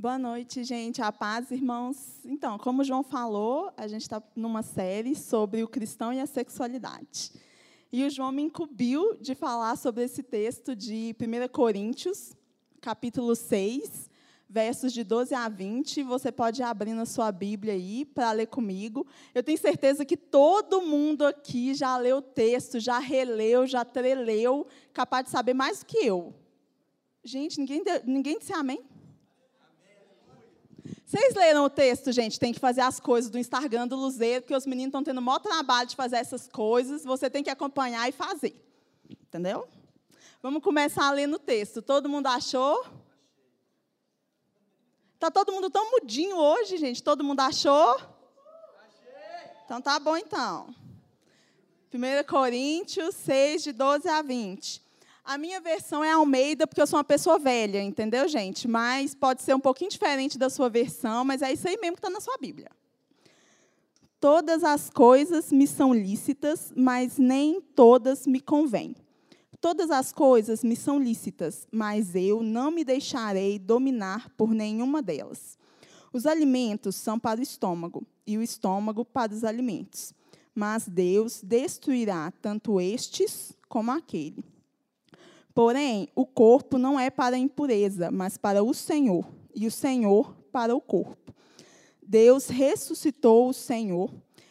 Boa 0.00 0.16
noite, 0.16 0.62
gente. 0.62 1.02
A 1.02 1.10
paz, 1.10 1.50
irmãos. 1.50 2.20
Então, 2.24 2.56
como 2.56 2.82
o 2.82 2.84
João 2.84 3.02
falou, 3.02 3.72
a 3.76 3.88
gente 3.88 4.02
está 4.02 4.22
numa 4.36 4.62
série 4.62 5.16
sobre 5.16 5.60
o 5.64 5.66
cristão 5.66 6.12
e 6.12 6.20
a 6.20 6.26
sexualidade. 6.26 7.32
E 7.92 8.04
o 8.04 8.08
João 8.08 8.30
me 8.30 8.42
incumbiu 8.42 9.16
de 9.20 9.34
falar 9.34 9.74
sobre 9.74 10.04
esse 10.04 10.22
texto 10.22 10.76
de 10.76 11.16
1 11.20 11.48
Coríntios, 11.48 12.32
capítulo 12.80 13.34
6, 13.34 14.08
versos 14.48 14.92
de 14.92 15.02
12 15.02 15.34
a 15.34 15.48
20. 15.48 16.04
Você 16.04 16.30
pode 16.30 16.62
abrir 16.62 16.92
na 16.92 17.04
sua 17.04 17.32
Bíblia 17.32 17.72
aí 17.72 18.04
para 18.04 18.30
ler 18.30 18.46
comigo. 18.46 19.04
Eu 19.34 19.42
tenho 19.42 19.58
certeza 19.58 20.04
que 20.04 20.16
todo 20.16 20.80
mundo 20.80 21.26
aqui 21.26 21.74
já 21.74 21.96
leu 21.98 22.18
o 22.18 22.22
texto, 22.22 22.78
já 22.78 23.00
releu, 23.00 23.66
já 23.66 23.84
treleu, 23.84 24.64
capaz 24.92 25.24
de 25.24 25.32
saber 25.32 25.54
mais 25.54 25.80
do 25.80 25.86
que 25.86 26.06
eu. 26.06 26.32
Gente, 27.24 27.58
ninguém, 27.58 27.82
ninguém 28.06 28.38
disse 28.38 28.52
amém? 28.52 28.80
Vocês 31.08 31.34
leram 31.34 31.64
o 31.64 31.70
texto, 31.70 32.12
gente? 32.12 32.38
Tem 32.38 32.52
que 32.52 32.60
fazer 32.60 32.82
as 32.82 33.00
coisas 33.00 33.30
do 33.30 33.38
Instagram 33.38 33.88
do 33.88 33.96
Luzeiro, 33.96 34.42
porque 34.42 34.54
os 34.54 34.66
meninos 34.66 34.88
estão 34.88 35.02
tendo 35.02 35.16
o 35.16 35.22
maior 35.22 35.38
trabalho 35.38 35.88
de 35.88 35.96
fazer 35.96 36.16
essas 36.16 36.46
coisas. 36.48 37.02
Você 37.02 37.30
tem 37.30 37.42
que 37.42 37.48
acompanhar 37.48 38.06
e 38.10 38.12
fazer. 38.12 38.54
Entendeu? 39.08 39.66
Vamos 40.42 40.62
começar 40.62 41.10
ler 41.12 41.26
no 41.26 41.38
texto. 41.38 41.80
Todo 41.80 42.10
mundo 42.10 42.26
achou? 42.26 42.84
Está 45.14 45.30
todo 45.30 45.50
mundo 45.50 45.70
tão 45.70 45.90
mudinho 45.92 46.36
hoje, 46.36 46.76
gente. 46.76 47.02
Todo 47.02 47.24
mundo 47.24 47.40
achou? 47.40 47.98
Então 49.64 49.80
tá 49.80 49.98
bom 49.98 50.14
então. 50.14 50.74
1 51.90 52.22
Coríntios 52.28 53.14
6, 53.14 53.62
de 53.62 53.72
12 53.72 54.06
a 54.10 54.20
20. 54.20 54.82
A 55.28 55.36
minha 55.36 55.60
versão 55.60 56.02
é 56.02 56.10
Almeida, 56.10 56.66
porque 56.66 56.80
eu 56.80 56.86
sou 56.86 56.96
uma 56.96 57.04
pessoa 57.04 57.38
velha, 57.38 57.82
entendeu, 57.82 58.26
gente? 58.26 58.66
Mas 58.66 59.14
pode 59.14 59.42
ser 59.42 59.54
um 59.54 59.60
pouquinho 59.60 59.90
diferente 59.90 60.38
da 60.38 60.48
sua 60.48 60.70
versão, 60.70 61.22
mas 61.22 61.42
é 61.42 61.52
isso 61.52 61.68
aí 61.68 61.76
mesmo 61.76 61.96
que 61.96 61.98
está 61.98 62.08
na 62.08 62.18
sua 62.18 62.38
Bíblia. 62.38 62.70
Todas 64.18 64.64
as 64.64 64.88
coisas 64.88 65.52
me 65.52 65.66
são 65.66 65.92
lícitas, 65.92 66.72
mas 66.74 67.18
nem 67.18 67.60
todas 67.60 68.26
me 68.26 68.40
convêm. 68.40 68.96
Todas 69.60 69.90
as 69.90 70.12
coisas 70.12 70.64
me 70.64 70.74
são 70.74 70.98
lícitas, 70.98 71.68
mas 71.70 72.14
eu 72.14 72.42
não 72.42 72.70
me 72.70 72.82
deixarei 72.82 73.58
dominar 73.58 74.30
por 74.30 74.54
nenhuma 74.54 75.02
delas. 75.02 75.58
Os 76.10 76.24
alimentos 76.24 76.96
são 76.96 77.18
para 77.18 77.38
o 77.38 77.42
estômago, 77.42 78.02
e 78.26 78.38
o 78.38 78.42
estômago 78.42 79.04
para 79.04 79.34
os 79.34 79.44
alimentos. 79.44 80.14
Mas 80.54 80.88
Deus 80.88 81.42
destruirá 81.44 82.32
tanto 82.40 82.80
estes 82.80 83.52
como 83.68 83.90
aquele. 83.90 84.42
Porém, 85.58 86.08
o 86.14 86.24
corpo 86.24 86.78
não 86.78 87.00
é 87.00 87.10
para 87.10 87.34
a 87.34 87.38
impureza, 87.38 88.12
mas 88.12 88.38
para 88.38 88.62
o 88.62 88.72
Senhor, 88.72 89.28
e 89.52 89.66
o 89.66 89.72
Senhor 89.72 90.32
para 90.52 90.72
o 90.72 90.80
corpo. 90.80 91.34
Deus 92.00 92.46
ressuscitou 92.46 93.48
o 93.48 93.52
Senhor 93.52 94.08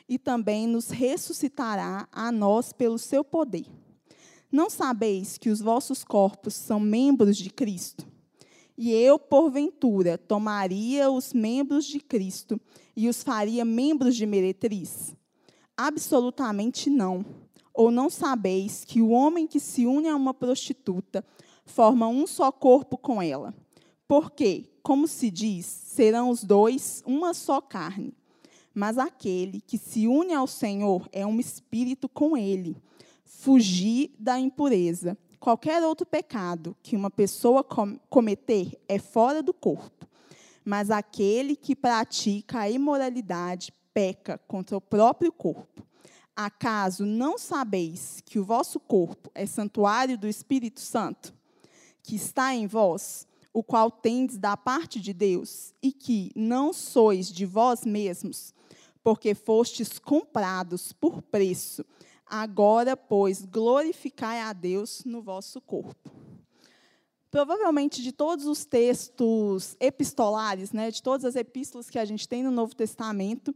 e 0.09 0.19
também 0.19 0.67
nos 0.67 0.89
ressuscitará 0.89 2.09
a 2.11 2.29
nós 2.29 2.73
pelo 2.73 2.97
seu 2.97 3.23
poder. 3.23 3.65
Não 4.51 4.69
sabeis 4.69 5.37
que 5.37 5.49
os 5.49 5.61
vossos 5.61 6.03
corpos 6.03 6.55
são 6.55 6.77
membros 6.77 7.37
de 7.37 7.51
Cristo? 7.51 8.05
E 8.77 8.91
eu, 8.91 9.17
porventura, 9.17 10.17
tomaria 10.17 11.09
os 11.09 11.31
membros 11.31 11.85
de 11.85 12.01
Cristo 12.01 12.59
e 12.97 13.07
os 13.07 13.23
faria 13.23 13.63
membros 13.63 14.13
de 14.13 14.25
meretriz? 14.25 15.15
Absolutamente 15.77 16.89
não 16.89 17.25
ou 17.77 17.91
não 17.91 18.09
sabeis 18.09 18.83
que 18.83 19.03
o 19.03 19.09
homem 19.09 19.45
que 19.45 19.59
se 19.59 19.85
une 19.85 20.07
a 20.07 20.15
uma 20.15 20.33
prostituta 20.33 21.23
forma 21.63 22.07
um 22.07 22.25
só 22.25 22.51
corpo 22.51 22.97
com 22.97 23.21
ela? 23.21 23.53
Porque, 24.07 24.65
como 24.81 25.07
se 25.07 25.29
diz, 25.29 25.65
serão 25.65 26.31
os 26.31 26.43
dois 26.43 27.03
uma 27.05 27.35
só 27.35 27.61
carne. 27.61 28.15
Mas 28.73 28.97
aquele 28.97 29.61
que 29.61 29.77
se 29.77 30.07
une 30.07 30.33
ao 30.33 30.47
Senhor 30.47 31.07
é 31.11 31.23
um 31.23 31.39
espírito 31.39 32.09
com 32.09 32.35
ele. 32.35 32.75
Fugir 33.23 34.11
da 34.17 34.39
impureza. 34.39 35.15
Qualquer 35.39 35.83
outro 35.83 36.05
pecado 36.05 36.75
que 36.81 36.95
uma 36.95 37.11
pessoa 37.11 37.63
cometer 38.09 38.75
é 38.89 38.97
fora 38.97 39.43
do 39.43 39.53
corpo. 39.53 40.07
Mas 40.65 40.89
aquele 40.89 41.55
que 41.55 41.75
pratica 41.75 42.61
a 42.61 42.69
imoralidade 42.69 43.71
peca 43.93 44.39
contra 44.47 44.75
o 44.75 44.81
próprio 44.81 45.31
corpo. 45.31 45.86
Acaso 46.39 47.03
não 47.03 47.35
sabeis 47.35 48.21
que 48.23 48.37
o 48.37 48.45
vosso 48.45 48.79
corpo 48.79 49.31
é 49.33 49.47
santuário 49.47 50.15
do 50.15 50.27
Espírito 50.27 50.79
Santo, 50.79 51.33
que 52.03 52.15
está 52.15 52.53
em 52.53 52.67
vós, 52.67 53.27
o 53.51 53.63
qual 53.63 53.89
tendes 53.89 54.37
da 54.37 54.55
parte 54.55 54.99
de 54.99 55.13
Deus, 55.13 55.73
e 55.81 55.91
que 55.91 56.31
não 56.35 56.71
sois 56.71 57.27
de 57.31 57.43
vós 57.43 57.83
mesmos, 57.83 58.53
porque 59.03 59.33
fostes 59.33 59.97
comprados 59.97 60.93
por 60.93 61.23
preço. 61.23 61.83
Agora, 62.23 62.95
pois, 62.95 63.43
glorificai 63.43 64.39
a 64.39 64.53
Deus 64.53 65.03
no 65.05 65.23
vosso 65.23 65.59
corpo. 65.59 66.11
Provavelmente 67.31 68.03
de 68.03 68.11
todos 68.11 68.45
os 68.45 68.63
textos 68.63 69.75
epistolares, 69.79 70.71
né, 70.71 70.91
de 70.91 71.01
todas 71.01 71.25
as 71.25 71.35
epístolas 71.35 71.89
que 71.89 71.97
a 71.97 72.05
gente 72.05 72.29
tem 72.29 72.43
no 72.43 72.51
Novo 72.51 72.75
Testamento, 72.75 73.55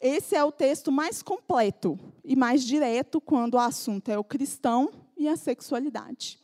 esse 0.00 0.34
é 0.34 0.42
o 0.42 0.50
texto 0.50 0.90
mais 0.90 1.22
completo 1.22 1.98
e 2.24 2.34
mais 2.34 2.64
direto 2.64 3.20
quando 3.20 3.54
o 3.54 3.58
assunto 3.58 4.10
é 4.10 4.18
o 4.18 4.24
cristão 4.24 4.90
e 5.16 5.28
a 5.28 5.36
sexualidade. 5.36 6.38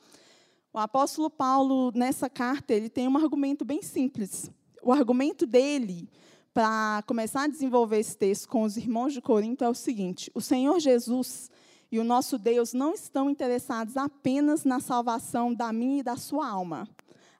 O 0.73 0.79
apóstolo 0.79 1.31
Paulo, 1.31 1.91
nessa 1.95 2.29
carta, 2.29 2.75
ele 2.75 2.91
tem 2.91 3.09
um 3.09 3.17
argumento 3.17 3.65
bem 3.65 3.81
simples. 3.81 4.51
O 4.83 4.93
argumento 4.93 5.47
dele, 5.47 6.07
para 6.53 7.03
começar 7.07 7.45
a 7.45 7.49
desenvolver 7.49 7.99
esse 7.99 8.15
texto 8.15 8.47
com 8.47 8.63
os 8.63 8.77
irmãos 8.77 9.15
de 9.15 9.23
Corinto, 9.23 9.65
é 9.65 9.69
o 9.71 9.75
seguinte: 9.75 10.31
o 10.35 10.41
Senhor 10.43 10.79
Jesus 10.79 11.51
e 11.91 11.99
o 11.99 12.05
nosso 12.05 12.37
Deus 12.37 12.75
não 12.75 12.93
estão 12.93 13.31
interessados 13.31 13.97
apenas 13.97 14.65
na 14.65 14.81
salvação 14.81 15.55
da 15.55 15.73
minha 15.73 16.01
e 16.01 16.03
da 16.03 16.17
sua 16.17 16.47
alma, 16.47 16.87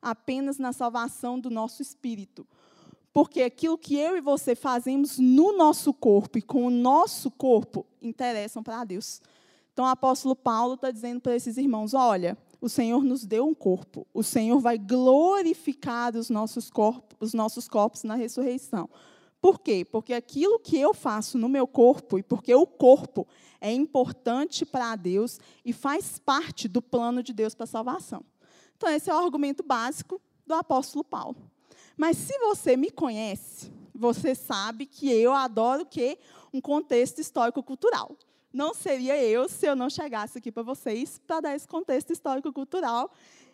apenas 0.01 0.57
na 0.57 0.73
salvação 0.73 1.39
do 1.39 1.51
nosso 1.51 1.83
espírito. 1.83 2.47
Porque 3.17 3.41
aquilo 3.41 3.79
que 3.79 3.97
eu 3.97 4.15
e 4.19 4.21
você 4.21 4.55
fazemos 4.55 5.19
no 5.19 5.57
nosso 5.57 5.95
corpo 5.95 6.37
e 6.37 6.43
com 6.43 6.67
o 6.67 6.71
nosso 6.71 7.31
corpo 7.31 7.87
interessam 8.03 8.63
para 8.63 8.85
Deus. 8.85 9.23
Então, 9.73 9.87
o 9.87 9.89
apóstolo 9.89 10.37
Paulo 10.37 10.75
está 10.75 10.91
dizendo 10.91 11.23
para 11.23 11.35
esses 11.35 11.57
irmãos: 11.57 11.95
olha, 11.95 12.37
o 12.61 12.69
Senhor 12.69 13.03
nos 13.03 13.25
deu 13.25 13.47
um 13.47 13.55
corpo, 13.55 14.07
o 14.13 14.23
Senhor 14.23 14.61
vai 14.61 14.77
glorificar 14.77 16.15
os 16.15 16.29
nossos 16.29 16.69
corpos, 16.69 17.17
os 17.19 17.33
nossos 17.33 17.67
corpos 17.67 18.03
na 18.03 18.17
ressurreição. 18.17 18.87
Por 19.41 19.61
quê? 19.61 19.83
Porque 19.83 20.13
aquilo 20.13 20.59
que 20.59 20.79
eu 20.79 20.93
faço 20.93 21.39
no 21.39 21.49
meu 21.49 21.67
corpo, 21.67 22.19
e 22.19 22.23
porque 22.23 22.55
o 22.55 22.67
corpo 22.67 23.27
é 23.63 23.73
importante 23.73 24.67
para 24.67 24.95
Deus 24.95 25.41
e 25.65 25.73
faz 25.73 26.19
parte 26.19 26.69
do 26.69 26.83
plano 26.83 27.23
de 27.23 27.33
Deus 27.33 27.55
para 27.55 27.65
a 27.65 27.67
salvação. 27.67 28.23
Então, 28.77 28.91
esse 28.91 29.09
é 29.09 29.15
o 29.15 29.19
argumento 29.19 29.63
básico 29.63 30.21
do 30.47 30.53
apóstolo 30.53 31.03
Paulo. 31.03 31.56
Mas 31.97 32.17
se 32.17 32.39
você 32.39 32.77
me 32.77 32.91
conhece, 32.91 33.73
você 33.95 34.35
sabe 34.35 34.87
que 34.87 35.11
eu 35.11 35.33
adoro 35.33 35.87
que 35.87 36.19
um 36.53 36.61
contexto 36.61 37.21
histórico-cultural. 37.21 38.17
Não 38.53 38.75
seria 38.75 39.23
eu 39.23 39.49
se 39.49 39.67
eu 39.67 39.77
não 39.77 39.91
chegasse 39.91 40.39
aqui 40.39 40.51
para 40.51 40.63
vocês 40.63 41.21
para 41.27 41.41
dar 41.41 41.57
esse 41.57 41.67
contexto 41.67 42.13
histórico-cultural. 42.13 43.11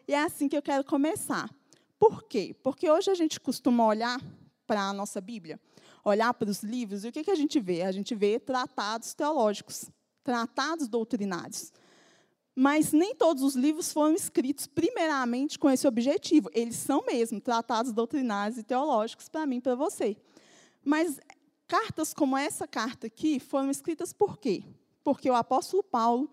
E 0.06 0.14
é 0.14 0.22
assim 0.22 0.48
que 0.48 0.56
eu 0.56 0.62
quero 0.62 0.84
começar. 0.84 1.50
Por 1.98 2.25
quê? 2.25 2.54
Porque 2.62 2.91
hoje 2.91 3.10
a 3.10 3.14
gente 3.14 3.38
costuma 3.38 3.86
olhar 3.86 4.20
para 4.66 4.88
a 4.88 4.92
nossa 4.92 5.20
Bíblia, 5.20 5.60
olhar 6.04 6.32
para 6.34 6.50
os 6.50 6.62
livros, 6.62 7.04
e 7.04 7.09
o 7.09 7.12
que, 7.12 7.22
que 7.22 7.30
a 7.30 7.34
gente 7.36 7.60
vê? 7.60 7.82
A 7.82 7.92
gente 7.92 8.14
vê 8.14 8.41
tratados 8.41 9.14
teológicos, 9.14 9.91
tratados 10.24 10.88
doutrinários. 10.88 11.72
Mas 12.54 12.92
nem 12.92 13.14
todos 13.14 13.42
os 13.42 13.54
livros 13.54 13.92
foram 13.92 14.14
escritos 14.14 14.66
primeiramente 14.66 15.58
com 15.58 15.70
esse 15.70 15.86
objetivo. 15.86 16.50
Eles 16.52 16.76
são 16.76 17.02
mesmo 17.06 17.40
tratados 17.40 17.92
doutrinários 17.92 18.58
e 18.58 18.62
teológicos 18.62 19.28
para 19.28 19.46
mim 19.46 19.60
para 19.60 19.74
você. 19.74 20.16
Mas 20.84 21.18
cartas 21.66 22.12
como 22.12 22.36
essa 22.36 22.68
carta 22.68 23.06
aqui 23.06 23.41
foram 23.41 23.71
escritas 23.71 24.12
por 24.12 24.38
quê? 24.38 24.62
Porque 25.03 25.30
o 25.30 25.34
apóstolo 25.34 25.82
Paulo 25.82 26.30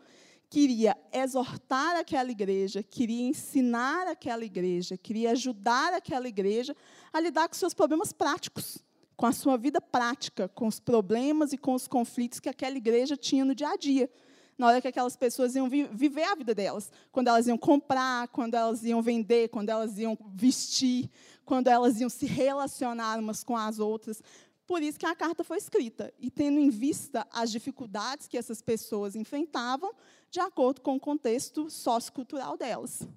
queria 0.49 0.97
exortar 1.13 1.95
aquela 1.95 2.31
igreja, 2.31 2.83
queria 2.83 3.27
ensinar 3.27 4.07
aquela 4.07 4.43
igreja, 4.43 4.97
queria 4.97 5.31
ajudar 5.31 5.93
aquela 5.93 6.27
igreja 6.27 6.75
a 7.13 7.19
lidar 7.21 7.47
com 7.47 7.55
seus 7.55 7.73
problemas 7.73 8.11
práticos, 8.11 8.79
com 9.15 9.25
a 9.25 9.31
sua 9.31 9.57
vida 9.57 9.79
prática, 9.79 10.49
com 10.49 10.67
os 10.67 10.79
problemas 10.79 11.53
e 11.53 11.57
com 11.57 11.73
os 11.73 11.87
conflitos 11.87 12.39
que 12.39 12.49
aquela 12.49 12.77
igreja 12.77 13.15
tinha 13.15 13.45
no 13.45 13.55
dia 13.55 13.69
a 13.69 13.77
dia 13.77 14.09
na 14.59 14.67
hora 14.67 14.81
que 14.81 14.89
aquelas 14.89 15.15
pessoas 15.15 15.55
iam 15.55 15.69
vi 15.69 15.85
viver 15.85 16.25
a 16.25 16.35
vida 16.35 16.53
delas. 16.53 16.91
Quando 17.13 17.29
elas 17.29 17.47
iam 17.47 17.57
comprar, 17.57 18.27
quando 18.27 18.55
elas 18.55 18.83
iam 18.83 19.01
vender, 19.01 19.47
quando 19.47 19.69
elas 19.69 19.97
iam 19.97 20.17
vestir, 20.35 21.09
quando 21.45 21.69
elas 21.69 21.99
iam 22.01 22.09
se 22.09 22.25
relacionar 22.25 23.17
umas 23.17 23.41
com 23.41 23.55
as 23.55 23.79
outras. 23.79 24.21
Por 24.67 24.83
isso 24.83 24.99
que 24.99 25.05
a 25.05 25.15
carta 25.15 25.43
foi 25.43 25.57
escrita, 25.57 26.13
e 26.19 26.29
tendo 26.29 26.59
em 26.59 26.69
vista 26.69 27.25
as 27.31 27.49
dificuldades 27.49 28.27
que 28.27 28.37
essas 28.37 28.61
pessoas 28.61 29.15
enfrentavam, 29.15 29.91
de 30.29 30.39
acordo 30.39 30.81
com 30.81 30.95
o 30.95 30.99
contexto 30.99 31.71
sociocultural 31.71 32.55
delas. 32.55 33.07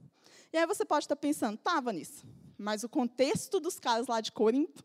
E 0.50 0.56
aí 0.56 0.66
você 0.66 0.84
pode 0.84 1.04
estar 1.04 1.16
pensando, 1.16 1.58
tá, 1.58 1.78
Vanessa, 1.80 2.24
mas 2.56 2.84
o 2.84 2.88
contexto 2.88 3.58
dos 3.58 3.78
caras 3.78 4.06
lá 4.06 4.20
de 4.20 4.32
Corinto 4.32 4.82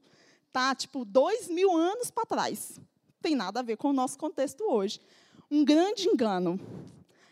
tá 0.51 0.74
tipo 0.74 1.06
dois 1.06 1.48
mil 1.48 1.77
anos 1.77 2.09
para 2.09 2.25
trás. 2.25 2.80
Tem 3.21 3.36
nada 3.36 3.59
a 3.59 3.63
ver 3.63 3.77
com 3.77 3.89
o 3.89 3.94
nosso 3.94 4.18
contexto 4.18 4.63
hoje. 4.63 5.00
Um 5.49 5.63
grande 5.63 6.09
engano. 6.09 6.59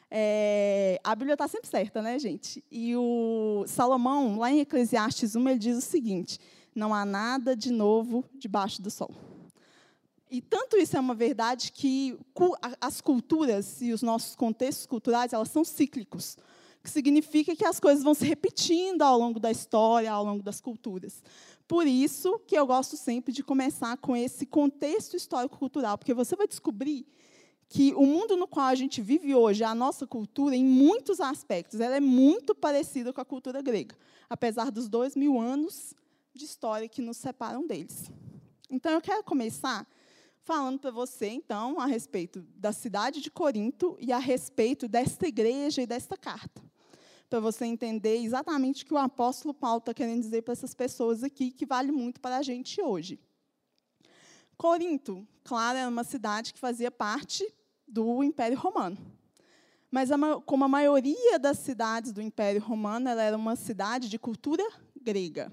É, 0.09 0.99
a 1.03 1.13
Bíblia 1.13 1.33
está 1.33 1.47
sempre 1.47 1.67
certa, 1.67 2.01
né, 2.01 2.17
gente? 2.17 2.63
E 2.71 2.95
o 2.95 3.65
Salomão, 3.67 4.37
lá 4.37 4.49
em 4.49 4.61
Eclesiastes 4.61 5.35
1, 5.35 5.49
ele 5.49 5.59
diz 5.59 5.77
o 5.77 5.81
seguinte: 5.81 6.39
não 6.73 6.93
há 6.93 7.03
nada 7.03 7.55
de 7.55 7.71
novo 7.71 8.23
debaixo 8.33 8.81
do 8.81 8.89
sol. 8.89 9.11
E 10.31 10.41
tanto 10.41 10.77
isso 10.77 10.95
é 10.95 10.99
uma 10.99 11.13
verdade 11.13 11.71
que 11.73 12.17
as 12.79 13.01
culturas 13.01 13.81
e 13.81 13.91
os 13.91 14.01
nossos 14.01 14.35
contextos 14.35 14.85
culturais, 14.85 15.33
elas 15.33 15.49
são 15.49 15.63
cíclicos, 15.63 16.37
que 16.81 16.89
significa 16.89 17.55
que 17.55 17.65
as 17.65 17.79
coisas 17.79 18.03
vão 18.03 18.13
se 18.13 18.25
repetindo 18.25 19.01
ao 19.01 19.17
longo 19.19 19.39
da 19.39 19.51
história, 19.51 20.11
ao 20.11 20.23
longo 20.23 20.41
das 20.41 20.61
culturas. 20.61 21.21
Por 21.67 21.85
isso 21.85 22.39
que 22.47 22.57
eu 22.57 22.65
gosto 22.65 22.95
sempre 22.95 23.33
de 23.33 23.43
começar 23.43 23.97
com 23.97 24.15
esse 24.15 24.45
contexto 24.45 25.15
histórico-cultural, 25.15 25.97
porque 25.97 26.13
você 26.13 26.35
vai 26.35 26.47
descobrir 26.47 27.05
que 27.67 27.93
o 27.95 28.05
mundo 28.05 28.37
no 28.37 28.47
qual 28.47 28.67
a 28.67 28.75
gente 28.75 29.01
vive 29.01 29.33
hoje, 29.33 29.63
a 29.63 29.73
nossa 29.73 30.05
cultura, 30.05 30.55
em 30.55 30.63
muitos 30.63 31.19
aspectos, 31.19 31.79
ela 31.79 31.95
é 31.95 31.99
muito 31.99 32.53
parecida 32.53 33.11
com 33.11 33.21
a 33.21 33.25
cultura 33.25 33.61
grega, 33.61 33.95
apesar 34.29 34.71
dos 34.71 34.87
dois 34.87 35.15
mil 35.15 35.39
anos 35.39 35.93
de 36.33 36.45
história 36.45 36.87
que 36.87 37.01
nos 37.01 37.17
separam 37.17 37.65
deles. 37.65 38.11
Então, 38.69 38.91
eu 38.91 39.01
quero 39.01 39.23
começar 39.23 39.87
falando 40.43 40.79
para 40.79 40.91
você, 40.91 41.27
então, 41.27 41.79
a 41.79 41.87
respeito 41.87 42.41
da 42.55 42.71
cidade 42.71 43.19
de 43.19 43.31
Corinto 43.31 43.97
e 43.99 44.11
a 44.11 44.19
respeito 44.19 44.87
desta 44.87 45.27
igreja 45.27 45.81
e 45.81 45.87
desta 45.87 46.15
carta. 46.15 46.61
Para 47.27 47.39
você 47.39 47.65
entender 47.65 48.17
exatamente 48.17 48.83
o 48.83 48.85
que 48.85 48.93
o 48.93 48.97
apóstolo 48.97 49.53
Paulo 49.53 49.79
está 49.79 49.93
querendo 49.93 50.21
dizer 50.21 50.43
para 50.43 50.51
essas 50.51 50.75
pessoas 50.75 51.23
aqui, 51.23 51.51
que 51.51 51.65
vale 51.65 51.91
muito 51.91 52.21
para 52.21 52.37
a 52.37 52.41
gente 52.43 52.79
hoje. 52.79 53.19
Corinto, 54.57 55.27
claro, 55.43 55.77
era 55.77 55.89
uma 55.89 56.03
cidade 56.03 56.53
que 56.53 56.59
fazia 56.59 56.89
parte 56.89 57.45
do 57.87 58.23
Império 58.23 58.57
Romano. 58.57 58.97
Mas, 59.91 60.09
como 60.45 60.65
a 60.65 60.67
maioria 60.67 61.39
das 61.39 61.59
cidades 61.59 62.11
do 62.11 62.21
Império 62.21 62.61
Romano, 62.61 63.07
ela 63.07 63.23
era 63.23 63.37
uma 63.37 63.55
cidade 63.55 64.09
de 64.09 64.19
cultura 64.19 64.63
grega. 64.99 65.51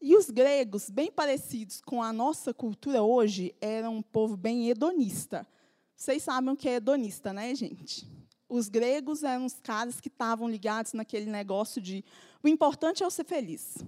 E 0.00 0.16
os 0.16 0.28
gregos, 0.30 0.90
bem 0.90 1.12
parecidos 1.12 1.80
com 1.80 2.02
a 2.02 2.12
nossa 2.12 2.52
cultura 2.52 3.02
hoje, 3.02 3.54
eram 3.60 3.96
um 3.96 4.02
povo 4.02 4.36
bem 4.36 4.68
hedonista. 4.68 5.46
Vocês 5.94 6.24
sabem 6.24 6.52
o 6.52 6.56
que 6.56 6.68
é 6.68 6.74
hedonista, 6.74 7.32
né, 7.32 7.54
gente? 7.54 8.10
Os 8.48 8.68
gregos 8.68 9.22
eram 9.22 9.46
os 9.46 9.60
caras 9.60 10.00
que 10.00 10.08
estavam 10.08 10.48
ligados 10.48 10.92
naquele 10.92 11.30
negócio 11.30 11.80
de 11.80 12.04
o 12.42 12.48
importante 12.48 13.02
é 13.02 13.06
eu 13.06 13.10
ser 13.10 13.24
feliz. 13.24 13.78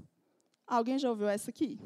Alguém 0.67 0.99
já 0.99 1.11
ouviu 1.11 1.29
essa 1.29 1.51
aqui? 1.51 1.79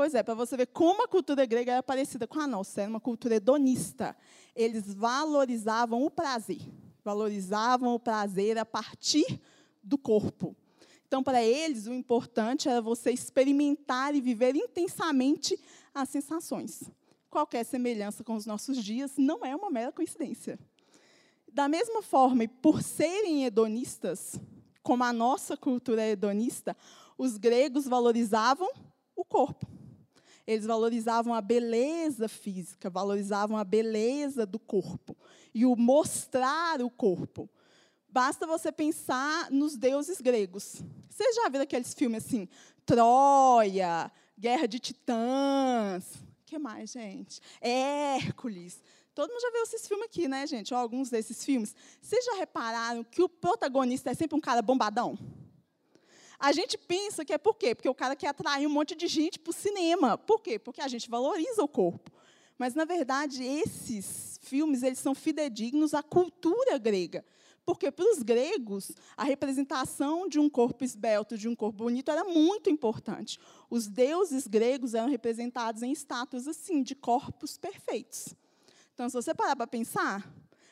Pois 0.00 0.14
é, 0.14 0.22
para 0.22 0.32
você 0.32 0.56
ver 0.56 0.68
como 0.68 1.04
a 1.04 1.06
cultura 1.06 1.44
grega 1.44 1.72
era 1.72 1.82
parecida 1.82 2.26
com 2.26 2.40
a 2.40 2.46
nossa, 2.46 2.80
era 2.80 2.88
uma 2.88 2.98
cultura 2.98 3.34
hedonista. 3.34 4.16
Eles 4.56 4.94
valorizavam 4.94 6.06
o 6.06 6.10
prazer, 6.10 6.62
valorizavam 7.04 7.94
o 7.94 8.00
prazer 8.00 8.56
a 8.56 8.64
partir 8.64 9.38
do 9.84 9.98
corpo. 9.98 10.56
Então, 11.06 11.22
para 11.22 11.44
eles, 11.44 11.86
o 11.86 11.92
importante 11.92 12.66
era 12.66 12.80
você 12.80 13.10
experimentar 13.10 14.14
e 14.14 14.22
viver 14.22 14.56
intensamente 14.56 15.60
as 15.92 16.08
sensações. 16.08 16.90
Qualquer 17.28 17.62
semelhança 17.62 18.24
com 18.24 18.36
os 18.36 18.46
nossos 18.46 18.82
dias 18.82 19.18
não 19.18 19.44
é 19.44 19.54
uma 19.54 19.68
mera 19.68 19.92
coincidência. 19.92 20.58
Da 21.52 21.68
mesma 21.68 22.00
forma, 22.00 22.44
e 22.44 22.48
por 22.48 22.82
serem 22.82 23.44
hedonistas, 23.44 24.40
como 24.82 25.04
a 25.04 25.12
nossa 25.12 25.58
cultura 25.58 26.00
é 26.00 26.12
hedonista, 26.12 26.74
os 27.18 27.36
gregos 27.36 27.86
valorizavam 27.86 28.70
o 29.14 29.22
corpo. 29.22 29.79
Eles 30.46 30.66
valorizavam 30.66 31.34
a 31.34 31.40
beleza 31.40 32.28
física, 32.28 32.90
valorizavam 32.90 33.56
a 33.56 33.64
beleza 33.64 34.44
do 34.44 34.58
corpo 34.58 35.16
e 35.54 35.64
o 35.64 35.76
mostrar 35.76 36.80
o 36.80 36.90
corpo. 36.90 37.48
Basta 38.08 38.46
você 38.46 38.72
pensar 38.72 39.50
nos 39.50 39.76
deuses 39.76 40.20
gregos. 40.20 40.82
Vocês 41.08 41.36
já 41.36 41.48
viram 41.48 41.62
aqueles 41.62 41.94
filmes 41.94 42.24
assim? 42.24 42.48
Troia, 42.84 44.10
Guerra 44.38 44.66
de 44.66 44.78
Titãs. 44.78 46.14
Que 46.44 46.58
mais, 46.58 46.90
gente? 46.90 47.40
Hércules. 47.60 48.82
Todo 49.14 49.30
mundo 49.30 49.40
já 49.40 49.50
viu 49.52 49.62
esses 49.62 49.86
filmes 49.86 50.06
aqui, 50.06 50.26
né, 50.26 50.46
gente? 50.46 50.72
Ou 50.74 50.80
alguns 50.80 51.10
desses 51.10 51.44
filmes. 51.44 51.74
Vocês 52.00 52.24
já 52.24 52.34
repararam 52.34 53.04
que 53.04 53.22
o 53.22 53.28
protagonista 53.28 54.10
é 54.10 54.14
sempre 54.14 54.36
um 54.36 54.40
cara 54.40 54.62
bombadão? 54.62 55.18
A 56.40 56.52
gente 56.52 56.78
pensa 56.78 57.22
que 57.22 57.34
é 57.34 57.38
por 57.38 57.54
quê? 57.54 57.74
Porque 57.74 57.88
o 57.88 57.94
cara 57.94 58.16
quer 58.16 58.28
atrair 58.28 58.66
um 58.66 58.70
monte 58.70 58.94
de 58.94 59.06
gente 59.06 59.38
para 59.38 59.50
o 59.50 59.52
cinema. 59.52 60.16
Por 60.16 60.40
quê? 60.40 60.58
Porque 60.58 60.80
a 60.80 60.88
gente 60.88 61.10
valoriza 61.10 61.62
o 61.62 61.68
corpo. 61.68 62.10
Mas, 62.56 62.74
na 62.74 62.86
verdade, 62.86 63.44
esses 63.44 64.40
filmes 64.42 64.82
eles 64.82 64.98
são 64.98 65.14
fidedignos 65.14 65.92
à 65.92 66.02
cultura 66.02 66.78
grega. 66.78 67.22
Porque 67.62 67.90
para 67.90 68.10
os 68.10 68.22
gregos, 68.22 68.90
a 69.16 69.22
representação 69.22 70.26
de 70.26 70.38
um 70.38 70.48
corpo 70.48 70.82
esbelto, 70.82 71.36
de 71.36 71.46
um 71.46 71.54
corpo 71.54 71.84
bonito, 71.84 72.10
era 72.10 72.24
muito 72.24 72.70
importante. 72.70 73.38
Os 73.68 73.86
deuses 73.86 74.46
gregos 74.46 74.94
eram 74.94 75.10
representados 75.10 75.82
em 75.82 75.92
estátuas 75.92 76.48
assim, 76.48 76.82
de 76.82 76.94
corpos 76.94 77.58
perfeitos. 77.58 78.34
Então, 78.94 79.10
se 79.10 79.14
você 79.14 79.34
parar 79.34 79.56
para 79.56 79.66
pensar, 79.66 80.26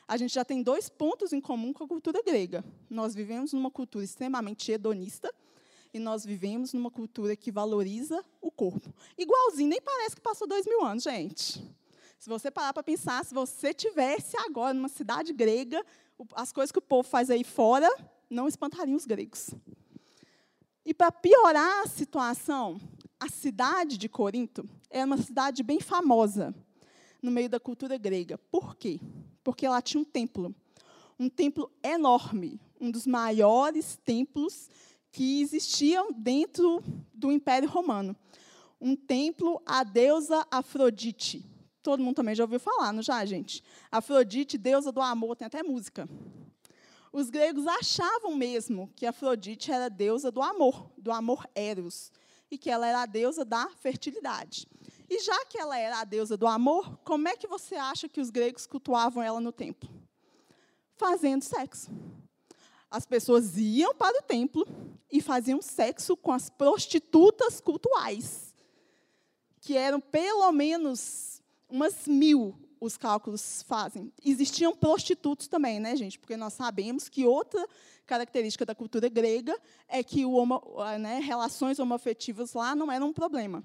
a 0.07 0.17
gente 0.17 0.33
já 0.33 0.43
tem 0.43 0.63
dois 0.63 0.89
pontos 0.89 1.31
em 1.31 1.39
comum 1.39 1.71
com 1.71 1.83
a 1.83 1.87
cultura 1.87 2.23
grega. 2.23 2.65
Nós 2.89 3.13
vivemos 3.13 3.53
numa 3.53 3.69
cultura 3.69 4.03
extremamente 4.03 4.71
hedonista 4.71 5.31
e 5.93 5.99
nós 5.99 6.25
vivemos 6.25 6.73
numa 6.73 6.91
cultura 6.91 7.35
que 7.35 7.51
valoriza 7.51 8.23
o 8.41 8.51
corpo. 8.51 8.93
Igualzinho, 9.17 9.69
nem 9.69 9.81
parece 9.81 10.15
que 10.15 10.21
passou 10.21 10.47
dois 10.47 10.65
mil 10.65 10.83
anos, 10.83 11.03
gente. 11.03 11.63
Se 12.19 12.29
você 12.29 12.51
parar 12.51 12.73
para 12.73 12.83
pensar, 12.83 13.23
se 13.23 13.33
você 13.33 13.73
tivesse 13.73 14.37
agora 14.37 14.73
numa 14.73 14.89
cidade 14.89 15.33
grega, 15.33 15.83
as 16.35 16.51
coisas 16.51 16.71
que 16.71 16.79
o 16.79 16.81
povo 16.81 17.07
faz 17.07 17.29
aí 17.29 17.43
fora 17.43 17.89
não 18.29 18.47
espantariam 18.47 18.97
os 18.97 19.05
gregos. 19.05 19.51
E 20.85 20.93
para 20.93 21.11
piorar 21.11 21.83
a 21.83 21.87
situação, 21.87 22.79
a 23.19 23.29
cidade 23.29 23.97
de 23.97 24.09
Corinto 24.09 24.67
é 24.89 25.03
uma 25.03 25.17
cidade 25.17 25.63
bem 25.63 25.79
famosa 25.79 26.53
no 27.21 27.31
meio 27.31 27.49
da 27.49 27.59
cultura 27.59 27.97
grega. 27.97 28.37
Por 28.37 28.75
quê? 28.75 28.99
Porque 29.43 29.65
ela 29.65 29.81
tinha 29.81 30.01
um 30.01 30.05
templo. 30.05 30.53
Um 31.17 31.29
templo 31.29 31.71
enorme, 31.83 32.59
um 32.79 32.89
dos 32.89 33.05
maiores 33.05 33.97
templos 34.05 34.69
que 35.11 35.41
existiam 35.41 36.11
dentro 36.11 36.83
do 37.13 37.31
Império 37.31 37.69
Romano. 37.69 38.15
Um 38.79 38.95
templo 38.95 39.61
à 39.65 39.83
deusa 39.83 40.45
Afrodite. 40.49 41.45
Todo 41.81 42.03
mundo 42.03 42.15
também 42.15 42.35
já 42.35 42.43
ouviu 42.43 42.59
falar, 42.59 42.93
não 42.93 43.01
já, 43.01 43.25
gente? 43.25 43.63
Afrodite, 43.91 44.57
deusa 44.57 44.91
do 44.91 45.01
amor, 45.01 45.35
tem 45.35 45.45
até 45.45 45.63
música. 45.63 46.07
Os 47.11 47.29
gregos 47.29 47.65
achavam 47.65 48.35
mesmo 48.35 48.91
que 48.95 49.05
Afrodite 49.05 49.71
era 49.71 49.89
deusa 49.89 50.31
do 50.31 50.41
amor, 50.41 50.91
do 50.97 51.11
amor 51.11 51.47
eros, 51.55 52.11
e 52.51 52.57
que 52.57 52.69
ela 52.69 52.87
era 52.87 53.01
a 53.01 53.05
deusa 53.05 53.43
da 53.43 53.69
fertilidade. 53.69 54.67
E 55.09 55.19
já 55.19 55.45
que 55.45 55.57
ela 55.57 55.77
era 55.77 56.01
a 56.01 56.03
deusa 56.03 56.37
do 56.37 56.45
amor, 56.45 56.99
como 57.03 57.27
é 57.27 57.35
que 57.35 57.47
você 57.47 57.75
acha 57.75 58.07
que 58.07 58.21
os 58.21 58.29
gregos 58.29 58.67
cultuavam 58.67 59.23
ela 59.23 59.41
no 59.41 59.51
templo? 59.51 59.89
Fazendo 60.95 61.43
sexo. 61.43 61.89
As 62.89 63.05
pessoas 63.05 63.57
iam 63.57 63.93
para 63.93 64.19
o 64.19 64.23
templo 64.23 64.65
e 65.11 65.21
faziam 65.21 65.61
sexo 65.61 66.17
com 66.17 66.31
as 66.31 66.49
prostitutas 66.49 67.61
cultuais, 67.61 68.53
que 69.61 69.77
eram 69.77 69.99
pelo 69.99 70.51
menos 70.51 71.41
umas 71.69 72.07
mil 72.07 72.55
os 72.79 72.97
cálculos 72.97 73.61
fazem. 73.63 74.11
Existiam 74.23 74.75
prostitutos 74.75 75.47
também, 75.47 75.79
né, 75.79 75.95
gente? 75.95 76.17
Porque 76.17 76.37
nós 76.37 76.53
sabemos 76.53 77.09
que 77.09 77.25
outra 77.25 77.67
característica 78.05 78.65
da 78.65 78.73
cultura 78.73 79.09
grega 79.09 79.57
é 79.87 80.01
que 80.01 80.25
o 80.25 80.31
homo, 80.31 80.61
né, 80.99 81.19
relações 81.19 81.77
homoafetivas 81.77 82.53
lá 82.53 82.75
não 82.75 82.91
eram 82.91 83.09
um 83.09 83.13
problema, 83.13 83.63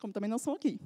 como 0.00 0.12
também 0.12 0.28
não 0.28 0.38
são 0.38 0.54
aqui, 0.54 0.80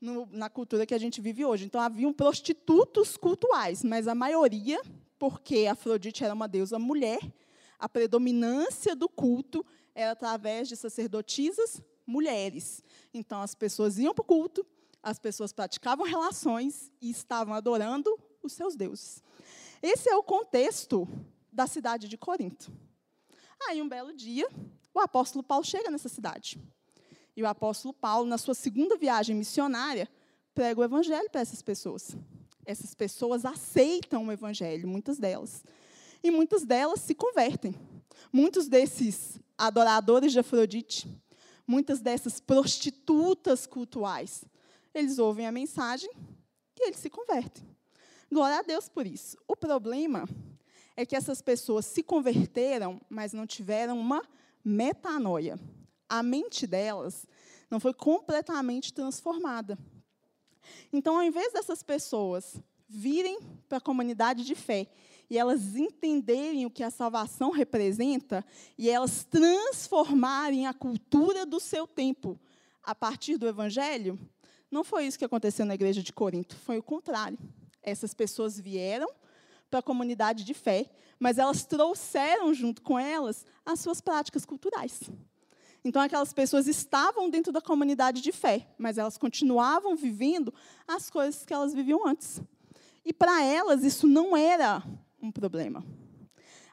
no, 0.00 0.26
na 0.30 0.48
cultura 0.48 0.86
que 0.86 0.94
a 0.94 0.98
gente 0.98 1.20
vive 1.20 1.44
hoje. 1.44 1.64
Então, 1.64 1.80
haviam 1.80 2.12
prostitutos 2.12 3.16
cultuais, 3.16 3.82
mas 3.82 4.06
a 4.06 4.14
maioria, 4.14 4.80
porque 5.18 5.66
Afrodite 5.66 6.24
era 6.24 6.34
uma 6.34 6.46
deusa 6.46 6.78
mulher, 6.78 7.20
a 7.78 7.88
predominância 7.88 8.94
do 8.94 9.08
culto 9.08 9.64
era 9.94 10.12
através 10.12 10.68
de 10.68 10.76
sacerdotisas 10.76 11.82
mulheres. 12.06 12.82
Então, 13.12 13.42
as 13.42 13.54
pessoas 13.54 13.98
iam 13.98 14.14
para 14.14 14.22
o 14.22 14.26
culto, 14.26 14.66
as 15.02 15.18
pessoas 15.18 15.52
praticavam 15.52 16.06
relações 16.06 16.92
e 17.00 17.10
estavam 17.10 17.54
adorando 17.54 18.18
os 18.42 18.52
seus 18.52 18.74
deuses. 18.74 19.22
Esse 19.82 20.08
é 20.08 20.16
o 20.16 20.22
contexto 20.22 21.08
da 21.52 21.66
cidade 21.66 22.08
de 22.08 22.16
Corinto. 22.16 22.72
Aí, 23.68 23.82
um 23.82 23.88
belo 23.88 24.12
dia, 24.12 24.48
o 24.94 25.00
apóstolo 25.00 25.42
Paulo 25.42 25.64
chega 25.64 25.90
nessa 25.90 26.08
cidade. 26.08 26.60
E 27.36 27.42
o 27.42 27.46
apóstolo 27.46 27.94
Paulo, 27.94 28.26
na 28.26 28.38
sua 28.38 28.54
segunda 28.54 28.96
viagem 28.96 29.36
missionária, 29.36 30.08
prega 30.54 30.80
o 30.80 30.84
evangelho 30.84 31.30
para 31.30 31.40
essas 31.40 31.62
pessoas. 31.62 32.16
Essas 32.68 32.92
pessoas 32.94 33.46
aceitam 33.46 34.26
o 34.26 34.30
evangelho, 34.30 34.86
muitas 34.86 35.16
delas. 35.16 35.64
E 36.22 36.30
muitas 36.30 36.66
delas 36.66 37.00
se 37.00 37.14
convertem. 37.14 37.74
Muitos 38.30 38.68
desses 38.68 39.40
adoradores 39.56 40.32
de 40.32 40.38
Afrodite, 40.38 41.08
muitas 41.66 41.98
dessas 41.98 42.40
prostitutas 42.40 43.66
cultuais, 43.66 44.44
eles 44.92 45.18
ouvem 45.18 45.46
a 45.46 45.52
mensagem 45.52 46.10
e 46.78 46.88
eles 46.88 46.98
se 46.98 47.08
convertem. 47.08 47.64
Glória 48.30 48.58
a 48.58 48.62
Deus 48.62 48.86
por 48.86 49.06
isso. 49.06 49.38
O 49.48 49.56
problema 49.56 50.28
é 50.94 51.06
que 51.06 51.16
essas 51.16 51.40
pessoas 51.40 51.86
se 51.86 52.02
converteram, 52.02 53.00
mas 53.08 53.32
não 53.32 53.46
tiveram 53.46 53.98
uma 53.98 54.22
metanoia. 54.62 55.58
A 56.06 56.22
mente 56.22 56.66
delas 56.66 57.26
não 57.70 57.80
foi 57.80 57.94
completamente 57.94 58.92
transformada. 58.92 59.78
Então, 60.92 61.16
ao 61.16 61.22
invés 61.22 61.52
dessas 61.52 61.82
pessoas 61.82 62.56
virem 62.88 63.38
para 63.68 63.78
a 63.78 63.80
comunidade 63.80 64.44
de 64.44 64.54
fé 64.54 64.88
e 65.30 65.36
elas 65.36 65.76
entenderem 65.76 66.64
o 66.64 66.70
que 66.70 66.82
a 66.82 66.90
salvação 66.90 67.50
representa 67.50 68.44
e 68.78 68.88
elas 68.88 69.24
transformarem 69.24 70.66
a 70.66 70.72
cultura 70.72 71.44
do 71.44 71.60
seu 71.60 71.86
tempo 71.86 72.38
a 72.82 72.94
partir 72.94 73.36
do 73.36 73.46
evangelho, 73.46 74.18
não 74.70 74.82
foi 74.82 75.06
isso 75.06 75.18
que 75.18 75.24
aconteceu 75.24 75.66
na 75.66 75.74
igreja 75.74 76.02
de 76.02 76.12
Corinto, 76.12 76.56
foi 76.56 76.78
o 76.78 76.82
contrário. 76.82 77.38
Essas 77.82 78.14
pessoas 78.14 78.58
vieram 78.58 79.08
para 79.70 79.80
a 79.80 79.82
comunidade 79.82 80.44
de 80.44 80.54
fé, 80.54 80.90
mas 81.18 81.38
elas 81.38 81.64
trouxeram 81.64 82.54
junto 82.54 82.80
com 82.80 82.98
elas 82.98 83.44
as 83.64 83.80
suas 83.80 84.00
práticas 84.00 84.44
culturais. 84.44 85.00
Então, 85.84 86.02
aquelas 86.02 86.32
pessoas 86.32 86.66
estavam 86.66 87.30
dentro 87.30 87.52
da 87.52 87.60
comunidade 87.60 88.20
de 88.20 88.32
fé, 88.32 88.68
mas 88.76 88.98
elas 88.98 89.16
continuavam 89.16 89.96
vivendo 89.96 90.52
as 90.86 91.08
coisas 91.08 91.44
que 91.44 91.54
elas 91.54 91.72
viviam 91.72 92.06
antes. 92.06 92.40
E 93.04 93.12
para 93.12 93.42
elas, 93.42 93.84
isso 93.84 94.06
não 94.06 94.36
era 94.36 94.82
um 95.22 95.30
problema. 95.30 95.84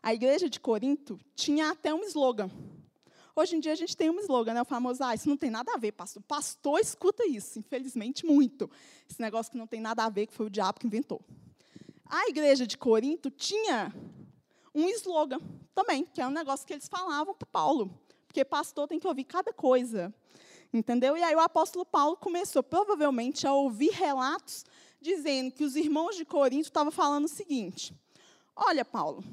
A 0.02 0.14
igreja 0.14 0.50
de 0.50 0.60
Corinto 0.60 1.20
tinha 1.36 1.72
até 1.72 1.94
um 1.94 2.04
slogan. 2.04 2.50
Hoje 3.36 3.56
em 3.56 3.60
dia 3.60 3.74
a 3.74 3.76
gente 3.76 3.98
tem 3.98 4.10
um 4.10 4.20
slogan, 4.20 4.54
né? 4.54 4.62
o 4.62 4.66
famoso, 4.66 5.04
ah, 5.04 5.14
isso 5.14 5.28
não 5.28 5.36
tem 5.36 5.50
nada 5.50 5.74
a 5.74 5.78
ver, 5.78 5.92
pastor. 5.92 6.24
Pastor 6.24 6.80
escuta 6.80 7.28
isso, 7.28 7.60
infelizmente, 7.60 8.26
muito. 8.26 8.70
Esse 9.10 9.22
negócio 9.22 9.52
que 9.52 9.58
não 9.58 9.68
tem 9.68 9.82
nada 9.82 10.06
a 10.06 10.10
ver, 10.10 10.28
que 10.28 10.34
foi 10.34 10.46
o 10.46 10.50
diabo 10.50 10.80
que 10.80 10.88
inventou. 10.88 11.22
A 12.06 12.28
igreja 12.30 12.66
de 12.66 12.78
Corinto 12.78 13.30
tinha 13.30 13.94
um 14.74 14.88
slogan 14.90 15.40
também, 15.74 16.06
que 16.06 16.22
é 16.22 16.28
um 16.28 16.32
negócio 16.32 16.66
que 16.66 16.74
eles 16.74 16.88
falavam 16.88 17.34
para 17.34 17.48
Paulo 17.48 17.92
porque 18.36 18.44
pastor 18.44 18.86
tem 18.86 19.00
que 19.00 19.08
ouvir 19.08 19.24
cada 19.24 19.54
coisa. 19.54 20.14
Entendeu? 20.74 21.16
E 21.16 21.24
aí 21.24 21.34
o 21.34 21.40
apóstolo 21.40 21.86
Paulo 21.86 22.18
começou 22.18 22.62
provavelmente 22.62 23.48
a 23.48 23.54
ouvir 23.54 23.92
relatos 23.92 24.66
dizendo 25.00 25.54
que 25.54 25.64
os 25.64 25.78
irmãos 25.78 26.18
de 26.18 26.26
Corinto 26.26 26.68
estavam 26.68 26.92
falando 26.92 27.26
o 27.26 27.30
seguinte: 27.30 27.96
Olha, 28.54 28.84
Paulo, 28.84 29.24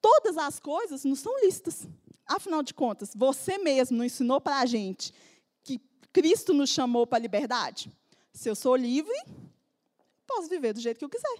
todas 0.00 0.38
as 0.38 0.60
coisas 0.60 1.04
não 1.04 1.16
são 1.16 1.40
listas. 1.40 1.88
Afinal 2.24 2.62
de 2.62 2.72
contas, 2.72 3.10
você 3.16 3.58
mesmo 3.58 3.96
não 3.96 4.04
ensinou 4.04 4.40
para 4.40 4.60
a 4.60 4.66
gente 4.66 5.12
que 5.64 5.80
Cristo 6.12 6.54
nos 6.54 6.70
chamou 6.70 7.04
para 7.04 7.18
a 7.18 7.20
liberdade? 7.20 7.90
Se 8.32 8.48
eu 8.48 8.54
sou 8.54 8.76
livre, 8.76 9.14
posso 10.24 10.48
viver 10.48 10.72
do 10.72 10.80
jeito 10.80 10.98
que 10.98 11.04
eu 11.04 11.10
quiser. 11.10 11.38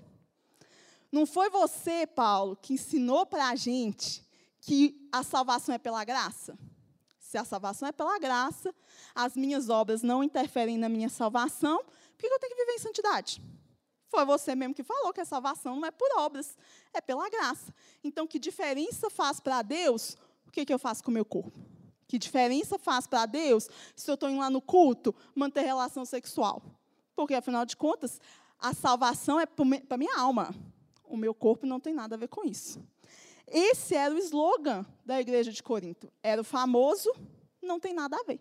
Não 1.12 1.24
foi 1.24 1.48
você, 1.50 2.04
Paulo, 2.04 2.56
que 2.56 2.74
ensinou 2.74 3.24
para 3.24 3.50
a 3.50 3.54
gente 3.54 4.23
que 4.64 5.06
a 5.12 5.22
salvação 5.22 5.74
é 5.74 5.78
pela 5.78 6.02
graça? 6.04 6.58
Se 7.18 7.36
a 7.36 7.44
salvação 7.44 7.86
é 7.86 7.92
pela 7.92 8.18
graça, 8.18 8.74
as 9.14 9.36
minhas 9.36 9.68
obras 9.68 10.02
não 10.02 10.24
interferem 10.24 10.78
na 10.78 10.88
minha 10.88 11.10
salvação, 11.10 11.84
por 11.84 12.18
que 12.18 12.26
eu 12.26 12.38
tenho 12.38 12.54
que 12.54 12.60
viver 12.60 12.72
em 12.72 12.78
santidade? 12.78 13.42
Foi 14.08 14.24
você 14.24 14.54
mesmo 14.54 14.74
que 14.74 14.82
falou 14.82 15.12
que 15.12 15.20
a 15.20 15.24
salvação 15.24 15.76
não 15.76 15.86
é 15.86 15.90
por 15.90 16.08
obras, 16.16 16.56
é 16.94 17.00
pela 17.00 17.28
graça. 17.28 17.74
Então, 18.02 18.26
que 18.26 18.38
diferença 18.38 19.10
faz 19.10 19.38
para 19.38 19.60
Deus 19.60 20.16
o 20.46 20.50
que, 20.50 20.64
que 20.64 20.72
eu 20.72 20.78
faço 20.78 21.04
com 21.04 21.10
o 21.10 21.14
meu 21.14 21.26
corpo? 21.26 21.60
Que 22.08 22.18
diferença 22.18 22.78
faz 22.78 23.06
para 23.06 23.26
Deus 23.26 23.68
se 23.94 24.10
eu 24.10 24.14
estou 24.14 24.30
indo 24.30 24.40
lá 24.40 24.48
no 24.48 24.62
culto 24.62 25.14
manter 25.34 25.60
relação 25.60 26.06
sexual? 26.06 26.62
Porque, 27.14 27.34
afinal 27.34 27.66
de 27.66 27.76
contas, 27.76 28.18
a 28.58 28.72
salvação 28.72 29.38
é 29.38 29.44
para 29.44 29.98
minha 29.98 30.18
alma. 30.18 30.54
O 31.04 31.18
meu 31.18 31.34
corpo 31.34 31.66
não 31.66 31.78
tem 31.78 31.92
nada 31.92 32.14
a 32.14 32.18
ver 32.18 32.28
com 32.28 32.46
isso. 32.46 32.82
Esse 33.46 33.94
era 33.94 34.14
o 34.14 34.18
slogan 34.18 34.84
da 35.04 35.20
igreja 35.20 35.52
de 35.52 35.62
Corinto. 35.62 36.12
Era 36.22 36.40
o 36.40 36.44
famoso, 36.44 37.12
não 37.62 37.78
tem 37.78 37.94
nada 37.94 38.16
a 38.16 38.22
ver. 38.24 38.40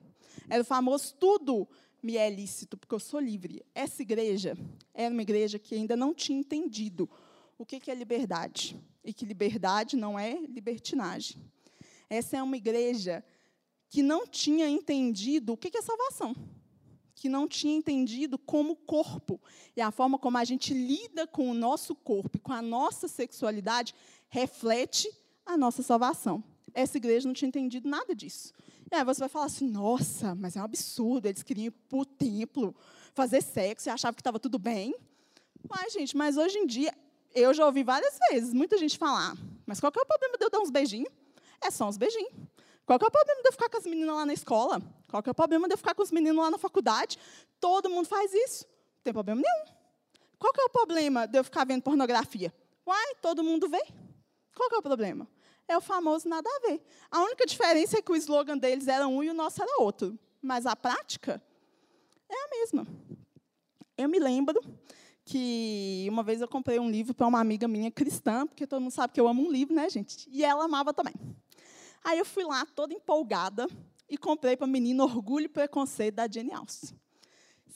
Era 0.50 0.62
o 0.62 0.66
famoso, 0.66 1.16
tudo 1.16 1.68
me 2.02 2.18
é 2.18 2.30
lícito, 2.30 2.78
porque 2.78 2.94
eu 2.94 3.00
sou 3.00 3.20
livre. 3.20 3.64
Essa 3.74 4.02
igreja 4.02 4.58
era 4.94 5.14
uma 5.14 5.22
igreja 5.22 5.58
que 5.58 5.76
ainda 5.76 5.96
não 5.96 6.14
tinha 6.14 6.40
entendido 6.40 7.10
o 7.58 7.66
que 7.66 7.90
é 7.90 7.96
liberdade. 7.96 8.78
E 9.04 9.14
que 9.14 9.26
liberdade 9.26 9.96
não 9.96 10.18
é 10.18 10.40
libertinagem. 10.42 11.38
Essa 12.10 12.38
é 12.38 12.44
uma 12.44 12.58
igreja 12.58 13.24
que 13.90 14.02
não 14.02 14.26
tinha 14.26 14.68
entendido 14.68 15.54
o 15.54 15.58
que 15.58 15.78
é 15.78 15.82
salvação. 15.82 16.36
Que 17.24 17.30
não 17.30 17.48
tinha 17.48 17.74
entendido 17.74 18.38
como 18.38 18.76
corpo 18.76 19.40
e 19.78 19.82
a 19.82 19.92
forma 19.92 20.20
como 20.20 20.38
a 20.38 20.44
gente 20.44 20.74
lida 20.74 21.26
com 21.26 21.50
o 21.50 21.54
nosso 21.54 21.96
corpo 21.96 22.36
e 22.36 22.38
com 22.38 22.52
a 22.52 22.62
nossa 22.62 23.08
sexualidade 23.08 23.96
reflete 24.28 25.10
a 25.46 25.56
nossa 25.56 25.82
salvação. 25.82 26.44
Essa 26.74 26.98
igreja 26.98 27.26
não 27.26 27.34
tinha 27.34 27.48
entendido 27.48 27.88
nada 27.88 28.14
disso. 28.14 28.52
E 28.92 28.96
aí 28.96 29.06
você 29.06 29.22
vai 29.22 29.30
falar 29.30 29.46
assim: 29.46 29.70
nossa, 29.70 30.36
mas 30.36 30.58
é 30.58 30.60
um 30.60 30.66
absurdo, 30.66 31.26
eles 31.26 31.44
queriam 31.44 31.68
ir 31.68 31.72
para 31.72 31.98
o 31.98 32.04
templo, 32.04 32.76
fazer 33.14 33.42
sexo 33.42 33.88
e 33.88 33.90
achavam 33.90 34.16
que 34.16 34.20
estava 34.20 34.38
tudo 34.38 34.60
bem. 34.60 34.94
Mas, 35.70 35.94
gente, 35.94 36.18
mas 36.18 36.36
hoje 36.36 36.58
em 36.58 36.68
dia, 36.68 36.94
eu 37.34 37.54
já 37.54 37.66
ouvi 37.66 37.84
várias 37.84 38.20
vezes 38.30 38.54
muita 38.54 38.78
gente 38.78 38.98
falar: 38.98 39.38
mas 39.66 39.80
qual 39.80 39.94
que 39.94 39.98
é 39.98 40.02
o 40.02 40.06
problema 40.06 40.38
de 40.38 40.44
eu 40.44 40.50
dar 40.50 40.60
uns 40.60 40.70
beijinhos? 40.70 41.14
É 41.62 41.72
só 41.72 41.88
uns 41.88 41.96
beijinhos. 41.96 42.34
Qual 42.86 43.00
que 43.00 43.06
é 43.06 43.08
o 43.08 43.12
problema 43.12 43.42
de 43.42 43.48
eu 43.48 43.52
ficar 43.54 43.70
com 43.70 43.78
as 43.78 43.86
meninas 43.86 44.16
lá 44.16 44.26
na 44.26 44.34
escola? 44.34 44.82
Qual 45.10 45.24
que 45.24 45.30
é 45.30 45.32
o 45.32 45.36
problema 45.36 45.68
de 45.68 45.74
eu 45.74 45.78
ficar 45.78 45.96
com 45.96 46.04
os 46.04 46.12
meninos 46.12 46.44
lá 46.44 46.52
na 46.52 46.58
faculdade? 46.58 47.18
Todo 47.60 47.90
mundo 47.90 48.08
faz 48.08 48.34
isso. 48.34 48.66
Não 48.66 49.04
tem 49.04 49.14
problema 49.14 49.42
nenhum. 49.42 49.74
Qual 50.38 50.52
que 50.52 50.60
é 50.60 50.66
o 50.66 50.70
problema 50.70 51.26
de 51.26 51.38
eu 51.38 51.44
ficar 51.44 51.66
vendo 51.66 51.82
pornografia? 51.82 52.54
Uai, 52.86 53.16
todo 53.22 53.44
mundo 53.44 53.70
vê. 53.70 53.82
Qual 54.56 54.70
que 54.70 54.76
é 54.76 54.78
o 54.78 54.82
problema? 54.82 55.28
É 55.68 55.78
o 55.78 55.82
famoso 55.82 56.28
nada 56.28 56.50
a 56.50 56.68
ver. 56.68 56.82
A 57.10 57.22
única 57.24 57.46
diferença 57.46 57.98
é 57.98 58.02
que 58.02 58.12
o 58.12 58.16
slogan 58.16 58.58
deles 58.58 58.88
era 58.90 59.08
um 59.08 59.24
e 59.24 59.30
o 59.30 59.34
nosso 59.34 59.62
era 59.62 59.82
outro. 59.82 60.20
Mas 60.42 60.66
a 60.66 60.76
prática 60.76 61.42
é 62.28 62.36
a 62.36 62.50
mesma. 62.50 62.86
Eu 63.98 64.10
me 64.10 64.20
lembro 64.20 64.60
que 65.24 66.06
uma 66.10 66.22
vez 66.22 66.42
eu 66.42 66.48
comprei 66.50 66.80
um 66.80 66.90
livro 66.90 67.14
para 67.14 67.28
uma 67.28 67.40
amiga 67.40 67.68
minha 67.68 67.90
cristã, 67.90 68.46
porque 68.46 68.68
todo 68.68 68.82
mundo 68.82 68.92
sabe 68.92 69.14
que 69.14 69.22
eu 69.22 69.28
amo 69.28 69.48
um 69.48 69.52
livro, 69.52 69.74
né, 69.74 69.90
gente? 69.90 70.28
E 70.30 70.44
ela 70.44 70.66
amava 70.66 70.94
também. 70.94 71.14
Aí 72.04 72.20
eu 72.20 72.26
fui 72.26 72.44
lá 72.44 72.66
toda 72.66 72.94
empolgada 72.94 73.68
e 74.10 74.18
comprei 74.18 74.58
para 74.58 74.66
a 74.66 74.70
menina 74.70 75.04
Orgulho 75.04 75.46
e 75.46 75.50
Preconceito 75.50 76.16
da 76.16 76.28
Jane 76.28 76.54
Austen. 76.54 76.98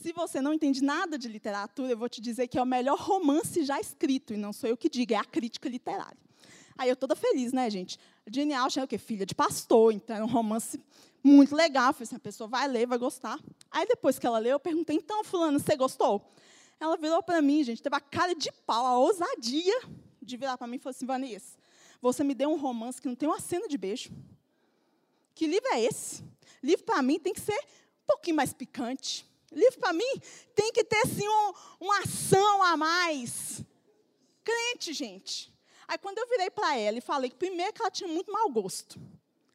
Se 0.02 0.12
você 0.12 0.42
não 0.42 0.54
entende 0.54 0.84
nada 0.84 1.18
de 1.18 1.28
literatura, 1.28 1.92
eu 1.92 1.98
vou 1.98 2.08
te 2.08 2.22
dizer 2.22 2.48
que 2.48 2.60
é 2.60 2.62
o 2.62 2.66
melhor 2.66 3.00
romance 3.00 3.64
já 3.64 3.80
escrito, 3.80 4.34
e 4.34 4.38
não 4.38 4.54
sou 4.54 4.70
eu 4.70 4.78
que 4.78 4.90
digo, 4.90 5.14
é 5.14 5.18
a 5.18 5.24
crítica 5.24 5.68
literária. 5.68 6.18
Aí 6.78 6.90
eu 6.90 6.96
toda 6.96 7.16
feliz, 7.16 7.52
né, 7.52 7.68
gente? 7.70 7.98
Jane 8.32 8.54
Austen 8.54 8.82
é 8.82 8.84
o 8.84 8.88
quê? 8.88 9.00
Filha 9.00 9.26
de 9.26 9.34
pastor, 9.34 9.92
então 9.92 10.16
era 10.16 10.24
um 10.24 10.30
romance 10.30 10.80
muito 11.24 11.56
legal. 11.56 11.92
Falei 11.94 12.04
assim, 12.04 12.16
a 12.16 12.20
pessoa 12.20 12.48
vai 12.48 12.68
ler, 12.68 12.86
vai 12.86 13.00
gostar. 13.00 13.40
Aí 13.72 13.88
depois 13.88 14.20
que 14.20 14.28
ela 14.28 14.38
leu, 14.38 14.52
eu 14.52 14.60
perguntei, 14.60 14.96
então, 14.96 15.24
fulano, 15.24 15.60
você 15.60 15.76
gostou? 15.76 16.32
Ela 16.80 16.96
virou 16.96 17.24
para 17.24 17.42
mim, 17.42 17.64
gente, 17.64 17.82
teve 17.82 17.96
a 17.96 18.00
cara 18.00 18.36
de 18.36 18.52
pau, 18.66 18.86
a 18.86 19.00
ousadia 19.00 19.82
de 20.22 20.38
virar 20.38 20.58
para 20.58 20.68
mim 20.68 20.76
e 20.76 20.80
falou 20.80 20.92
assim, 20.92 21.08
Vanessa, 21.08 21.58
você 22.02 22.24
me 22.24 22.34
deu 22.34 22.50
um 22.50 22.58
romance 22.58 23.02
que 23.02 23.08
não 23.08 23.16
tem 23.16 23.28
uma 23.28 23.40
cena 23.40 23.68
de 23.68 23.78
beijo. 23.78 24.12
Que 25.34 25.48
livro 25.48 25.68
é 25.72 25.82
esse? 25.82 26.24
Livro 26.62 26.86
para 26.86 27.02
mim 27.02 27.20
tem 27.20 27.34
que 27.34 27.42
ser 27.42 27.58
um 27.58 28.08
pouquinho 28.08 28.36
mais 28.36 28.54
picante. 28.54 29.26
Livro 29.52 29.80
para 29.80 29.94
mim 29.94 30.22
tem 30.56 30.72
que 30.72 30.84
ter 30.84 30.98
assim 31.06 31.28
um, 31.28 31.54
uma 31.80 32.00
ação 32.00 32.64
a 32.64 32.76
mais. 32.76 33.62
Crente, 34.44 34.94
gente. 34.94 35.54
Aí 35.88 35.98
quando 35.98 36.18
eu 36.18 36.28
virei 36.28 36.50
para 36.50 36.78
ela 36.78 36.98
e 36.98 37.02
falei 37.02 37.30
que 37.30 37.36
primeiro 37.36 37.74
que 37.74 37.82
ela 37.82 37.92
tinha 37.92 38.10
muito 38.10 38.32
mau 38.32 38.50
gosto 38.50 39.00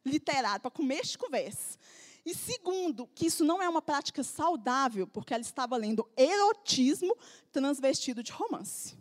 literário 0.05 0.61
para 0.61 0.71
comer 0.71 1.01
este 1.01 1.17
conversa. 1.17 1.79
E 2.25 2.35
segundo, 2.35 3.09
que 3.09 3.27
isso 3.27 3.45
não 3.45 3.61
é 3.61 3.69
uma 3.69 3.83
prática 3.83 4.23
saudável, 4.23 5.07
porque 5.07 5.35
ela 5.35 5.43
estava 5.43 5.77
lendo 5.77 6.09
erotismo 6.17 7.17
transvestido 7.51 8.23
de 8.23 8.31
romance. 8.31 8.97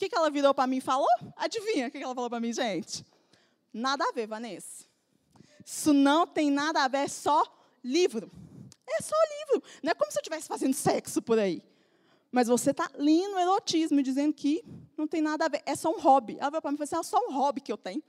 Que, 0.00 0.08
que 0.08 0.16
ela 0.16 0.30
virou 0.30 0.54
para 0.54 0.66
mim 0.66 0.78
e 0.78 0.80
falou? 0.80 1.06
Adivinha 1.36 1.88
o 1.88 1.90
que, 1.90 1.98
que 1.98 2.04
ela 2.04 2.14
falou 2.14 2.30
para 2.30 2.40
mim, 2.40 2.54
gente? 2.54 3.04
Nada 3.70 4.02
a 4.02 4.12
ver, 4.12 4.26
Vanessa. 4.26 4.86
Isso 5.62 5.92
não 5.92 6.26
tem 6.26 6.50
nada 6.50 6.82
a 6.82 6.88
ver, 6.88 7.00
é 7.00 7.08
só 7.08 7.44
livro. 7.84 8.30
É 8.88 9.02
só 9.02 9.14
livro. 9.38 9.62
Não 9.82 9.90
é 9.90 9.94
como 9.94 10.10
se 10.10 10.16
eu 10.16 10.22
estivesse 10.22 10.48
fazendo 10.48 10.72
sexo 10.72 11.20
por 11.20 11.38
aí. 11.38 11.62
Mas 12.32 12.48
você 12.48 12.70
está 12.70 12.90
lendo 12.94 13.38
erotismo 13.38 14.02
dizendo 14.02 14.32
que 14.32 14.64
não 14.96 15.06
tem 15.06 15.20
nada 15.20 15.44
a 15.44 15.48
ver, 15.48 15.62
é 15.66 15.76
só 15.76 15.90
um 15.90 16.00
hobby. 16.00 16.38
Ela 16.40 16.48
veio 16.48 16.62
para 16.62 16.70
mim 16.70 16.76
e 16.76 16.78
falou 16.78 17.00
assim, 17.02 17.06
é 17.06 17.10
só 17.10 17.28
um 17.28 17.34
hobby 17.34 17.60
que 17.60 17.70
eu 17.70 17.76
tenho. 17.76 18.02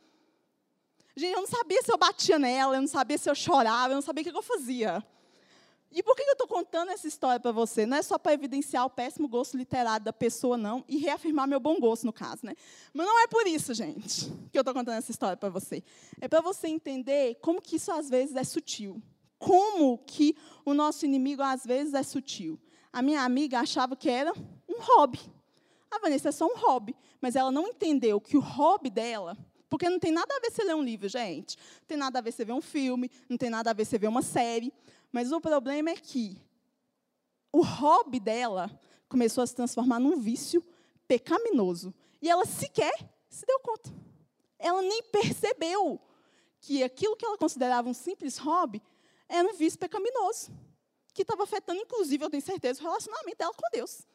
Gente, 1.13 1.33
eu 1.33 1.41
não 1.41 1.47
sabia 1.47 1.81
se 1.81 1.91
eu 1.91 1.97
batia 1.97 2.39
nela, 2.39 2.77
eu 2.77 2.81
não 2.81 2.87
sabia 2.87 3.17
se 3.17 3.29
eu 3.29 3.35
chorava, 3.35 3.91
eu 3.91 3.95
não 3.95 4.01
sabia 4.01 4.21
o 4.21 4.31
que 4.31 4.37
eu 4.37 4.41
fazia. 4.41 5.05
E 5.93 6.01
por 6.01 6.15
que 6.15 6.21
eu 6.21 6.31
estou 6.31 6.47
contando 6.47 6.89
essa 6.89 7.05
história 7.05 7.39
para 7.39 7.51
você? 7.51 7.85
Não 7.85 7.97
é 7.97 8.01
só 8.01 8.17
para 8.17 8.33
evidenciar 8.33 8.85
o 8.85 8.89
péssimo 8.89 9.27
gosto 9.27 9.57
literário 9.57 10.05
da 10.05 10.13
pessoa, 10.13 10.57
não, 10.57 10.85
e 10.87 10.97
reafirmar 10.97 11.47
meu 11.47 11.59
bom 11.59 11.77
gosto, 11.79 12.05
no 12.05 12.13
caso. 12.13 12.45
Né? 12.45 12.55
Mas 12.93 13.05
não 13.05 13.19
é 13.19 13.27
por 13.27 13.45
isso, 13.45 13.73
gente, 13.73 14.31
que 14.51 14.57
eu 14.57 14.61
estou 14.61 14.73
contando 14.73 14.97
essa 14.97 15.11
história 15.11 15.35
para 15.35 15.49
você. 15.49 15.83
É 16.21 16.29
para 16.29 16.39
você 16.39 16.69
entender 16.69 17.35
como 17.41 17.61
que 17.61 17.75
isso, 17.75 17.91
às 17.91 18.09
vezes, 18.09 18.35
é 18.37 18.43
sutil. 18.43 19.01
Como 19.37 19.97
que 19.97 20.35
o 20.63 20.73
nosso 20.73 21.05
inimigo, 21.05 21.41
às 21.41 21.65
vezes, 21.65 21.93
é 21.93 22.03
sutil. 22.03 22.57
A 22.93 23.01
minha 23.01 23.23
amiga 23.23 23.59
achava 23.59 23.95
que 23.95 24.09
era 24.09 24.31
um 24.69 24.79
hobby. 24.79 25.19
A 25.89 25.99
Vanessa 25.99 26.29
é 26.29 26.31
só 26.31 26.45
um 26.45 26.57
hobby. 26.57 26.95
Mas 27.19 27.35
ela 27.35 27.51
não 27.51 27.67
entendeu 27.67 28.21
que 28.21 28.37
o 28.37 28.41
hobby 28.41 28.89
dela 28.89 29.37
porque 29.71 29.89
não 29.89 29.99
tem 29.99 30.11
nada 30.11 30.35
a 30.35 30.39
ver 30.41 30.51
você 30.51 30.65
ler 30.65 30.75
um 30.75 30.83
livro, 30.83 31.07
gente. 31.07 31.55
Não 31.79 31.87
tem 31.87 31.97
nada 31.97 32.19
a 32.19 32.21
ver 32.21 32.33
você 32.33 32.43
ver 32.43 32.51
um 32.51 32.59
filme, 32.59 33.09
não 33.29 33.37
tem 33.37 33.49
nada 33.49 33.69
a 33.69 33.73
ver 33.73 33.85
você 33.85 33.97
ver 33.97 34.09
uma 34.09 34.21
série. 34.21 34.71
Mas 35.11 35.31
o 35.31 35.41
problema 35.41 35.89
é 35.89 35.95
que 35.95 36.37
o 37.51 37.61
hobby 37.61 38.19
dela 38.19 38.71
começou 39.09 39.43
a 39.43 39.47
se 39.47 39.53
transformar 39.53 39.99
num 39.99 40.19
vício 40.19 40.63
pecaminoso. 41.07 41.93
E 42.21 42.29
ela 42.29 42.45
sequer 42.45 42.93
se 43.29 43.45
deu 43.45 43.59
conta. 43.59 43.91
Ela 44.57 44.81
nem 44.81 45.03
percebeu 45.03 45.99
que 46.61 46.83
aquilo 46.83 47.17
que 47.17 47.25
ela 47.25 47.37
considerava 47.37 47.89
um 47.89 47.93
simples 47.93 48.37
hobby 48.37 48.81
era 49.27 49.47
um 49.47 49.53
vício 49.53 49.79
pecaminoso, 49.79 50.51
que 51.13 51.23
estava 51.23 51.43
afetando, 51.43 51.81
inclusive, 51.81 52.23
eu 52.23 52.29
tenho 52.29 52.43
certeza, 52.43 52.79
o 52.79 52.83
relacionamento 52.83 53.37
dela 53.37 53.53
com 53.53 53.69
Deus. 53.73 54.05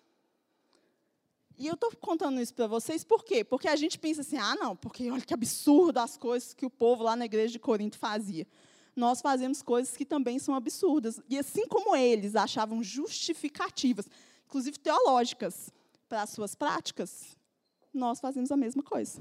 E 1.59 1.67
eu 1.67 1.75
estou 1.75 1.91
contando 1.97 2.41
isso 2.41 2.55
para 2.55 2.67
vocês 2.67 3.03
por 3.03 3.25
quê? 3.25 3.43
Porque 3.43 3.67
a 3.67 3.77
gente 3.77 3.99
pensa 3.99 4.21
assim, 4.21 4.37
ah, 4.37 4.55
não, 4.57 4.77
porque 4.77 5.11
olha 5.11 5.23
que 5.23 5.33
absurdo 5.33 5.99
as 5.99 6.17
coisas 6.17 6.53
que 6.53 6.67
o 6.67 6.71
povo 6.71 7.03
lá 7.03 7.17
na 7.17 7.25
igreja 7.25 7.53
de 7.53 7.59
Corinto 7.59 7.99
fazia 7.99 8.47
nós 8.97 9.21
fazemos 9.21 9.61
coisas 9.61 9.95
que 9.95 10.07
também 10.07 10.39
são 10.39 10.55
absurdas. 10.55 11.21
E 11.29 11.39
assim 11.39 11.69
como 11.69 11.95
eles 11.95 12.35
achavam 12.35 12.83
justificativas, 12.83 14.09
inclusive 14.47 14.79
teológicas, 14.79 15.71
para 16.09 16.23
as 16.23 16.31
suas 16.31 16.55
práticas, 16.55 17.37
nós 17.93 18.21
fazemos 18.21 18.51
a 18.51 18.57
mesma 18.57 18.83
coisa. 18.83 19.21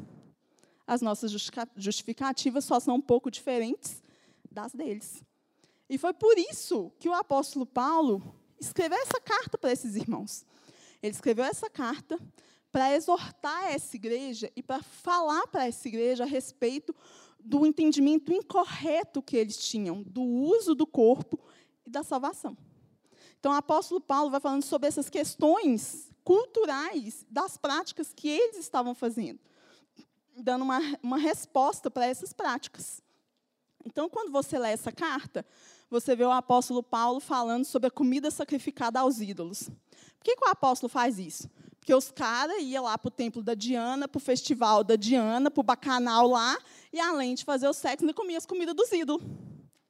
As 0.88 1.02
nossas 1.02 1.32
justificativas 1.76 2.64
só 2.64 2.80
são 2.80 2.96
um 2.96 3.02
pouco 3.02 3.30
diferentes 3.30 4.02
das 4.50 4.72
deles. 4.72 5.24
E 5.90 5.98
foi 5.98 6.14
por 6.14 6.38
isso 6.38 6.92
que 7.00 7.10
o 7.10 7.14
apóstolo 7.14 7.66
Paulo 7.66 8.36
escreveu 8.60 8.98
essa 9.00 9.20
carta 9.20 9.58
para 9.58 9.72
esses 9.72 9.96
irmãos. 9.96 10.46
Ele 11.02 11.14
escreveu 11.14 11.44
essa 11.44 11.70
carta 11.70 12.20
para 12.72 12.96
exortar 12.96 13.74
essa 13.74 13.96
igreja 13.96 14.52
e 14.56 14.62
para 14.62 14.82
falar 14.82 15.48
para 15.48 15.68
essa 15.68 15.88
igreja 15.88 16.24
a 16.24 16.28
respeito 16.28 16.96
do 17.46 17.64
entendimento 17.66 18.34
incorreto 18.34 19.22
que 19.22 19.38
eles 19.38 19.58
tinham 19.58 20.02
do 20.02 20.24
uso 20.24 20.74
do 20.74 20.88
corpo 20.88 21.40
e 21.86 21.90
da 21.92 22.02
salvação. 22.02 22.58
Então, 23.40 23.52
o 23.52 23.56
apóstolo 23.56 24.02
Paulo 24.02 24.32
vai 24.32 24.40
falando 24.40 24.64
sobre 24.64 24.88
essas 24.88 25.10
questões 25.10 26.12
culturais 26.24 27.24
das 27.30 27.56
práticas 27.56 28.12
que 28.12 28.28
eles 28.28 28.58
estavam 28.58 28.96
fazendo, 28.96 29.40
dando 30.36 30.64
uma, 30.64 30.80
uma 31.04 31.18
resposta 31.18 31.92
para 31.92 32.08
essas 32.08 32.34
práticas. 32.34 33.04
Então, 33.86 34.10
quando 34.10 34.32
você 34.32 34.58
lê 34.58 34.70
essa 34.70 34.92
carta, 34.92 35.46
você 35.88 36.16
vê 36.16 36.26
o 36.26 36.32
apóstolo 36.32 36.82
Paulo 36.82 37.20
falando 37.20 37.64
sobre 37.64 37.90
a 37.90 37.92
comida 37.92 38.32
sacrificada 38.32 39.00
aos 39.00 39.22
ídolos. 39.22 39.70
Por 40.18 40.24
que, 40.24 40.36
que 40.36 40.46
o 40.46 40.50
apóstolo 40.50 40.90
faz 40.90 41.20
isso? 41.20 41.48
Porque 41.86 41.94
os 41.94 42.10
caras 42.10 42.64
iam 42.64 42.86
lá 42.86 42.98
para 42.98 43.10
o 43.10 43.12
templo 43.12 43.44
da 43.44 43.54
Diana, 43.54 44.08
para 44.08 44.18
o 44.18 44.20
festival 44.20 44.84
da 44.84 44.96
Diana, 44.96 45.52
para 45.52 45.62
o 45.62 45.64
bacanal 45.64 46.28
lá, 46.28 46.58
e 46.92 47.00
além 47.00 47.36
de 47.36 47.46
fazer 47.46 47.68
o 47.68 47.74
sexo, 47.74 48.04
ainda 48.04 48.12
comia 48.12 48.40
as 48.40 48.46
comidas 48.48 48.74
dos 48.74 48.92
ídolos. 48.92 49.22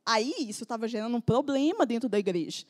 Aí 0.06 0.34
isso 0.40 0.64
estava 0.64 0.90
gerando 0.90 1.16
um 1.16 1.22
problema 1.22 1.86
dentro 1.86 2.10
da 2.10 2.20
igreja, 2.20 2.66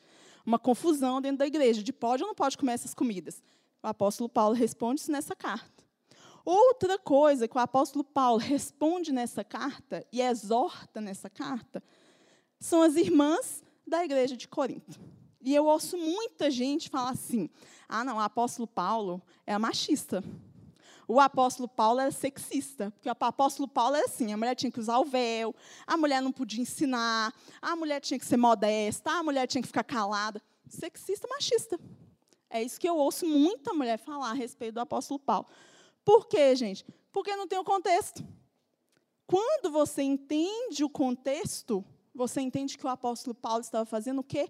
uma 0.46 0.60
confusão 0.60 1.20
dentro 1.20 1.38
da 1.38 1.46
igreja, 1.48 1.82
de 1.82 1.92
pode 1.92 2.22
ou 2.22 2.28
não 2.28 2.36
pode 2.36 2.56
comer 2.56 2.74
essas 2.74 2.94
comidas. 2.94 3.42
O 3.82 3.88
apóstolo 3.88 4.28
Paulo 4.28 4.54
responde 4.54 5.00
isso 5.00 5.10
nessa 5.10 5.34
carta. 5.34 5.82
Outra 6.44 6.96
coisa 6.96 7.48
que 7.48 7.56
o 7.56 7.60
apóstolo 7.60 8.04
Paulo 8.04 8.38
responde 8.38 9.10
nessa 9.10 9.42
carta 9.42 10.06
e 10.12 10.22
exorta 10.22 11.00
nessa 11.00 11.28
carta 11.28 11.82
são 12.60 12.80
as 12.80 12.94
irmãs 12.94 13.64
da 13.84 14.04
igreja 14.04 14.36
de 14.36 14.46
Corinto. 14.46 15.00
E 15.40 15.54
eu 15.54 15.66
ouço 15.66 15.96
muita 15.96 16.50
gente 16.50 16.88
falar 16.88 17.10
assim: 17.10 17.48
ah, 17.88 18.04
não, 18.04 18.16
o 18.16 18.20
apóstolo 18.20 18.66
Paulo 18.66 19.22
é 19.46 19.56
machista. 19.58 20.22
O 21.08 21.20
apóstolo 21.20 21.68
Paulo 21.68 22.00
era 22.00 22.10
sexista, 22.10 22.90
porque 22.90 23.08
o 23.08 23.12
apóstolo 23.12 23.68
Paulo 23.68 23.94
era 23.94 24.06
assim: 24.06 24.32
a 24.32 24.36
mulher 24.36 24.54
tinha 24.56 24.72
que 24.72 24.80
usar 24.80 24.98
o 24.98 25.04
véu, 25.04 25.54
a 25.86 25.96
mulher 25.96 26.20
não 26.20 26.32
podia 26.32 26.60
ensinar, 26.60 27.32
a 27.62 27.76
mulher 27.76 28.00
tinha 28.00 28.18
que 28.18 28.26
ser 28.26 28.36
modesta, 28.36 29.10
a 29.12 29.22
mulher 29.22 29.46
tinha 29.46 29.62
que 29.62 29.68
ficar 29.68 29.84
calada. 29.84 30.42
Sexista, 30.68 31.28
machista. 31.28 31.78
É 32.50 32.62
isso 32.62 32.80
que 32.80 32.88
eu 32.88 32.96
ouço 32.96 33.26
muita 33.26 33.72
mulher 33.72 33.98
falar 33.98 34.30
a 34.30 34.34
respeito 34.34 34.74
do 34.74 34.80
apóstolo 34.80 35.20
Paulo. 35.20 35.46
Por 36.04 36.26
quê, 36.26 36.54
gente? 36.56 36.84
Porque 37.12 37.34
não 37.36 37.46
tem 37.46 37.58
o 37.58 37.64
contexto. 37.64 38.26
Quando 39.26 39.70
você 39.70 40.02
entende 40.02 40.84
o 40.84 40.88
contexto, 40.88 41.84
você 42.14 42.40
entende 42.40 42.78
que 42.78 42.86
o 42.86 42.88
apóstolo 42.88 43.34
Paulo 43.34 43.60
estava 43.60 43.84
fazendo 43.84 44.20
o 44.20 44.24
quê? 44.24 44.48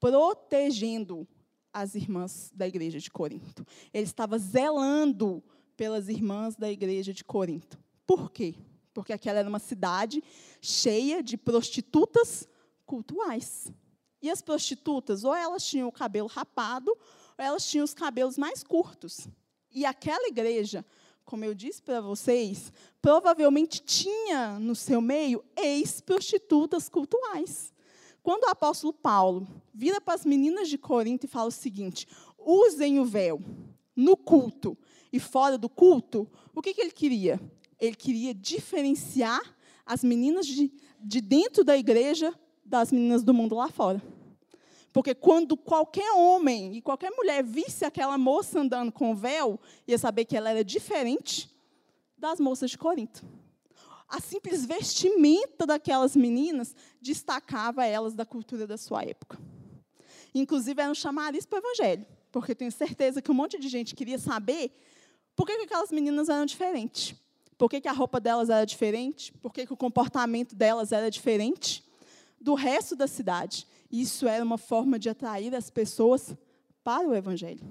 Protegendo 0.00 1.26
as 1.72 1.94
irmãs 1.94 2.50
da 2.54 2.66
igreja 2.66 2.98
de 2.98 3.10
Corinto. 3.10 3.66
Ele 3.92 4.04
estava 4.04 4.38
zelando 4.38 5.42
pelas 5.76 6.08
irmãs 6.08 6.56
da 6.56 6.70
igreja 6.70 7.12
de 7.12 7.24
Corinto. 7.24 7.78
Por 8.06 8.30
quê? 8.30 8.54
Porque 8.92 9.12
aquela 9.12 9.38
era 9.38 9.48
uma 9.48 9.58
cidade 9.58 10.22
cheia 10.60 11.22
de 11.22 11.36
prostitutas 11.36 12.48
cultuais. 12.84 13.70
E 14.20 14.28
as 14.28 14.42
prostitutas, 14.42 15.22
ou 15.22 15.34
elas 15.34 15.64
tinham 15.64 15.88
o 15.88 15.92
cabelo 15.92 16.26
rapado, 16.26 16.90
ou 16.90 17.44
elas 17.44 17.64
tinham 17.68 17.84
os 17.84 17.94
cabelos 17.94 18.36
mais 18.36 18.64
curtos. 18.64 19.28
E 19.70 19.84
aquela 19.84 20.26
igreja, 20.26 20.84
como 21.24 21.44
eu 21.44 21.54
disse 21.54 21.80
para 21.80 22.00
vocês, 22.00 22.72
provavelmente 23.00 23.80
tinha 23.80 24.58
no 24.58 24.74
seu 24.74 25.00
meio 25.00 25.44
ex-prostitutas 25.56 26.88
cultuais. 26.88 27.72
Quando 28.28 28.44
o 28.44 28.50
apóstolo 28.50 28.92
Paulo 28.92 29.48
vira 29.72 30.02
para 30.02 30.12
as 30.12 30.26
meninas 30.26 30.68
de 30.68 30.76
Corinto 30.76 31.24
e 31.24 31.26
fala 31.26 31.48
o 31.48 31.50
seguinte: 31.50 32.06
usem 32.36 33.00
o 33.00 33.04
véu 33.06 33.40
no 33.96 34.18
culto 34.18 34.76
e 35.10 35.18
fora 35.18 35.56
do 35.56 35.66
culto, 35.66 36.30
o 36.54 36.60
que, 36.60 36.74
que 36.74 36.80
ele 36.82 36.90
queria? 36.90 37.40
Ele 37.80 37.96
queria 37.96 38.34
diferenciar 38.34 39.40
as 39.86 40.04
meninas 40.04 40.46
de, 40.46 40.70
de 41.00 41.22
dentro 41.22 41.64
da 41.64 41.74
igreja 41.74 42.38
das 42.62 42.92
meninas 42.92 43.22
do 43.22 43.32
mundo 43.32 43.54
lá 43.54 43.70
fora. 43.70 44.02
Porque 44.92 45.14
quando 45.14 45.56
qualquer 45.56 46.12
homem 46.12 46.76
e 46.76 46.82
qualquer 46.82 47.10
mulher 47.12 47.42
visse 47.42 47.86
aquela 47.86 48.18
moça 48.18 48.60
andando 48.60 48.92
com 48.92 49.16
véu, 49.16 49.58
ia 49.86 49.96
saber 49.96 50.26
que 50.26 50.36
ela 50.36 50.50
era 50.50 50.62
diferente 50.62 51.50
das 52.18 52.38
moças 52.38 52.70
de 52.70 52.76
Corinto 52.76 53.24
a 54.08 54.20
simples 54.20 54.64
vestimenta 54.64 55.66
daquelas 55.66 56.16
meninas 56.16 56.74
destacava 57.00 57.84
elas 57.84 58.14
da 58.14 58.24
cultura 58.24 58.66
da 58.66 58.78
sua 58.78 59.04
época. 59.04 59.38
Inclusive, 60.34 60.80
era 60.80 60.90
um 60.90 60.94
chamariz 60.94 61.44
para 61.44 61.56
o 61.56 61.60
evangelho, 61.60 62.06
porque 62.32 62.54
tenho 62.54 62.72
certeza 62.72 63.20
que 63.20 63.30
um 63.30 63.34
monte 63.34 63.58
de 63.58 63.68
gente 63.68 63.94
queria 63.94 64.18
saber 64.18 64.72
por 65.36 65.46
que, 65.46 65.56
que 65.56 65.64
aquelas 65.64 65.90
meninas 65.90 66.28
eram 66.28 66.46
diferentes. 66.46 67.14
Por 67.56 67.68
que, 67.68 67.80
que 67.80 67.88
a 67.88 67.92
roupa 67.92 68.20
delas 68.20 68.50
era 68.50 68.64
diferente? 68.64 69.32
Por 69.32 69.52
que, 69.52 69.66
que 69.66 69.72
o 69.72 69.76
comportamento 69.76 70.54
delas 70.54 70.92
era 70.92 71.10
diferente 71.10 71.84
do 72.40 72.54
resto 72.54 72.96
da 72.96 73.06
cidade? 73.06 73.66
Isso 73.90 74.28
era 74.28 74.44
uma 74.44 74.58
forma 74.58 74.98
de 74.98 75.08
atrair 75.08 75.54
as 75.54 75.70
pessoas 75.70 76.36
para 76.84 77.08
o 77.08 77.14
Evangelho. 77.14 77.66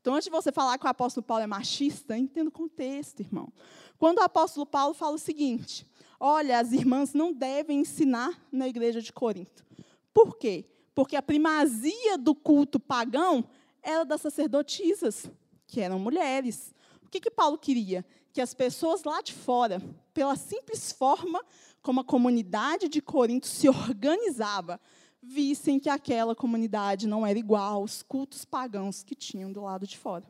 Então, 0.00 0.14
antes 0.14 0.26
de 0.26 0.30
você 0.30 0.52
falar 0.52 0.78
que 0.78 0.86
o 0.86 0.88
apóstolo 0.88 1.24
Paulo 1.24 1.42
é 1.42 1.46
machista, 1.46 2.16
entenda 2.16 2.48
o 2.48 2.52
contexto, 2.52 3.20
irmão. 3.20 3.52
Quando 3.98 4.18
o 4.18 4.22
apóstolo 4.22 4.66
Paulo 4.66 4.94
fala 4.94 5.14
o 5.14 5.18
seguinte: 5.18 5.86
olha, 6.18 6.58
as 6.58 6.72
irmãs 6.72 7.14
não 7.14 7.32
devem 7.32 7.80
ensinar 7.80 8.38
na 8.50 8.68
igreja 8.68 9.00
de 9.00 9.12
Corinto. 9.12 9.64
Por 10.12 10.36
quê? 10.36 10.64
Porque 10.94 11.16
a 11.16 11.22
primazia 11.22 12.16
do 12.16 12.34
culto 12.34 12.78
pagão 12.78 13.44
era 13.82 14.04
das 14.04 14.20
sacerdotisas, 14.20 15.28
que 15.66 15.80
eram 15.80 15.98
mulheres. 15.98 16.74
O 17.04 17.08
que, 17.08 17.20
que 17.20 17.30
Paulo 17.30 17.58
queria? 17.58 18.04
Que 18.32 18.40
as 18.40 18.54
pessoas 18.54 19.04
lá 19.04 19.20
de 19.20 19.32
fora, 19.32 19.82
pela 20.12 20.36
simples 20.36 20.92
forma 20.92 21.44
como 21.82 22.00
a 22.00 22.04
comunidade 22.04 22.88
de 22.88 23.02
Corinto 23.02 23.46
se 23.46 23.68
organizava, 23.68 24.80
vissem 25.22 25.78
que 25.78 25.88
aquela 25.88 26.34
comunidade 26.34 27.06
não 27.06 27.26
era 27.26 27.38
igual 27.38 27.74
aos 27.74 28.02
cultos 28.02 28.44
pagãos 28.44 29.02
que 29.02 29.14
tinham 29.14 29.52
do 29.52 29.62
lado 29.62 29.86
de 29.86 29.98
fora. 29.98 30.24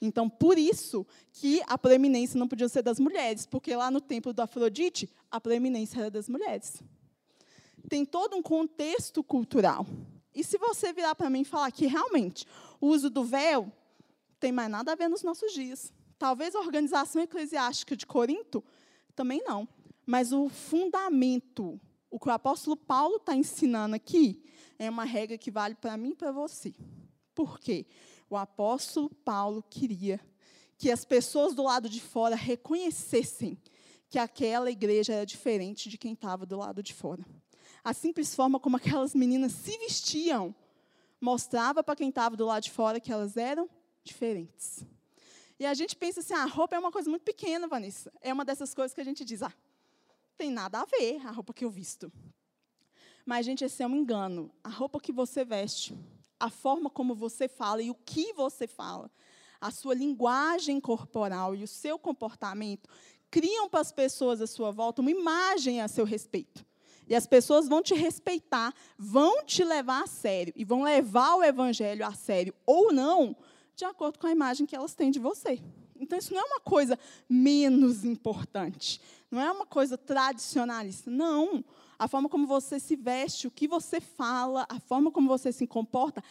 Então, 0.00 0.28
por 0.28 0.58
isso 0.58 1.06
que 1.32 1.62
a 1.66 1.78
preeminência 1.78 2.38
não 2.38 2.48
podia 2.48 2.68
ser 2.68 2.82
das 2.82 3.00
mulheres, 3.00 3.46
porque 3.46 3.74
lá 3.74 3.90
no 3.90 4.00
templo 4.00 4.32
do 4.32 4.40
Afrodite, 4.40 5.08
a 5.30 5.40
preeminência 5.40 6.00
era 6.00 6.10
das 6.10 6.28
mulheres. 6.28 6.82
Tem 7.88 8.04
todo 8.04 8.36
um 8.36 8.42
contexto 8.42 9.22
cultural. 9.24 9.86
E 10.34 10.44
se 10.44 10.58
você 10.58 10.92
virar 10.92 11.14
para 11.14 11.30
mim 11.30 11.40
e 11.40 11.44
falar 11.44 11.70
que 11.70 11.86
realmente 11.86 12.44
o 12.80 12.88
uso 12.88 13.08
do 13.08 13.24
véu 13.24 13.72
tem 14.38 14.52
mais 14.52 14.70
nada 14.70 14.92
a 14.92 14.94
ver 14.94 15.08
nos 15.08 15.22
nossos 15.22 15.52
dias. 15.52 15.92
Talvez 16.18 16.54
a 16.54 16.60
organização 16.60 17.22
eclesiástica 17.22 17.96
de 17.96 18.04
Corinto 18.04 18.62
também 19.14 19.42
não. 19.44 19.66
Mas 20.04 20.32
o 20.32 20.48
fundamento 20.48 21.80
o 22.10 22.18
que 22.18 22.28
o 22.28 22.32
apóstolo 22.32 22.76
Paulo 22.76 23.16
está 23.16 23.34
ensinando 23.34 23.94
aqui 23.94 24.42
é 24.78 24.88
uma 24.88 25.04
regra 25.04 25.36
que 25.36 25.50
vale 25.50 25.74
para 25.74 25.96
mim 25.96 26.10
e 26.10 26.14
para 26.14 26.32
você. 26.32 26.74
Por 27.34 27.58
quê? 27.58 27.86
O 28.28 28.36
apóstolo 28.36 29.08
Paulo 29.08 29.62
queria 29.68 30.20
que 30.76 30.90
as 30.90 31.04
pessoas 31.04 31.54
do 31.54 31.62
lado 31.62 31.88
de 31.88 32.00
fora 32.00 32.34
reconhecessem 32.34 33.58
que 34.08 34.18
aquela 34.18 34.70
igreja 34.70 35.14
era 35.14 35.26
diferente 35.26 35.88
de 35.88 35.98
quem 35.98 36.12
estava 36.12 36.44
do 36.44 36.56
lado 36.56 36.82
de 36.82 36.92
fora. 36.92 37.24
A 37.82 37.92
simples 37.92 38.34
forma 38.34 38.58
como 38.58 38.76
aquelas 38.76 39.14
meninas 39.14 39.52
se 39.52 39.76
vestiam 39.78 40.54
mostrava 41.20 41.82
para 41.82 41.96
quem 41.96 42.08
estava 42.08 42.36
do 42.36 42.44
lado 42.44 42.64
de 42.64 42.70
fora 42.70 43.00
que 43.00 43.12
elas 43.12 43.36
eram 43.36 43.68
diferentes. 44.04 44.84
E 45.58 45.64
a 45.64 45.72
gente 45.72 45.96
pensa 45.96 46.20
assim, 46.20 46.34
ah, 46.34 46.42
a 46.42 46.46
roupa 46.46 46.76
é 46.76 46.78
uma 46.78 46.92
coisa 46.92 47.08
muito 47.08 47.22
pequena, 47.22 47.66
Vanessa. 47.66 48.12
É 48.20 48.32
uma 48.32 48.44
dessas 48.44 48.74
coisas 48.74 48.94
que 48.94 49.00
a 49.00 49.04
gente 49.04 49.24
diz, 49.24 49.42
ah, 49.42 49.52
tem 50.36 50.50
nada 50.50 50.80
a 50.80 50.84
ver 50.84 51.26
a 51.26 51.30
roupa 51.30 51.54
que 51.54 51.64
eu 51.64 51.70
visto. 51.70 52.12
Mas, 53.24 53.46
gente, 53.46 53.64
esse 53.64 53.82
é 53.82 53.86
um 53.86 53.96
engano. 53.96 54.52
A 54.62 54.68
roupa 54.68 55.00
que 55.00 55.10
você 55.10 55.44
veste, 55.44 55.96
a 56.38 56.50
forma 56.50 56.90
como 56.90 57.14
você 57.14 57.48
fala 57.48 57.82
e 57.82 57.90
o 57.90 57.94
que 57.94 58.32
você 58.32 58.66
fala, 58.66 59.10
a 59.60 59.70
sua 59.70 59.94
linguagem 59.94 60.80
corporal 60.80 61.54
e 61.54 61.62
o 61.62 61.68
seu 61.68 61.98
comportamento 61.98 62.88
criam 63.30 63.68
para 63.68 63.80
as 63.80 63.92
pessoas 63.92 64.40
à 64.40 64.46
sua 64.46 64.70
volta 64.70 65.00
uma 65.00 65.10
imagem 65.10 65.80
a 65.80 65.88
seu 65.88 66.04
respeito. 66.04 66.64
E 67.08 67.14
as 67.14 67.26
pessoas 67.26 67.68
vão 67.68 67.82
te 67.82 67.94
respeitar, 67.94 68.74
vão 68.98 69.44
te 69.44 69.62
levar 69.62 70.02
a 70.02 70.06
sério 70.06 70.52
e 70.56 70.64
vão 70.64 70.82
levar 70.82 71.36
o 71.36 71.44
evangelho 71.44 72.04
a 72.04 72.12
sério 72.12 72.54
ou 72.64 72.92
não, 72.92 73.36
de 73.76 73.84
acordo 73.84 74.18
com 74.18 74.26
a 74.26 74.32
imagem 74.32 74.66
que 74.66 74.74
elas 74.74 74.94
têm 74.94 75.10
de 75.10 75.20
você. 75.20 75.60
Então, 75.98 76.18
isso 76.18 76.34
não 76.34 76.40
é 76.40 76.44
uma 76.44 76.60
coisa 76.60 76.98
menos 77.28 78.04
importante, 78.04 79.00
não 79.30 79.40
é 79.40 79.50
uma 79.50 79.66
coisa 79.66 79.96
tradicionalista. 79.96 81.10
Não. 81.10 81.64
A 81.98 82.06
forma 82.06 82.28
como 82.28 82.46
você 82.46 82.78
se 82.78 82.96
veste, 82.96 83.46
o 83.46 83.50
que 83.50 83.66
você 83.66 84.00
fala, 84.00 84.66
a 84.68 84.78
forma 84.78 85.10
como 85.10 85.28
você 85.28 85.52
se 85.52 85.66
comporta 85.66 86.22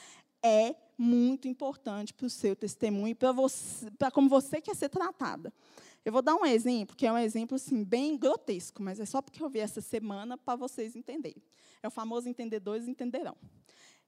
é 0.44 0.76
muito 0.98 1.48
importante 1.48 2.14
para 2.14 2.28
o 2.28 2.30
seu 2.30 2.56
testemunho 2.56 3.10
e 3.10 3.16
para 3.16 4.12
como 4.12 4.30
você 4.30 4.62
quer 4.62 4.76
ser 4.76 4.90
tratada. 4.90 5.54
Eu 6.06 6.12
vou 6.12 6.22
dar 6.22 6.36
um 6.36 6.46
exemplo, 6.46 6.96
que 6.96 7.08
é 7.08 7.12
um 7.12 7.18
exemplo 7.18 7.56
assim, 7.56 7.84
bem 7.84 8.16
grotesco, 8.16 8.84
mas 8.84 9.00
é 9.00 9.06
só 9.06 9.24
porque 9.24 9.42
eu 9.42 9.50
vi 9.50 9.60
essa 9.60 9.82
semana 9.82 10.38
para 10.38 10.56
vocês 10.56 10.96
entenderem. 10.96 11.42
É 11.82 11.88
o 11.88 11.92
famoso 11.92 12.30
entendedores 12.30 12.88
entenderão. 12.88 13.36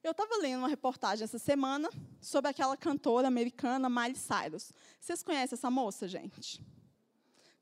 Eu 0.00 0.12
estava 0.12 0.36
lendo 0.36 0.60
uma 0.60 0.68
reportagem 0.68 1.24
essa 1.24 1.40
semana 1.40 1.90
sobre 2.20 2.50
aquela 2.50 2.76
cantora 2.76 3.26
americana 3.26 3.88
Miley 3.88 4.14
Cyrus. 4.14 4.72
Vocês 5.00 5.24
conhecem 5.24 5.56
essa 5.56 5.70
moça, 5.70 6.06
gente? 6.06 6.64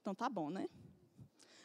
Então 0.02 0.14
tá 0.14 0.28
bom, 0.28 0.50
né? 0.50 0.68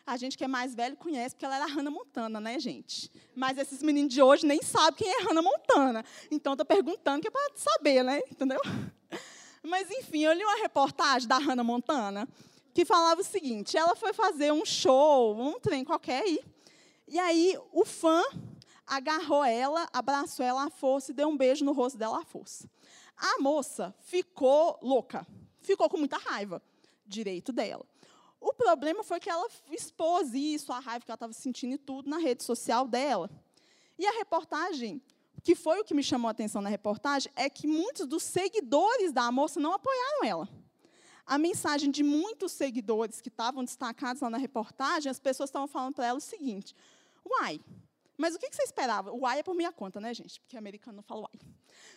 A 0.06 0.18
gente 0.18 0.38
que 0.38 0.44
é 0.44 0.48
mais 0.48 0.74
velho 0.74 0.96
conhece 0.98 1.36
porque 1.36 1.46
ela 1.46 1.56
era 1.56 1.66
Hannah 1.66 1.92
Montana, 1.92 2.40
né, 2.40 2.60
gente? 2.60 3.12
Mas 3.36 3.58
esses 3.58 3.82
meninos 3.84 4.14
de 4.14 4.22
hoje 4.22 4.46
nem 4.46 4.62
sabem 4.62 4.96
quem 4.98 5.10
é 5.10 5.24
Hannah 5.24 5.42
Montana. 5.42 6.04
Então 6.30 6.54
estou 6.54 6.66
perguntando 6.66 7.22
que 7.22 7.28
é 7.28 7.32
para 7.32 7.52
saber, 7.56 8.04
né? 8.04 8.22
Entendeu? 8.30 8.60
Mas 9.64 9.90
enfim, 9.92 10.24
eu 10.24 10.34
li 10.34 10.44
uma 10.44 10.58
reportagem 10.58 11.28
da 11.28 11.38
Hannah 11.38 11.64
Montana 11.64 12.28
que 12.74 12.86
falava 12.86 13.22
o 13.22 13.24
seguinte: 13.24 13.78
ela 13.78 13.96
foi 13.96 14.14
fazer 14.14 14.52
um 14.52 14.66
show, 14.66 15.36
um 15.40 15.60
trem 15.60 15.84
qualquer 15.84 16.24
aí. 16.24 16.40
E 17.08 17.20
aí 17.20 17.58
o 17.72 17.86
fã 17.86 18.24
agarrou 18.88 19.44
ela, 19.44 19.88
abraçou 19.94 20.46
ela 20.46 20.66
à 20.66 20.70
força 20.70 21.12
e 21.12 21.14
deu 21.14 21.30
um 21.30 21.38
beijo 21.38 21.64
no 21.64 21.74
rosto 21.74 21.98
dela 21.98 22.20
à 22.20 22.26
força. 22.26 22.70
A 23.16 23.40
moça 23.40 23.94
ficou 24.00 24.80
louca, 24.82 25.28
ficou 25.62 25.88
com 25.90 25.98
muita 25.98 26.18
raiva, 26.18 26.62
direito 27.06 27.52
dela. 27.52 27.86
O 28.42 28.54
problema 28.54 29.04
foi 29.04 29.20
que 29.20 29.30
ela 29.30 29.48
expôs 29.70 30.34
isso, 30.34 30.74
a 30.74 30.80
raiva 30.80 31.06
que 31.06 31.12
ela 31.12 31.16
estava 31.16 31.32
sentindo 31.32 31.76
e 31.76 31.78
tudo, 31.78 32.10
na 32.10 32.18
rede 32.18 32.44
social 32.44 32.88
dela. 32.88 33.30
E 34.00 34.08
a 34.08 34.12
reportagem, 34.14 35.00
que 35.44 35.54
foi 35.54 35.80
o 35.80 35.86
que 35.86 35.94
me 35.94 36.02
chamou 36.02 36.28
a 36.28 36.32
atenção 36.32 36.60
na 36.60 36.70
reportagem, 36.70 37.32
é 37.36 37.48
que 37.48 37.68
muitos 37.68 38.08
dos 38.08 38.24
seguidores 38.24 39.14
da 39.14 39.32
moça 39.32 39.60
não 39.60 39.74
apoiaram 39.74 40.26
ela. 40.26 40.50
A 41.24 41.38
mensagem 41.38 41.92
de 41.92 42.02
muitos 42.02 42.52
seguidores 42.52 43.22
que 43.22 43.30
estavam 43.30 43.64
destacados 43.64 44.24
lá 44.24 44.30
na 44.30 44.40
reportagem, 44.40 45.10
as 45.10 45.20
pessoas 45.20 45.50
estavam 45.50 45.68
falando 45.68 45.94
para 45.94 46.08
ela 46.08 46.18
o 46.18 46.22
seguinte: 46.22 46.76
Uai, 47.24 47.62
mas 48.18 48.36
o 48.36 48.40
que 48.40 48.50
você 48.52 48.64
esperava? 48.64 49.12
O 49.12 49.22
uai 49.22 49.40
é 49.40 49.44
por 49.44 49.56
minha 49.56 49.72
conta, 49.72 50.00
né, 50.00 50.14
gente? 50.14 50.40
Porque 50.42 50.58
americano 50.58 50.98
não 50.98 51.04
fala 51.04 51.22
uai. 51.22 51.40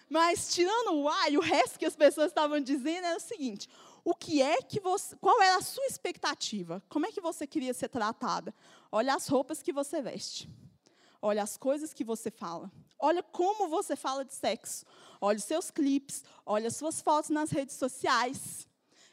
Mas 0.09 0.55
tirando 0.55 0.93
o 0.93 1.03
uai, 1.05 1.37
o 1.37 1.41
resto 1.41 1.79
que 1.79 1.87
as 1.87 1.97
pessoas 1.97 2.29
estavam 2.29 2.61
dizendo 2.61 3.07
era 3.07 3.17
o 3.17 3.21
seguinte: 3.21 3.69
o 4.05 4.15
que 4.15 4.43
é 4.43 4.61
que 4.61 4.79
você, 4.81 5.17
qual 5.17 5.41
era 5.41 5.57
a 5.57 5.63
sua 5.63 5.87
expectativa? 5.87 6.83
Como 6.91 7.07
é 7.07 7.13
que 7.13 7.21
você 7.21 7.47
queria 7.47 7.73
ser 7.73 7.89
tratada? 7.89 8.55
Olha 8.93 9.15
as 9.15 9.27
roupas 9.27 9.63
que 9.63 9.73
você 9.73 10.03
veste. 10.03 10.49
Olha 11.23 11.43
as 11.43 11.57
coisas 11.57 11.95
que 11.95 12.05
você 12.05 12.31
fala. 12.31 12.71
Olha 12.99 13.23
como 13.23 13.67
você 13.67 13.97
fala 13.97 14.23
de 14.23 14.35
sexo. 14.35 14.85
Olha 15.21 15.39
os 15.39 15.45
seus 15.45 15.71
clipes, 15.71 16.23
olha 16.45 16.69
as 16.69 16.77
suas 16.77 17.01
fotos 17.01 17.31
nas 17.31 17.51
redes 17.51 17.77
sociais. 17.77 18.69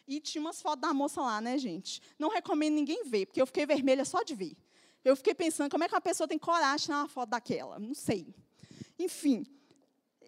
E 0.05 0.19
tinha 0.19 0.41
umas 0.41 0.61
fotos 0.61 0.81
da 0.81 0.93
moça 0.93 1.21
lá, 1.21 1.39
né, 1.39 1.57
gente? 1.57 2.01
Não 2.19 2.27
recomendo 2.27 2.73
ninguém 2.73 3.05
ver, 3.05 3.27
porque 3.27 3.41
eu 3.41 3.47
fiquei 3.47 3.65
vermelha 3.65 4.03
só 4.03 4.23
de 4.23 4.35
ver. 4.35 4.57
Eu 5.05 5.15
fiquei 5.15 5.33
pensando, 5.33 5.71
como 5.71 5.85
é 5.85 5.87
que 5.87 5.95
uma 5.95 6.01
pessoa 6.01 6.27
tem 6.27 6.37
coragem 6.37 6.77
de 6.77 6.83
tirar 6.83 6.97
uma 6.97 7.07
foto 7.07 7.29
daquela? 7.29 7.79
Não 7.79 7.93
sei. 7.93 8.35
Enfim. 8.99 9.45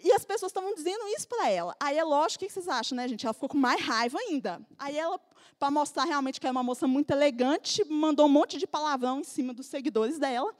E 0.03 0.11
as 0.11 0.25
pessoas 0.25 0.49
estavam 0.49 0.75
dizendo 0.75 1.07
isso 1.07 1.25
para 1.27 1.49
ela. 1.49 1.73
Aí 1.79 1.97
é 1.97 2.03
lógico, 2.03 2.43
o 2.43 2.47
que 2.47 2.53
vocês 2.53 2.67
acham, 2.67 2.95
né, 2.95 3.07
gente? 3.07 3.25
Ela 3.25 3.33
ficou 3.33 3.47
com 3.47 3.57
mais 3.57 3.81
raiva 3.81 4.19
ainda. 4.19 4.61
Aí 4.77 4.97
ela, 4.97 5.17
para 5.57 5.71
mostrar 5.71 6.03
realmente 6.03 6.41
que 6.41 6.45
era 6.45 6.51
uma 6.51 6.61
moça 6.61 6.85
muito 6.85 7.11
elegante, 7.11 7.85
mandou 7.85 8.25
um 8.25 8.29
monte 8.29 8.57
de 8.57 8.67
palavrão 8.67 9.21
em 9.21 9.23
cima 9.23 9.53
dos 9.53 9.67
seguidores 9.67 10.19
dela 10.19 10.53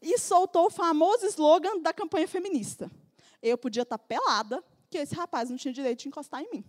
e 0.00 0.16
soltou 0.18 0.66
o 0.66 0.70
famoso 0.70 1.26
slogan 1.26 1.80
da 1.80 1.92
campanha 1.92 2.28
feminista. 2.28 2.88
Eu 3.42 3.58
podia 3.58 3.82
estar 3.82 3.98
pelada, 3.98 4.62
que 4.88 4.98
esse 4.98 5.16
rapaz 5.16 5.50
não 5.50 5.56
tinha 5.56 5.74
direito 5.74 6.02
de 6.02 6.08
encostar 6.08 6.40
em 6.42 6.50
mim. 6.52 6.64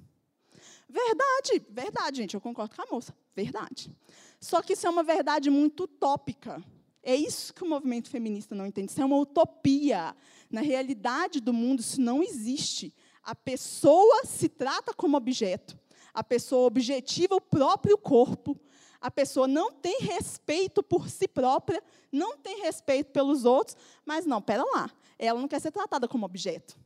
Verdade, 0.89 1.65
verdade, 1.69 2.17
gente, 2.17 2.33
eu 2.33 2.41
concordo 2.41 2.75
com 2.75 2.81
a 2.81 2.85
moça. 2.89 3.15
Verdade. 3.35 3.95
Só 4.39 4.61
que 4.63 4.73
isso 4.73 4.87
é 4.87 4.89
uma 4.89 5.03
verdade 5.03 5.51
muito 5.51 5.83
utópica. 5.83 6.63
É 7.07 7.15
isso 7.15 7.53
que 7.53 7.63
o 7.63 7.69
movimento 7.69 8.09
feminista 8.09 8.53
não 8.53 8.65
entende. 8.65 8.91
Isso 8.91 9.01
é 9.01 9.05
uma 9.05 9.15
utopia. 9.15 10.13
Na 10.51 10.59
realidade 10.59 11.39
do 11.39 11.53
mundo, 11.53 11.79
isso 11.79 12.01
não 12.01 12.21
existe. 12.21 12.93
A 13.23 13.33
pessoa 13.33 14.25
se 14.25 14.49
trata 14.49 14.93
como 14.93 15.15
objeto. 15.15 15.79
A 16.13 16.21
pessoa 16.21 16.67
objetiva 16.67 17.33
o 17.33 17.39
próprio 17.39 17.97
corpo. 17.97 18.59
A 18.99 19.09
pessoa 19.09 19.47
não 19.47 19.71
tem 19.71 20.01
respeito 20.01 20.83
por 20.83 21.07
si 21.07 21.29
própria, 21.29 21.81
não 22.11 22.37
tem 22.37 22.59
respeito 22.61 23.09
pelos 23.13 23.45
outros, 23.45 23.77
mas 24.05 24.25
não, 24.25 24.41
pera 24.41 24.65
lá. 24.65 24.91
Ela 25.17 25.39
não 25.39 25.47
quer 25.47 25.61
ser 25.61 25.71
tratada 25.71 26.09
como 26.09 26.25
objeto. 26.25 26.77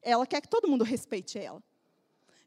Ela 0.00 0.26
quer 0.26 0.40
que 0.40 0.48
todo 0.48 0.66
mundo 0.66 0.82
respeite 0.82 1.38
ela. 1.38 1.62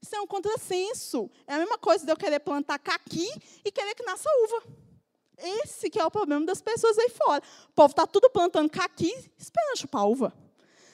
Isso 0.01 0.15
é 0.15 0.19
um 0.19 0.25
contrassenso. 0.25 1.29
É 1.45 1.53
a 1.53 1.59
mesma 1.59 1.77
coisa 1.77 2.03
de 2.03 2.11
eu 2.11 2.17
querer 2.17 2.39
plantar 2.39 2.79
caqui 2.79 3.29
e 3.63 3.71
querer 3.71 3.93
que 3.93 4.01
nasça 4.01 4.27
uva. 4.43 4.80
Esse 5.41 5.89
que 5.89 5.99
é 5.99 6.05
o 6.05 6.11
problema 6.11 6.45
das 6.45 6.61
pessoas 6.61 6.97
aí 6.97 7.09
fora. 7.09 7.43
O 7.69 7.73
povo 7.73 7.91
está 7.91 8.05
tudo 8.05 8.29
plantando 8.29 8.69
caqui, 8.69 9.13
esperando 9.37 9.77
chupar 9.77 10.07
uva. 10.07 10.33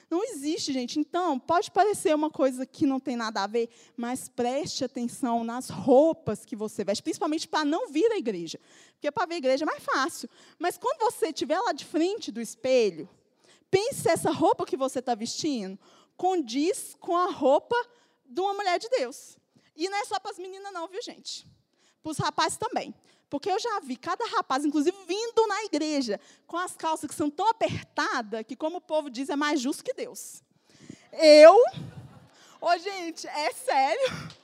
Não 0.10 0.24
existe, 0.24 0.72
gente. 0.72 1.00
Então, 1.00 1.38
pode 1.38 1.70
parecer 1.70 2.16
uma 2.16 2.30
coisa 2.30 2.66
que 2.66 2.86
não 2.86 3.00
tem 3.00 3.18
nada 3.18 3.44
a 3.44 3.48
ver, 3.48 3.70
mas 3.98 4.30
preste 4.30 4.86
atenção 4.86 5.44
nas 5.44 5.70
roupas 5.70 6.46
que 6.46 6.56
você 6.56 6.84
veste, 6.84 7.04
principalmente 7.04 7.48
para 7.48 7.66
não 7.66 7.90
vir 7.90 8.10
à 8.12 8.18
igreja. 8.18 8.58
Porque 8.94 9.12
para 9.12 9.26
ver 9.26 9.36
a 9.36 9.38
igreja 9.38 9.66
é 9.66 9.68
mais 9.68 9.84
fácil. 9.84 10.30
Mas 10.58 10.78
quando 10.78 11.00
você 11.00 11.28
estiver 11.28 11.60
lá 11.60 11.74
de 11.74 11.84
frente 11.84 12.32
do 12.32 12.40
espelho, 12.40 13.10
pense 13.70 14.02
se 14.02 14.10
essa 14.10 14.32
roupa 14.32 14.66
que 14.66 14.78
você 14.78 15.00
está 15.00 15.14
vestindo 15.14 15.78
condiz 16.16 16.96
com 17.00 17.16
a 17.16 17.30
roupa 17.30 17.76
de 18.26 18.40
uma 18.40 18.54
mulher 18.54 18.80
de 18.80 18.88
Deus. 18.90 19.38
E 19.76 19.90
não 19.90 19.98
é 19.98 20.06
só 20.06 20.20
para 20.20 20.32
as 20.32 20.40
meninas, 20.40 20.72
não, 20.72 20.88
viu, 20.88 21.02
gente? 21.02 21.46
Para 22.02 22.12
os 22.12 22.18
rapazes 22.18 22.58
também. 22.58 22.96
Porque 23.30 23.52
eu 23.52 23.60
já 23.60 23.80
vi 23.82 23.98
cada 23.98 24.26
rapaz, 24.26 24.64
inclusive 24.64 24.96
vindo 25.06 25.48
na 25.48 25.64
igreja, 25.66 26.20
com 26.46 26.58
as 26.58 26.76
calças 26.76 27.10
que 27.10 27.16
são 27.16 27.30
tão 27.30 27.48
apertadas 27.50 28.44
que, 28.48 28.56
como 28.56 28.78
o 28.78 28.82
povo 28.82 29.10
diz, 29.10 29.30
é 29.30 29.36
mais 29.36 29.60
justo 29.60 29.84
que 29.84 29.94
Deus. 29.94 30.42
Eu. 31.12 31.56
Ô, 32.62 32.78
gente, 32.78 33.28
é 33.28 33.52
sério? 33.52 34.38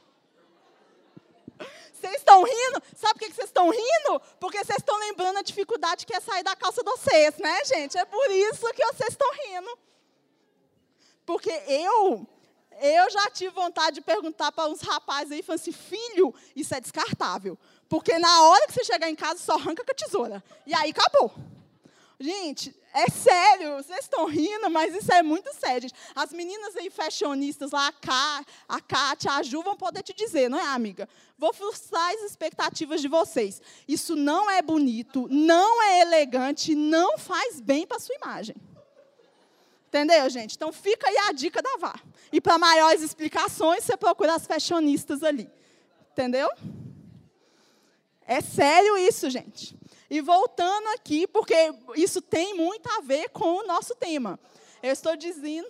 Vocês 1.94 2.18
estão 2.18 2.44
rindo? 2.44 2.84
Sabe 2.98 3.14
por 3.14 3.20
que 3.20 3.34
vocês 3.34 3.48
estão 3.48 3.70
rindo? 3.70 4.22
Porque 4.38 4.58
vocês 4.58 4.80
estão 4.80 5.00
lembrando 5.00 5.38
a 5.38 5.42
dificuldade 5.42 6.06
que 6.06 6.14
é 6.14 6.20
sair 6.20 6.44
da 6.44 6.54
calça 6.54 6.84
de 6.84 6.92
vocês, 6.92 7.38
né, 7.38 7.64
gente? 7.64 7.98
É 7.98 8.04
por 8.04 8.30
isso 8.30 8.74
que 8.74 8.86
vocês 8.88 9.10
estão 9.12 9.32
rindo. 9.32 9.80
Porque 11.26 11.50
eu 11.50 12.28
eu 12.82 13.10
já 13.10 13.30
tive 13.30 13.52
vontade 13.52 13.96
de 13.96 14.02
perguntar 14.02 14.52
para 14.52 14.70
uns 14.70 14.82
rapazes 14.82 15.32
aí, 15.32 15.42
falando 15.42 15.62
assim, 15.62 15.72
filho, 15.72 16.34
isso 16.56 16.74
é 16.74 16.82
descartável. 16.82 17.58
Porque 17.94 18.18
na 18.18 18.42
hora 18.42 18.66
que 18.66 18.74
você 18.74 18.84
chegar 18.84 19.08
em 19.08 19.16
casa, 19.16 19.38
só 19.38 19.54
arranca 19.54 19.84
com 19.86 19.92
a 19.92 19.94
tesoura. 19.94 20.44
E 20.66 20.74
aí 20.74 20.90
acabou. 20.90 21.32
Gente, 22.20 22.76
é 22.92 23.08
sério, 23.08 23.76
vocês 23.76 24.00
estão 24.00 24.26
rindo, 24.26 24.68
mas 24.72 24.96
isso 24.96 25.14
é 25.14 25.22
muito 25.22 25.54
sério, 25.54 25.84
gente. 25.84 25.94
As 26.16 26.34
meninas 26.34 26.76
aí 26.76 26.90
fashionistas 26.90 27.70
lá, 27.70 27.90
a, 27.90 27.92
Ká, 27.92 28.44
a 28.68 28.82
Kátia, 28.82 29.34
a 29.34 29.44
Ju, 29.44 29.62
vão 29.62 29.78
poder 29.78 30.02
te 30.02 30.12
dizer, 30.12 30.50
não 30.50 30.58
é, 30.58 30.66
amiga? 30.70 31.08
Vou 31.38 31.54
frustrar 31.54 32.10
as 32.16 32.22
expectativas 32.24 33.00
de 33.00 33.08
vocês. 33.08 33.62
Isso 33.88 34.16
não 34.16 34.50
é 34.50 34.60
bonito, 34.64 35.28
não 35.30 35.84
é 35.84 36.02
elegante, 36.02 36.74
não 36.74 37.20
faz 37.20 37.62
bem 37.62 37.86
para 37.86 38.00
sua 38.00 38.16
imagem. 38.16 38.56
Entendeu, 39.90 40.28
gente? 40.32 40.56
Então 40.56 40.74
fica 40.74 41.08
aí 41.08 41.18
a 41.30 41.32
dica 41.32 41.62
da 41.62 41.78
VAR. 41.78 42.04
E 42.32 42.42
para 42.42 42.58
maiores 42.58 43.04
explicações, 43.04 43.84
você 43.84 43.96
procura 43.96 44.34
as 44.34 44.48
fashionistas 44.48 45.22
ali. 45.22 45.48
Entendeu? 46.12 46.50
É 48.26 48.42
sério 48.42 48.98
isso, 48.98 49.30
gente. 49.30 49.78
E 50.10 50.22
voltando 50.22 50.88
aqui, 50.90 51.28
porque 51.28 51.56
isso 51.96 52.22
tem 52.22 52.54
muito 52.54 52.88
a 52.90 53.02
ver 53.02 53.30
com 53.30 53.58
o 53.58 53.68
nosso 53.68 53.96
tema. 53.96 54.40
Eu 54.82 54.92
estou 54.92 55.16
dizendo. 55.16 55.68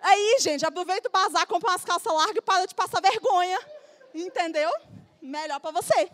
Aí, 0.00 0.36
gente, 0.40 0.66
aproveita 0.66 1.08
o 1.08 1.12
bazar, 1.12 1.46
compra 1.46 1.70
umas 1.70 1.84
calças 1.84 2.12
largas 2.12 2.36
e 2.36 2.42
para 2.42 2.66
de 2.66 2.74
passar 2.74 3.00
vergonha. 3.00 3.58
Entendeu? 4.14 4.70
Melhor 5.22 5.58
para 5.58 5.70
você. 5.70 6.10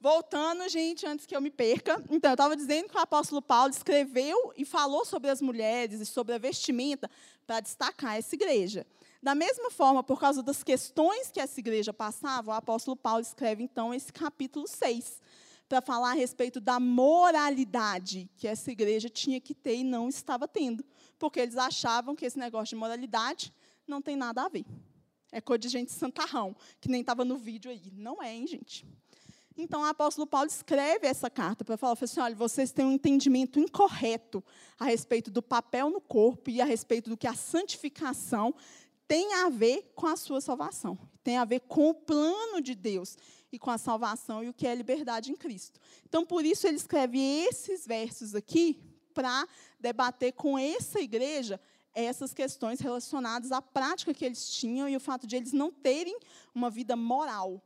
Voltando, 0.00 0.68
gente, 0.68 1.06
antes 1.06 1.24
que 1.24 1.34
eu 1.34 1.40
me 1.40 1.50
perca. 1.50 2.02
Então, 2.10 2.30
eu 2.30 2.34
estava 2.34 2.56
dizendo 2.56 2.88
que 2.88 2.96
o 2.96 3.00
apóstolo 3.00 3.40
Paulo 3.40 3.70
escreveu 3.70 4.52
e 4.56 4.64
falou 4.64 5.04
sobre 5.04 5.30
as 5.30 5.40
mulheres 5.40 6.00
e 6.00 6.06
sobre 6.06 6.34
a 6.34 6.38
vestimenta 6.38 7.10
para 7.46 7.60
destacar 7.60 8.18
essa 8.18 8.34
igreja. 8.34 8.86
Da 9.24 9.34
mesma 9.34 9.70
forma, 9.70 10.02
por 10.02 10.20
causa 10.20 10.42
das 10.42 10.62
questões 10.62 11.30
que 11.30 11.40
essa 11.40 11.58
igreja 11.58 11.94
passava, 11.94 12.50
o 12.50 12.54
apóstolo 12.54 12.94
Paulo 12.94 13.22
escreve, 13.22 13.62
então, 13.62 13.94
esse 13.94 14.12
capítulo 14.12 14.68
6, 14.68 15.18
para 15.66 15.80
falar 15.80 16.10
a 16.10 16.14
respeito 16.14 16.60
da 16.60 16.78
moralidade 16.78 18.28
que 18.36 18.46
essa 18.46 18.70
igreja 18.70 19.08
tinha 19.08 19.40
que 19.40 19.54
ter 19.54 19.76
e 19.76 19.82
não 19.82 20.10
estava 20.10 20.46
tendo. 20.46 20.84
Porque 21.18 21.40
eles 21.40 21.56
achavam 21.56 22.14
que 22.14 22.26
esse 22.26 22.38
negócio 22.38 22.76
de 22.76 22.76
moralidade 22.76 23.50
não 23.86 24.02
tem 24.02 24.14
nada 24.14 24.42
a 24.42 24.48
ver. 24.50 24.66
É 25.32 25.40
coisa 25.40 25.60
de 25.60 25.68
gente 25.70 25.90
santarrão, 25.90 26.54
que 26.78 26.90
nem 26.90 27.00
estava 27.00 27.24
no 27.24 27.38
vídeo 27.38 27.70
aí. 27.70 27.90
Não 27.94 28.22
é, 28.22 28.30
hein, 28.30 28.46
gente? 28.46 28.86
Então, 29.56 29.82
o 29.82 29.84
apóstolo 29.84 30.26
Paulo 30.26 30.48
escreve 30.48 31.06
essa 31.06 31.30
carta 31.30 31.64
para 31.64 31.76
falar 31.76 31.96
assim: 32.00 32.20
olha, 32.20 32.34
vocês 32.34 32.72
têm 32.72 32.84
um 32.84 32.92
entendimento 32.92 33.60
incorreto 33.60 34.42
a 34.78 34.84
respeito 34.84 35.30
do 35.30 35.40
papel 35.40 35.90
no 35.90 36.00
corpo 36.00 36.50
e 36.50 36.60
a 36.60 36.64
respeito 36.64 37.08
do 37.08 37.16
que 37.16 37.26
a 37.26 37.34
santificação 37.34 38.52
tem 39.06 39.34
a 39.34 39.48
ver 39.48 39.92
com 39.94 40.06
a 40.06 40.16
sua 40.16 40.40
salvação, 40.40 40.98
tem 41.22 41.36
a 41.36 41.44
ver 41.44 41.60
com 41.60 41.90
o 41.90 41.94
plano 41.94 42.60
de 42.60 42.74
Deus 42.74 43.16
e 43.52 43.58
com 43.58 43.70
a 43.70 43.78
salvação 43.78 44.42
e 44.42 44.48
o 44.48 44.54
que 44.54 44.66
é 44.66 44.74
liberdade 44.74 45.30
em 45.30 45.36
Cristo. 45.36 45.78
Então, 46.08 46.24
por 46.24 46.44
isso, 46.44 46.66
ele 46.66 46.76
escreve 46.76 47.18
esses 47.20 47.86
versos 47.86 48.34
aqui 48.34 48.80
para 49.12 49.46
debater 49.78 50.32
com 50.32 50.58
essa 50.58 51.00
igreja 51.00 51.60
essas 51.94 52.34
questões 52.34 52.80
relacionadas 52.80 53.52
à 53.52 53.62
prática 53.62 54.12
que 54.12 54.24
eles 54.24 54.50
tinham 54.50 54.88
e 54.88 54.96
o 54.96 55.00
fato 55.00 55.26
de 55.26 55.36
eles 55.36 55.52
não 55.52 55.70
terem 55.70 56.18
uma 56.52 56.68
vida 56.68 56.96
moral 56.96 57.62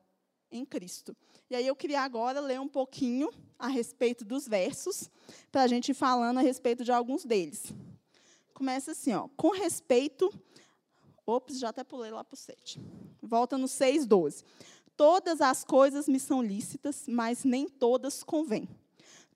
em 0.51 0.65
Cristo. 0.65 1.17
E 1.49 1.57
aí 1.57 1.67
eu 1.67 1.75
queria 1.75 2.03
agora 2.03 2.41
ler 2.41 2.61
um 2.61 2.69
pouquinho 2.69 3.31
a 3.59 3.69
respeito 3.69 4.25
dos 4.25 4.47
versos, 4.47 5.11
para 5.51 5.63
a 5.63 5.67
gente 5.67 5.91
ir 5.91 5.95
falando 5.95 6.39
a 6.39 6.43
respeito 6.43 6.85
de 6.85 6.93
alguns 6.93 7.25
deles. 7.25 7.73
Começa 8.53 8.93
assim, 8.93 9.15
ó, 9.15 9.29
com 9.37 9.51
respeito 9.51 10.33
Ops, 11.29 11.59
já 11.59 11.69
até 11.69 11.85
pulei 11.85 12.11
lá 12.11 12.25
para 12.25 12.35
o 12.35 12.39
7. 12.39 12.81
Volta 13.21 13.59
no 13.59 13.69
6, 13.69 14.07
12. 14.07 14.43
Todas 14.97 15.43
as 15.43 15.63
coisas 15.63 16.09
me 16.09 16.19
são 16.19 16.43
lícitas, 16.43 17.05
mas 17.07 17.45
nem 17.45 17.69
todas 17.69 18.23
convêm. 18.23 18.67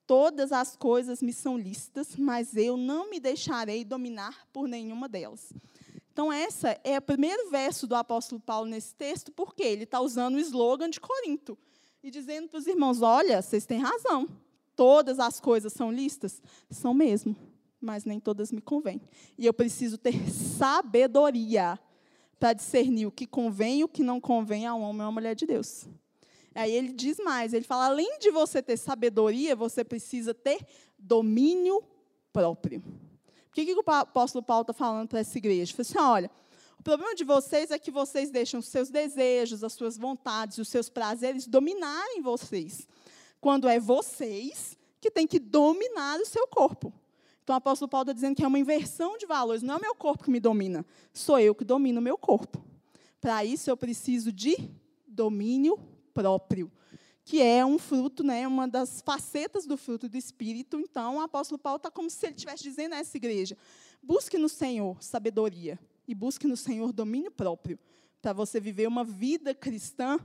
Todas 0.06 0.52
as 0.52 0.74
coisas 0.74 1.20
me 1.20 1.34
são 1.34 1.56
lícitas, 1.56 2.16
mas 2.16 2.56
eu 2.56 2.78
não 2.78 3.10
me 3.10 3.20
deixarei 3.20 3.84
dominar 3.84 4.48
por 4.54 4.66
nenhuma 4.66 5.06
delas. 5.06 5.52
Então, 6.10 6.32
essa 6.32 6.80
é 6.82 6.96
o 6.96 7.02
primeiro 7.02 7.50
verso 7.50 7.86
do 7.86 7.94
apóstolo 7.94 8.40
Paulo 8.40 8.70
nesse 8.70 8.94
texto, 8.94 9.30
porque 9.30 9.62
ele 9.62 9.84
está 9.84 10.00
usando 10.00 10.36
o 10.36 10.40
slogan 10.40 10.88
de 10.88 10.98
Corinto 10.98 11.58
e 12.02 12.10
dizendo 12.10 12.48
para 12.48 12.58
os 12.58 12.66
irmãos: 12.66 13.02
olha, 13.02 13.42
vocês 13.42 13.66
têm 13.66 13.78
razão, 13.78 14.28
todas 14.74 15.20
as 15.20 15.38
coisas 15.38 15.74
são 15.74 15.92
lícitas? 15.92 16.40
São 16.70 16.94
mesmo 16.94 17.36
mas 17.82 18.04
nem 18.04 18.20
todas 18.20 18.52
me 18.52 18.60
convêm. 18.60 19.00
E 19.36 19.44
eu 19.44 19.52
preciso 19.52 19.98
ter 19.98 20.14
sabedoria 20.30 21.78
para 22.38 22.52
discernir 22.52 23.06
o 23.06 23.12
que 23.12 23.26
convém 23.26 23.80
e 23.80 23.84
o 23.84 23.88
que 23.88 24.02
não 24.02 24.20
convém 24.20 24.66
a 24.66 24.74
um 24.74 24.80
homem 24.82 25.02
ou 25.02 25.06
uma 25.06 25.12
mulher 25.12 25.34
de 25.34 25.46
Deus. 25.46 25.86
Aí 26.54 26.72
ele 26.72 26.92
diz 26.92 27.18
mais, 27.18 27.52
ele 27.52 27.64
fala, 27.64 27.86
além 27.86 28.18
de 28.18 28.30
você 28.30 28.62
ter 28.62 28.76
sabedoria, 28.76 29.56
você 29.56 29.84
precisa 29.84 30.34
ter 30.34 30.66
domínio 30.98 31.82
próprio. 32.32 32.82
O 33.48 33.52
que, 33.52 33.64
que 33.64 33.74
o 33.74 33.82
apóstolo 33.86 34.42
Paulo 34.42 34.62
está 34.62 34.72
falando 34.72 35.08
para 35.08 35.20
essa 35.20 35.36
igreja? 35.36 35.72
Ele 35.72 35.84
falou 35.84 36.02
assim, 36.02 36.12
olha, 36.12 36.30
o 36.78 36.82
problema 36.82 37.14
de 37.14 37.22
vocês 37.22 37.70
é 37.70 37.78
que 37.78 37.90
vocês 37.90 38.30
deixam 38.30 38.60
os 38.60 38.66
seus 38.66 38.90
desejos, 38.90 39.62
as 39.62 39.72
suas 39.72 39.96
vontades, 39.96 40.58
os 40.58 40.68
seus 40.68 40.88
prazeres 40.88 41.46
dominarem 41.46 42.20
vocês. 42.20 42.88
Quando 43.40 43.68
é 43.68 43.78
vocês 43.78 44.76
que 45.00 45.10
têm 45.10 45.26
que 45.26 45.38
dominar 45.38 46.18
o 46.20 46.26
seu 46.26 46.46
corpo. 46.48 46.92
Então, 47.52 47.58
o 47.58 47.58
apóstolo 47.58 47.88
Paulo 47.90 48.04
está 48.04 48.14
dizendo 48.14 48.34
que 48.34 48.42
é 48.42 48.48
uma 48.48 48.58
inversão 48.58 49.18
de 49.18 49.26
valores. 49.26 49.62
Não 49.62 49.74
é 49.74 49.76
o 49.76 49.80
meu 49.80 49.94
corpo 49.94 50.24
que 50.24 50.30
me 50.30 50.40
domina, 50.40 50.86
sou 51.12 51.38
eu 51.38 51.54
que 51.54 51.66
domino 51.66 52.00
o 52.00 52.02
meu 52.02 52.16
corpo. 52.16 52.64
Para 53.20 53.44
isso, 53.44 53.68
eu 53.68 53.76
preciso 53.76 54.32
de 54.32 54.56
domínio 55.06 55.78
próprio, 56.14 56.72
que 57.22 57.42
é 57.42 57.62
um 57.62 57.78
fruto, 57.78 58.24
né, 58.24 58.48
uma 58.48 58.66
das 58.66 59.02
facetas 59.02 59.66
do 59.66 59.76
fruto 59.76 60.08
do 60.08 60.16
Espírito. 60.16 60.80
Então, 60.80 61.16
o 61.16 61.20
apóstolo 61.20 61.58
Paulo 61.58 61.76
está 61.76 61.90
como 61.90 62.08
se 62.08 62.24
ele 62.24 62.34
estivesse 62.34 62.62
dizendo 62.62 62.94
a 62.94 62.98
essa 62.98 63.18
igreja: 63.18 63.54
busque 64.02 64.38
no 64.38 64.48
Senhor 64.48 65.02
sabedoria 65.02 65.78
e 66.08 66.14
busque 66.14 66.46
no 66.46 66.56
Senhor 66.56 66.90
domínio 66.90 67.30
próprio, 67.30 67.78
para 68.22 68.32
você 68.32 68.58
viver 68.60 68.88
uma 68.88 69.04
vida 69.04 69.54
cristã, 69.54 70.18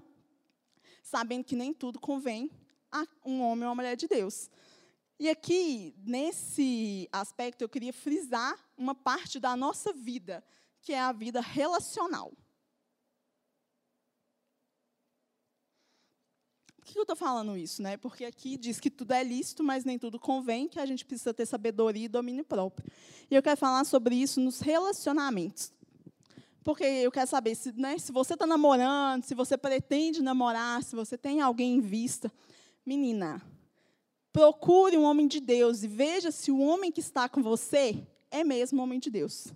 sabendo 1.03 1.43
que 1.43 1.57
nem 1.57 1.73
tudo 1.73 1.99
convém 1.99 2.49
a 2.89 3.05
um 3.25 3.41
homem 3.41 3.65
ou 3.65 3.69
uma 3.71 3.75
mulher 3.75 3.97
de 3.97 4.07
Deus. 4.07 4.49
E 5.19 5.29
aqui, 5.29 5.95
nesse 6.05 7.09
aspecto, 7.11 7.63
eu 7.63 7.69
queria 7.69 7.91
frisar 7.91 8.55
uma 8.77 8.93
parte 8.93 9.39
da 9.39 9.55
nossa 9.55 9.91
vida, 9.91 10.43
que 10.79 10.93
é 10.93 10.99
a 10.99 11.11
vida 11.11 11.41
relacional. 11.41 12.31
Por 16.75 16.85
que 16.85 16.99
eu 16.99 17.01
estou 17.01 17.15
falando 17.15 17.57
isso? 17.57 17.81
Né? 17.81 17.97
Porque 17.97 18.25
aqui 18.25 18.57
diz 18.57 18.79
que 18.79 18.91
tudo 18.91 19.11
é 19.11 19.23
lícito, 19.23 19.63
mas 19.63 19.83
nem 19.83 19.97
tudo 19.97 20.19
convém, 20.19 20.67
que 20.67 20.79
a 20.79 20.85
gente 20.85 21.03
precisa 21.03 21.33
ter 21.33 21.47
sabedoria 21.47 22.05
e 22.05 22.07
domínio 22.07 22.45
próprio. 22.45 22.87
E 23.29 23.35
eu 23.35 23.41
quero 23.41 23.57
falar 23.57 23.83
sobre 23.85 24.15
isso 24.15 24.39
nos 24.39 24.59
relacionamentos. 24.59 25.73
Porque 26.63 26.83
eu 26.83 27.11
quero 27.11 27.27
saber 27.27 27.55
se, 27.55 27.71
né, 27.71 27.97
se 27.97 28.11
você 28.11 28.33
está 28.33 28.45
namorando, 28.45 29.23
se 29.23 29.33
você 29.33 29.57
pretende 29.57 30.21
namorar, 30.21 30.83
se 30.83 30.95
você 30.95 31.17
tem 31.17 31.41
alguém 31.41 31.75
em 31.75 31.81
vista. 31.81 32.31
Menina, 32.85 33.41
Procure 34.37 34.95
um 34.95 35.03
homem 35.03 35.27
de 35.27 35.39
Deus 35.39 35.81
e 35.81 35.87
veja 35.87 36.29
se 36.29 36.51
o 36.51 36.59
homem 36.59 36.91
que 36.91 36.99
está 36.99 37.27
com 37.27 37.41
você 37.41 38.05
é 38.29 38.43
mesmo 38.43 38.79
um 38.79 38.83
homem 38.83 38.99
de 38.99 39.09
Deus. 39.09 39.47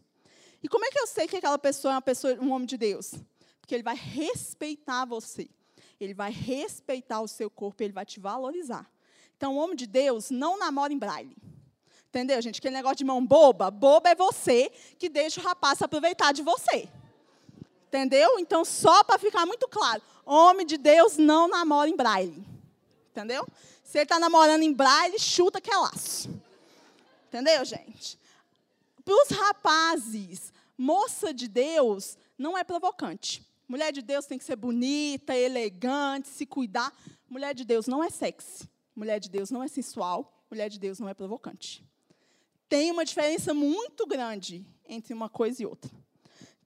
E 0.63 0.67
como 0.67 0.83
é 0.83 0.89
que 0.89 0.99
eu 0.99 1.05
sei 1.05 1.27
que 1.27 1.37
aquela 1.37 1.59
pessoa 1.59 1.91
é 1.91 1.95
uma 1.97 2.01
pessoa, 2.01 2.33
um 2.41 2.51
homem 2.51 2.65
de 2.65 2.77
Deus? 2.77 3.13
Porque 3.59 3.75
ele 3.75 3.83
vai 3.83 3.95
respeitar 3.95 5.05
você. 5.05 5.47
Ele 5.99 6.15
vai 6.15 6.31
respeitar 6.31 7.21
o 7.21 7.27
seu 7.27 7.47
corpo, 7.47 7.83
ele 7.83 7.93
vai 7.93 8.07
te 8.07 8.19
valorizar. 8.19 8.91
Então, 9.37 9.55
o 9.55 9.59
homem 9.59 9.75
de 9.75 9.85
Deus 9.85 10.31
não 10.31 10.57
namora 10.57 10.91
em 10.91 10.97
braille. 10.97 11.37
Entendeu, 12.09 12.41
gente? 12.41 12.57
Aquele 12.57 12.73
negócio 12.73 12.97
de 12.97 13.05
mão 13.05 13.23
boba, 13.23 13.69
boba 13.69 14.09
é 14.09 14.15
você 14.15 14.71
que 14.97 15.09
deixa 15.09 15.39
o 15.39 15.43
rapaz 15.43 15.77
se 15.77 15.85
aproveitar 15.85 16.31
de 16.31 16.41
você. 16.41 16.89
Entendeu? 17.85 18.39
Então, 18.39 18.65
só 18.65 19.03
para 19.03 19.19
ficar 19.19 19.45
muito 19.45 19.67
claro, 19.67 20.01
homem 20.25 20.65
de 20.65 20.79
Deus 20.79 21.17
não 21.17 21.47
namora 21.47 21.87
em 21.87 21.95
braille. 21.95 22.43
Entendeu? 23.11 23.45
Se 23.91 23.97
ele 23.97 24.03
está 24.03 24.17
namorando 24.17 24.63
em 24.63 24.71
braille, 24.71 25.19
chuta 25.19 25.59
que 25.59 25.69
é 25.69 25.75
laço. 25.75 26.29
Entendeu, 27.27 27.65
gente? 27.65 28.17
Para 29.03 29.13
os 29.13 29.27
rapazes, 29.31 30.53
moça 30.77 31.33
de 31.33 31.49
Deus 31.49 32.17
não 32.37 32.57
é 32.57 32.63
provocante. 32.63 33.45
Mulher 33.67 33.91
de 33.91 34.01
Deus 34.01 34.25
tem 34.25 34.37
que 34.37 34.45
ser 34.45 34.55
bonita, 34.55 35.35
elegante, 35.35 36.29
se 36.29 36.45
cuidar. 36.45 36.93
Mulher 37.29 37.53
de 37.53 37.65
Deus 37.65 37.85
não 37.85 38.01
é 38.01 38.09
sexy. 38.09 38.69
Mulher 38.95 39.19
de 39.19 39.29
Deus 39.29 39.51
não 39.51 39.61
é 39.61 39.67
sensual. 39.67 40.41
Mulher 40.49 40.69
de 40.69 40.79
Deus 40.79 40.97
não 40.97 41.09
é 41.09 41.13
provocante. 41.13 41.85
Tem 42.69 42.91
uma 42.91 43.03
diferença 43.03 43.53
muito 43.53 44.07
grande 44.07 44.65
entre 44.87 45.13
uma 45.13 45.27
coisa 45.27 45.63
e 45.63 45.65
outra. 45.65 45.91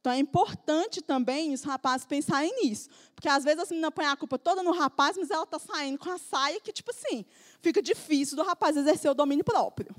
Então 0.06 0.14
é 0.14 0.20
importante 0.20 1.02
também 1.02 1.52
os 1.52 1.64
rapazes 1.64 2.06
pensarem 2.06 2.54
nisso. 2.62 2.92
Porque 3.16 3.28
às 3.28 3.44
vezes 3.44 3.60
a 3.64 3.66
menina 3.72 3.90
põe 3.90 4.06
a 4.06 4.16
culpa 4.16 4.38
toda 4.38 4.62
no 4.62 4.72
rapaz, 4.72 5.18
mas 5.18 5.32
ela 5.32 5.46
está 5.46 5.58
saindo 5.58 5.98
com 5.98 6.12
a 6.12 6.20
saia 6.20 6.62
que, 6.62 6.72
tipo 6.72 6.92
assim, 6.92 7.26
fica 7.60 7.82
difícil 7.82 8.38
do 8.38 8.44
rapaz 8.44 8.78
exercer 8.78 9.10
o 9.10 9.16
domínio 9.16 9.44
próprio. 9.44 9.96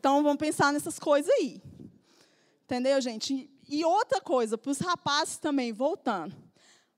Então 0.00 0.22
vamos 0.22 0.38
pensar 0.38 0.72
nessas 0.72 0.98
coisas 0.98 1.30
aí. 1.30 1.60
Entendeu, 2.64 2.98
gente? 3.02 3.50
E 3.68 3.84
outra 3.84 4.18
coisa, 4.18 4.56
para 4.56 4.70
os 4.70 4.78
rapazes 4.78 5.36
também, 5.36 5.74
voltando. 5.74 6.34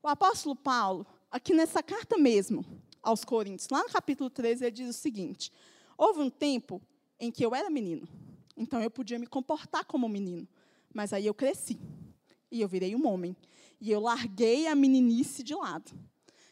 O 0.00 0.06
apóstolo 0.06 0.54
Paulo, 0.54 1.04
aqui 1.28 1.52
nessa 1.52 1.82
carta 1.82 2.16
mesmo, 2.16 2.64
aos 3.02 3.24
Coríntios, 3.24 3.68
lá 3.70 3.82
no 3.82 3.88
capítulo 3.88 4.30
13, 4.30 4.66
ele 4.66 4.70
diz 4.70 4.88
o 4.88 4.92
seguinte: 4.92 5.52
Houve 5.98 6.20
um 6.20 6.30
tempo 6.30 6.80
em 7.18 7.32
que 7.32 7.44
eu 7.44 7.56
era 7.56 7.68
menino, 7.68 8.06
então 8.56 8.80
eu 8.80 8.90
podia 8.90 9.18
me 9.18 9.26
comportar 9.26 9.84
como 9.84 10.08
menino, 10.08 10.46
mas 10.94 11.12
aí 11.12 11.26
eu 11.26 11.34
cresci 11.34 11.76
e 12.56 12.62
eu 12.62 12.68
virei 12.68 12.94
um 12.94 13.06
homem, 13.06 13.36
e 13.80 13.90
eu 13.90 14.00
larguei 14.00 14.66
a 14.66 14.74
meninice 14.74 15.42
de 15.42 15.54
lado. 15.54 15.92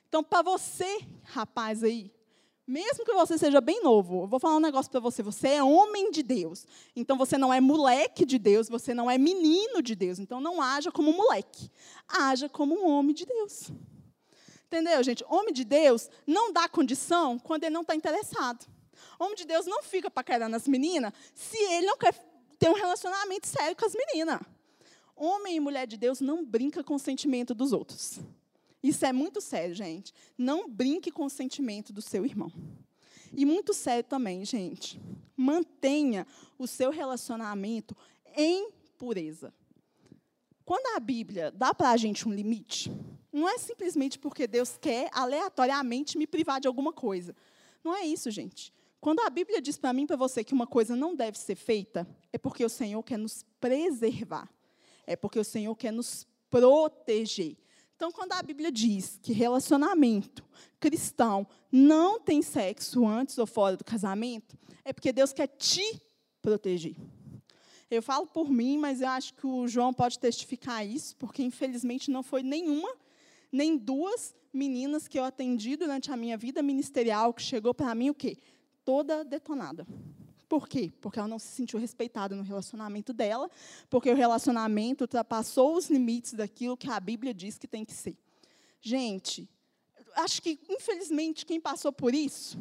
Então, 0.09 0.23
para 0.23 0.43
você, 0.43 1.01
rapaz 1.25 1.83
aí, 1.83 2.13
mesmo 2.67 3.05
que 3.05 3.13
você 3.13 3.37
seja 3.37 3.61
bem 3.61 3.83
novo, 3.83 4.23
eu 4.23 4.27
vou 4.27 4.41
falar 4.41 4.57
um 4.57 4.61
negócio 4.61 4.91
para 4.91 5.01
você. 5.01 5.23
Você 5.23 5.49
é 5.49 5.63
homem 5.63 6.11
de 6.11 6.23
Deus. 6.23 6.67
Então 6.97 7.19
você 7.19 7.37
não 7.37 7.53
é 7.53 7.61
moleque 7.61 8.25
de 8.25 8.39
Deus, 8.39 8.71
você 8.71 8.95
não 8.95 9.11
é 9.11 9.19
menino 9.19 9.83
de 9.83 9.95
Deus. 9.95 10.19
Então 10.19 10.41
não 10.41 10.63
haja 10.63 10.91
como 10.91 11.13
moleque. 11.13 11.71
Haja 12.09 12.49
como 12.49 12.75
um 12.75 12.89
homem 12.89 13.15
de 13.15 13.27
Deus. 13.27 13.71
Entendeu, 14.67 15.03
gente? 15.03 15.23
Homem 15.29 15.53
de 15.53 15.63
Deus 15.63 16.09
não 16.27 16.53
dá 16.53 16.67
condição 16.67 17.39
quando 17.39 17.65
ele 17.65 17.75
não 17.75 17.83
está 17.83 17.95
interessado. 17.95 18.67
Homem 19.19 19.35
de 19.35 19.45
Deus 19.45 19.67
não 19.67 19.83
fica 19.83 20.11
paquerando 20.11 20.57
as 20.57 20.67
meninas 20.67 21.13
se 21.35 21.59
ele 21.59 21.87
não 21.87 21.99
quer 21.99 22.15
ter 22.59 22.71
um 22.71 22.75
relacionamento 22.75 23.47
sério 23.47 23.77
com 23.77 23.85
as 23.85 23.95
meninas. 23.95 24.41
Homem 25.17 25.57
e 25.57 25.61
mulher 25.61 25.87
de 25.87 25.97
Deus 25.97 26.21
não 26.21 26.45
brinca 26.45 26.83
com 26.83 26.95
o 26.95 26.99
sentimento 26.99 27.55
dos 27.55 27.73
outros. 27.73 28.21
Isso 28.83 29.07
é 29.07 29.13
muito 29.13 29.41
sério, 29.41 29.75
gente. 29.75 30.13
Não 30.37 30.69
brinque 30.69 31.11
com 31.11 31.25
o 31.25 31.31
sentimento 31.31 31.93
do 31.93 32.03
seu 32.03 32.27
irmão. 32.27 32.53
E 33.33 33.45
muito 33.45 33.73
sério 33.73 34.05
também, 34.05 34.45
gente. 34.45 35.01
Mantenha 35.37 36.27
o 36.59 36.67
seu 36.67 36.91
relacionamento 36.91 37.97
em 38.37 38.71
pureza. 38.99 39.53
Quando 40.65 40.97
a 40.97 41.01
Bíblia 41.01 41.51
dá 41.51 41.75
para 41.75 41.91
a 41.91 41.97
gente 41.97 42.29
um 42.29 42.33
limite, 42.33 42.91
não 43.33 43.49
é 43.49 43.59
simplesmente 43.59 44.19
porque 44.19 44.47
Deus 44.47 44.77
quer 44.77 45.11
aleatoriamente 45.13 46.17
me 46.17 46.27
privar 46.27 46.61
de 46.61 46.69
alguma 46.69 46.93
coisa. 46.93 47.35
Não 47.83 47.95
é 47.95 48.05
isso, 48.05 48.31
gente. 48.31 48.73
Quando 49.01 49.21
a 49.21 49.29
Bíblia 49.29 49.61
diz 49.61 49.77
para 49.77 49.93
mim 49.93 50.05
e 50.05 50.07
para 50.07 50.17
você 50.17 50.43
que 50.43 50.55
uma 50.55 50.67
coisa 50.67 50.97
não 50.97 51.15
deve 51.15 51.39
ser 51.39 51.55
feita, 51.55 52.09
é 52.33 52.39
porque 52.39 52.65
o 52.65 52.69
Senhor 52.71 53.03
quer 53.03 53.19
nos 53.19 53.45
preservar. 53.61 54.49
É 55.07 55.17
porque 55.17 55.39
o 55.39 55.45
Senhor 55.45 55.75
quer 55.77 55.93
nos 55.93 56.27
proteger. 56.51 57.57
Então, 57.97 58.11
quando 58.11 58.33
a 58.33 58.43
Bíblia 58.43 58.73
diz 58.73 59.19
que 59.23 59.33
relacionamento 59.33 60.45
cristão 60.81 61.47
não 61.73 62.21
tem 62.21 62.43
sexo 62.43 63.07
antes 63.07 63.39
ou 63.39 63.47
fora 63.47 63.77
do 63.77 63.85
casamento, 63.85 64.59
é 64.85 64.93
porque 64.93 65.13
Deus 65.13 65.33
quer 65.33 65.47
te 65.47 66.01
proteger. 66.43 66.95
Eu 67.91 68.03
falo 68.03 68.27
por 68.27 68.51
mim, 68.51 68.77
mas 68.77 69.01
eu 69.01 69.09
acho 69.09 69.35
que 69.35 69.47
o 69.47 69.67
João 69.67 69.93
pode 69.93 70.19
testificar 70.19 70.87
isso, 70.87 71.17
porque 71.17 71.43
infelizmente 71.43 72.11
não 72.11 72.23
foi 72.23 72.43
nenhuma, 72.43 72.93
nem 73.51 73.77
duas 73.77 74.35
meninas 74.53 75.09
que 75.09 75.19
eu 75.19 75.25
atendi 75.25 75.77
durante 75.77 76.11
a 76.13 76.17
minha 76.17 76.37
vida 76.37 76.63
ministerial 76.63 77.33
que 77.33 77.43
chegou 77.43 77.73
para 77.73 77.95
mim 77.95 78.11
o 78.11 78.15
quê? 78.15 78.37
Toda 78.85 79.25
detonada. 79.25 79.87
Por 80.55 80.69
quê? 80.69 80.93
Porque 81.01 81.19
ela 81.19 81.27
não 81.27 81.41
se 81.41 81.49
sentiu 81.49 81.81
respeitada 81.81 82.37
no 82.37 82.45
relacionamento 82.45 83.13
dela, 83.13 83.51
porque 83.91 84.09
o 84.09 84.15
relacionamento 84.15 85.03
ultrapassou 85.03 85.77
os 85.77 85.91
limites 85.91 86.35
daquilo 86.35 86.77
que 86.77 86.89
a 86.89 87.01
Bíblia 87.01 87.35
diz 87.35 87.59
que 87.59 87.67
tem 87.67 87.85
que 87.85 87.93
ser. 87.93 88.17
Gente, 88.81 89.51
acho 90.15 90.41
que, 90.41 90.61
infelizmente, 90.69 91.45
quem 91.45 91.61
passou 91.61 91.93
por 91.93 92.15
isso 92.15 92.57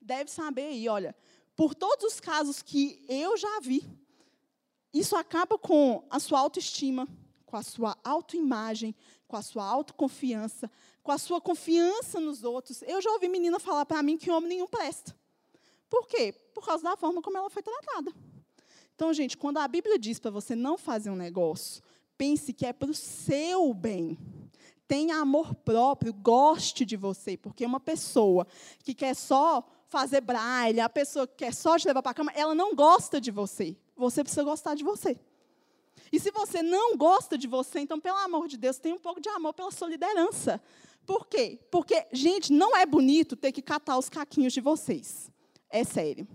deve 0.00 0.30
saber 0.30 0.62
aí, 0.62 0.88
olha, 0.88 1.14
por 1.54 1.74
todos 1.74 2.14
os 2.14 2.20
casos 2.20 2.62
que 2.62 3.04
eu 3.06 3.36
já 3.36 3.60
vi, 3.60 3.86
isso 4.90 5.14
acaba 5.14 5.58
com 5.58 6.06
a 6.08 6.18
sua 6.18 6.40
autoestima, 6.40 7.06
com 7.44 7.58
a 7.58 7.62
sua 7.62 7.98
autoimagem, 8.02 8.94
com 9.28 9.36
a 9.36 9.42
sua 9.42 9.66
autoconfiança, 9.66 10.70
com 11.02 11.12
a 11.12 11.18
sua 11.18 11.38
confiança 11.38 12.18
nos 12.18 12.44
outros. 12.44 12.80
Eu 12.80 13.02
já 13.02 13.10
ouvi 13.10 13.28
menina 13.28 13.60
falar 13.60 13.84
para 13.84 14.02
mim 14.02 14.16
que 14.16 14.30
homem 14.30 14.48
nenhum 14.48 14.66
presta. 14.66 15.14
Por 15.88 16.06
quê? 16.06 16.32
Por 16.54 16.64
causa 16.64 16.82
da 16.82 16.96
forma 16.96 17.22
como 17.22 17.36
ela 17.36 17.50
foi 17.50 17.62
tratada. 17.62 18.12
Então, 18.94 19.12
gente, 19.12 19.36
quando 19.36 19.58
a 19.58 19.68
Bíblia 19.68 19.98
diz 19.98 20.18
para 20.18 20.30
você 20.30 20.56
não 20.56 20.78
fazer 20.78 21.10
um 21.10 21.16
negócio, 21.16 21.82
pense 22.16 22.52
que 22.52 22.64
é 22.64 22.72
para 22.72 22.90
o 22.90 22.94
seu 22.94 23.74
bem. 23.74 24.18
Tenha 24.88 25.16
amor 25.16 25.54
próprio, 25.54 26.12
goste 26.12 26.84
de 26.84 26.96
você, 26.96 27.36
porque 27.36 27.66
uma 27.66 27.80
pessoa 27.80 28.46
que 28.82 28.94
quer 28.94 29.14
só 29.14 29.66
fazer 29.88 30.20
braille, 30.20 30.80
a 30.80 30.88
pessoa 30.88 31.26
que 31.26 31.36
quer 31.36 31.52
só 31.52 31.78
te 31.78 31.86
levar 31.86 32.02
para 32.02 32.12
a 32.12 32.14
cama, 32.14 32.32
ela 32.34 32.54
não 32.54 32.74
gosta 32.74 33.20
de 33.20 33.30
você. 33.30 33.76
Você 33.96 34.22
precisa 34.22 34.44
gostar 34.44 34.74
de 34.74 34.84
você. 34.84 35.18
E 36.12 36.20
se 36.20 36.30
você 36.30 36.62
não 36.62 36.96
gosta 36.96 37.36
de 37.36 37.46
você, 37.46 37.80
então, 37.80 38.00
pelo 38.00 38.16
amor 38.18 38.48
de 38.48 38.56
Deus, 38.56 38.78
tenha 38.78 38.94
um 38.94 38.98
pouco 38.98 39.20
de 39.20 39.28
amor 39.28 39.52
pela 39.52 39.70
sua 39.70 39.88
liderança. 39.88 40.62
Por 41.04 41.26
quê? 41.26 41.58
Porque, 41.70 42.06
gente, 42.12 42.52
não 42.52 42.76
é 42.76 42.86
bonito 42.86 43.36
ter 43.36 43.52
que 43.52 43.62
catar 43.62 43.98
os 43.98 44.08
caquinhos 44.08 44.52
de 44.52 44.60
vocês. 44.60 45.30
É 45.70 45.84
sério. 45.84 46.26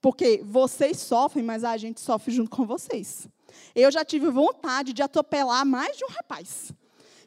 Porque 0.00 0.42
vocês 0.44 0.98
sofrem, 0.98 1.44
mas 1.44 1.62
a 1.64 1.76
gente 1.76 2.00
sofre 2.00 2.32
junto 2.32 2.50
com 2.50 2.66
vocês. 2.66 3.28
Eu 3.74 3.90
já 3.90 4.04
tive 4.04 4.30
vontade 4.30 4.92
de 4.92 5.02
atropelar 5.02 5.64
mais 5.64 5.96
de 5.96 6.04
um 6.04 6.08
rapaz. 6.08 6.72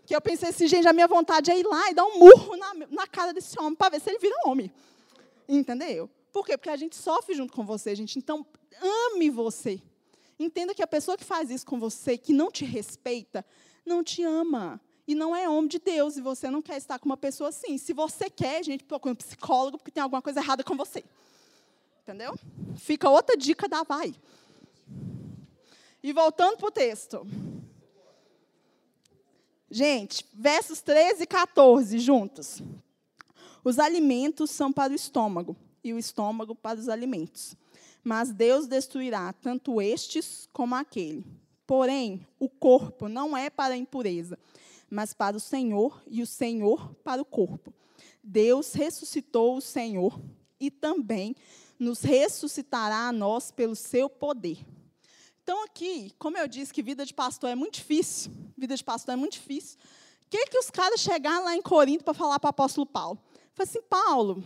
Que 0.05 0.15
eu 0.15 0.21
pensei 0.21 0.49
assim, 0.49 0.67
gente, 0.67 0.87
a 0.87 0.93
minha 0.93 1.07
vontade 1.07 1.49
é 1.49 1.59
ir 1.59 1.65
lá 1.65 1.89
e 1.89 1.93
dar 1.93 2.05
um 2.05 2.19
murro 2.19 2.55
na, 2.57 2.73
na 2.89 3.07
cara 3.07 3.33
desse 3.33 3.59
homem 3.59 3.75
para 3.75 3.91
ver 3.91 4.01
se 4.01 4.09
ele 4.09 4.19
vira 4.19 4.35
homem. 4.45 4.71
Entendeu? 5.47 6.09
Por 6.31 6.45
quê? 6.45 6.57
Porque 6.57 6.69
a 6.69 6.75
gente 6.75 6.95
sofre 6.95 7.33
junto 7.33 7.53
com 7.53 7.65
você, 7.65 7.95
gente. 7.95 8.19
Então, 8.19 8.45
ame 8.81 9.29
você. 9.29 9.81
Entenda 10.37 10.75
que 10.75 10.83
a 10.83 10.87
pessoa 10.87 11.17
que 11.17 11.23
faz 11.23 11.49
isso 11.49 11.65
com 11.65 11.79
você, 11.79 12.17
que 12.17 12.33
não 12.33 12.51
te 12.51 12.65
respeita, 12.65 13.45
não 13.85 14.03
te 14.03 14.21
ama. 14.21 14.81
E 15.07 15.13
não 15.13 15.35
é 15.35 15.47
homem 15.47 15.67
de 15.67 15.79
Deus. 15.79 16.17
E 16.17 16.21
você 16.21 16.49
não 16.49 16.61
quer 16.61 16.77
estar 16.77 16.99
com 16.99 17.05
uma 17.05 17.17
pessoa 17.17 17.49
assim. 17.49 17.77
Se 17.77 17.93
você 17.93 18.29
quer, 18.29 18.63
gente, 18.63 18.83
procura 18.83 19.13
um 19.13 19.15
psicólogo, 19.15 19.77
porque 19.77 19.91
tem 19.91 20.01
alguma 20.01 20.21
coisa 20.21 20.39
errada 20.39 20.63
com 20.63 20.75
você. 20.75 21.03
Entendeu? 22.01 22.37
Fica 22.77 23.09
outra 23.09 23.35
dica 23.35 23.67
da 23.67 23.83
vai. 23.83 24.13
E 26.03 26.13
voltando 26.13 26.57
para 26.57 26.67
o 26.67 26.71
texto. 26.71 27.25
Gente, 29.69 30.25
versos 30.33 30.81
13 30.81 31.23
e 31.23 31.27
14 31.27 31.97
juntos. 31.99 32.61
Os 33.63 33.79
alimentos 33.79 34.51
são 34.51 34.71
para 34.71 34.93
o 34.93 34.95
estômago, 34.95 35.57
e 35.83 35.91
o 35.91 35.97
estômago 35.97 36.53
para 36.53 36.79
os 36.79 36.87
alimentos. 36.87 37.55
Mas 38.03 38.31
Deus 38.31 38.67
destruirá 38.67 39.33
tanto 39.33 39.81
estes 39.81 40.47
como 40.53 40.75
aquele. 40.75 41.25
Porém, 41.65 42.25
o 42.39 42.47
corpo 42.47 43.09
não 43.09 43.35
é 43.35 43.49
para 43.49 43.73
a 43.73 43.77
impureza, 43.77 44.37
mas 44.89 45.13
para 45.13 45.35
o 45.35 45.39
Senhor, 45.39 46.01
e 46.07 46.21
o 46.21 46.27
Senhor 46.27 46.93
para 47.03 47.21
o 47.21 47.25
corpo. 47.25 47.73
Deus 48.23 48.73
ressuscitou 48.73 49.57
o 49.57 49.61
Senhor 49.61 50.19
e 50.59 50.71
também 50.71 51.35
nos 51.77 52.01
ressuscitará 52.01 53.07
a 53.07 53.11
nós 53.11 53.51
pelo 53.51 53.75
seu 53.75 54.09
poder. 54.09 54.65
Então, 55.43 55.63
aqui, 55.63 56.11
como 56.17 56.37
eu 56.37 56.47
disse 56.47 56.73
que 56.73 56.81
vida 56.81 57.05
de 57.05 57.13
pastor 57.13 57.49
é 57.49 57.55
muito 57.55 57.75
difícil, 57.75 58.31
vida 58.57 58.75
de 58.75 58.83
pastor 58.83 59.13
é 59.13 59.15
muito 59.15 59.33
difícil, 59.33 59.77
o 60.25 60.29
que, 60.29 60.47
que 60.47 60.57
os 60.57 60.71
caras 60.71 60.99
chegaram 60.99 61.45
lá 61.45 61.55
em 61.55 61.61
Corinto 61.61 62.03
para 62.03 62.15
falar 62.15 62.39
para 62.39 62.47
o 62.47 62.49
apóstolo 62.49 62.85
Paulo? 62.87 63.19
Falei 63.53 63.69
assim, 63.69 63.81
Paulo, 63.83 64.43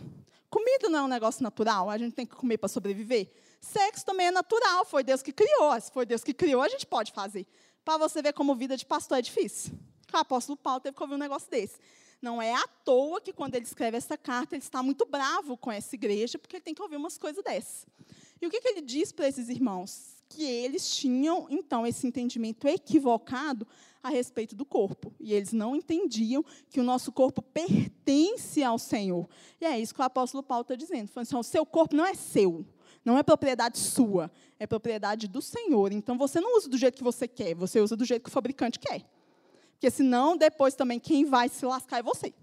comida 0.50 0.90
não 0.90 0.98
é 0.98 1.02
um 1.02 1.08
negócio 1.08 1.42
natural, 1.42 1.88
a 1.88 1.96
gente 1.96 2.12
tem 2.14 2.26
que 2.26 2.36
comer 2.36 2.58
para 2.58 2.68
sobreviver? 2.68 3.30
Sexo 3.60 4.04
também 4.04 4.26
é 4.26 4.30
natural, 4.30 4.84
foi 4.84 5.02
Deus 5.02 5.22
que 5.22 5.32
criou, 5.32 5.80
se 5.80 5.90
foi 5.90 6.04
Deus 6.04 6.22
que 6.22 6.34
criou, 6.34 6.60
a 6.60 6.68
gente 6.68 6.86
pode 6.86 7.12
fazer. 7.12 7.46
Para 7.82 7.96
você 7.96 8.20
ver 8.20 8.34
como 8.34 8.54
vida 8.54 8.76
de 8.76 8.84
pastor 8.84 9.18
é 9.18 9.22
difícil. 9.22 9.72
O 10.16 10.20
apóstolo 10.20 10.56
Paulo 10.56 10.80
teve 10.80 10.96
que 10.96 11.02
ouvir 11.02 11.14
um 11.14 11.18
negócio 11.18 11.50
desse. 11.50 11.78
Não 12.20 12.40
é 12.40 12.52
à 12.54 12.66
toa 12.84 13.20
que, 13.20 13.32
quando 13.32 13.54
ele 13.54 13.64
escreve 13.64 13.96
essa 13.96 14.16
carta, 14.16 14.54
ele 14.54 14.62
está 14.62 14.82
muito 14.82 15.06
bravo 15.06 15.56
com 15.56 15.72
essa 15.72 15.94
igreja, 15.94 16.38
porque 16.38 16.56
ele 16.56 16.62
tem 16.62 16.74
que 16.74 16.82
ouvir 16.82 16.96
umas 16.96 17.16
coisas 17.16 17.42
dessas. 17.42 17.86
E 18.40 18.46
o 18.46 18.50
que, 18.50 18.60
que 18.60 18.68
ele 18.68 18.82
diz 18.82 19.10
para 19.12 19.28
esses 19.28 19.48
irmãos? 19.48 20.22
Que 20.28 20.42
eles 20.42 20.94
tinham, 20.94 21.46
então, 21.50 21.86
esse 21.86 22.06
entendimento 22.06 22.68
equivocado 22.68 23.66
a 24.02 24.08
respeito 24.08 24.54
do 24.54 24.64
corpo. 24.64 25.12
E 25.18 25.32
eles 25.32 25.52
não 25.52 25.74
entendiam 25.74 26.44
que 26.68 26.80
o 26.80 26.84
nosso 26.84 27.10
corpo 27.10 27.42
pertence 27.42 28.62
ao 28.62 28.78
Senhor. 28.78 29.28
E 29.60 29.64
é 29.64 29.78
isso 29.78 29.94
que 29.94 30.00
o 30.00 30.04
apóstolo 30.04 30.42
Paulo 30.42 30.62
está 30.62 30.74
dizendo. 30.74 31.08
Falando 31.08 31.26
assim, 31.26 31.36
o 31.36 31.42
seu 31.42 31.66
corpo 31.66 31.96
não 31.96 32.06
é 32.06 32.14
seu. 32.14 32.64
Não 33.04 33.16
é 33.16 33.22
propriedade 33.22 33.78
sua, 33.78 34.30
é 34.58 34.66
propriedade 34.66 35.26
do 35.26 35.40
Senhor. 35.40 35.90
Então 35.92 36.18
você 36.18 36.40
não 36.40 36.56
usa 36.56 36.68
do 36.68 36.76
jeito 36.76 36.96
que 36.96 37.04
você 37.04 37.26
quer, 37.26 37.54
você 37.54 37.80
usa 37.80 37.96
do 37.96 38.04
jeito 38.04 38.24
que 38.24 38.28
o 38.28 38.32
fabricante 38.32 38.78
quer. 38.78 39.04
Porque 39.80 39.90
senão, 39.90 40.36
depois 40.36 40.74
também, 40.74 41.00
quem 41.00 41.24
vai 41.24 41.48
se 41.48 41.64
lascar 41.64 42.00
é 42.00 42.02
você. 42.02 42.34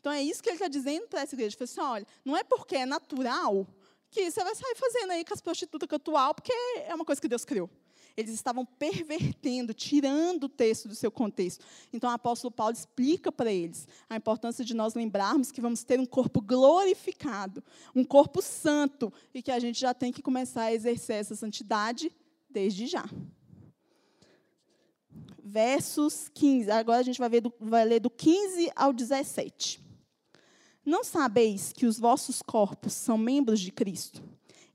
Então, 0.00 0.10
é 0.10 0.22
isso 0.22 0.42
que 0.42 0.48
ele 0.48 0.56
está 0.56 0.68
dizendo 0.68 1.06
para 1.06 1.20
essa 1.20 1.34
igreja. 1.34 1.54
Ele 1.54 1.64
assim, 1.64 1.80
olha, 1.82 2.06
não 2.24 2.34
é 2.34 2.42
porque 2.42 2.76
é 2.76 2.86
natural 2.86 3.66
que 4.10 4.30
você 4.30 4.42
vai 4.42 4.54
sair 4.54 4.74
fazendo 4.74 5.10
aí 5.10 5.22
com 5.22 5.34
as 5.34 5.42
prostitutas 5.42 5.86
atual, 5.92 6.34
porque 6.34 6.50
é 6.86 6.94
uma 6.94 7.04
coisa 7.04 7.20
que 7.20 7.28
Deus 7.28 7.44
criou. 7.44 7.68
Eles 8.16 8.32
estavam 8.32 8.64
pervertendo, 8.64 9.74
tirando 9.74 10.44
o 10.44 10.48
texto 10.48 10.88
do 10.88 10.94
seu 10.94 11.10
contexto. 11.10 11.62
Então, 11.92 12.08
o 12.08 12.14
apóstolo 12.14 12.50
Paulo 12.50 12.72
explica 12.72 13.30
para 13.30 13.52
eles 13.52 13.86
a 14.08 14.16
importância 14.16 14.64
de 14.64 14.72
nós 14.72 14.94
lembrarmos 14.94 15.52
que 15.52 15.60
vamos 15.60 15.84
ter 15.84 16.00
um 16.00 16.06
corpo 16.06 16.40
glorificado, 16.40 17.62
um 17.94 18.02
corpo 18.02 18.40
santo, 18.40 19.12
e 19.34 19.42
que 19.42 19.50
a 19.50 19.58
gente 19.58 19.78
já 19.78 19.92
tem 19.92 20.10
que 20.10 20.22
começar 20.22 20.62
a 20.62 20.72
exercer 20.72 21.16
essa 21.16 21.36
santidade 21.36 22.10
desde 22.48 22.86
já 22.86 23.04
versos 25.50 26.30
15. 26.32 26.70
Agora 26.70 27.00
a 27.00 27.02
gente 27.02 27.18
vai, 27.18 27.28
ver 27.28 27.40
do, 27.40 27.52
vai 27.60 27.84
ler 27.84 28.00
do 28.00 28.08
15 28.08 28.70
ao 28.76 28.92
17. 28.92 29.82
Não 30.86 31.02
sabeis 31.02 31.72
que 31.72 31.86
os 31.86 31.98
vossos 31.98 32.40
corpos 32.40 32.92
são 32.92 33.18
membros 33.18 33.60
de 33.60 33.72
Cristo? 33.72 34.22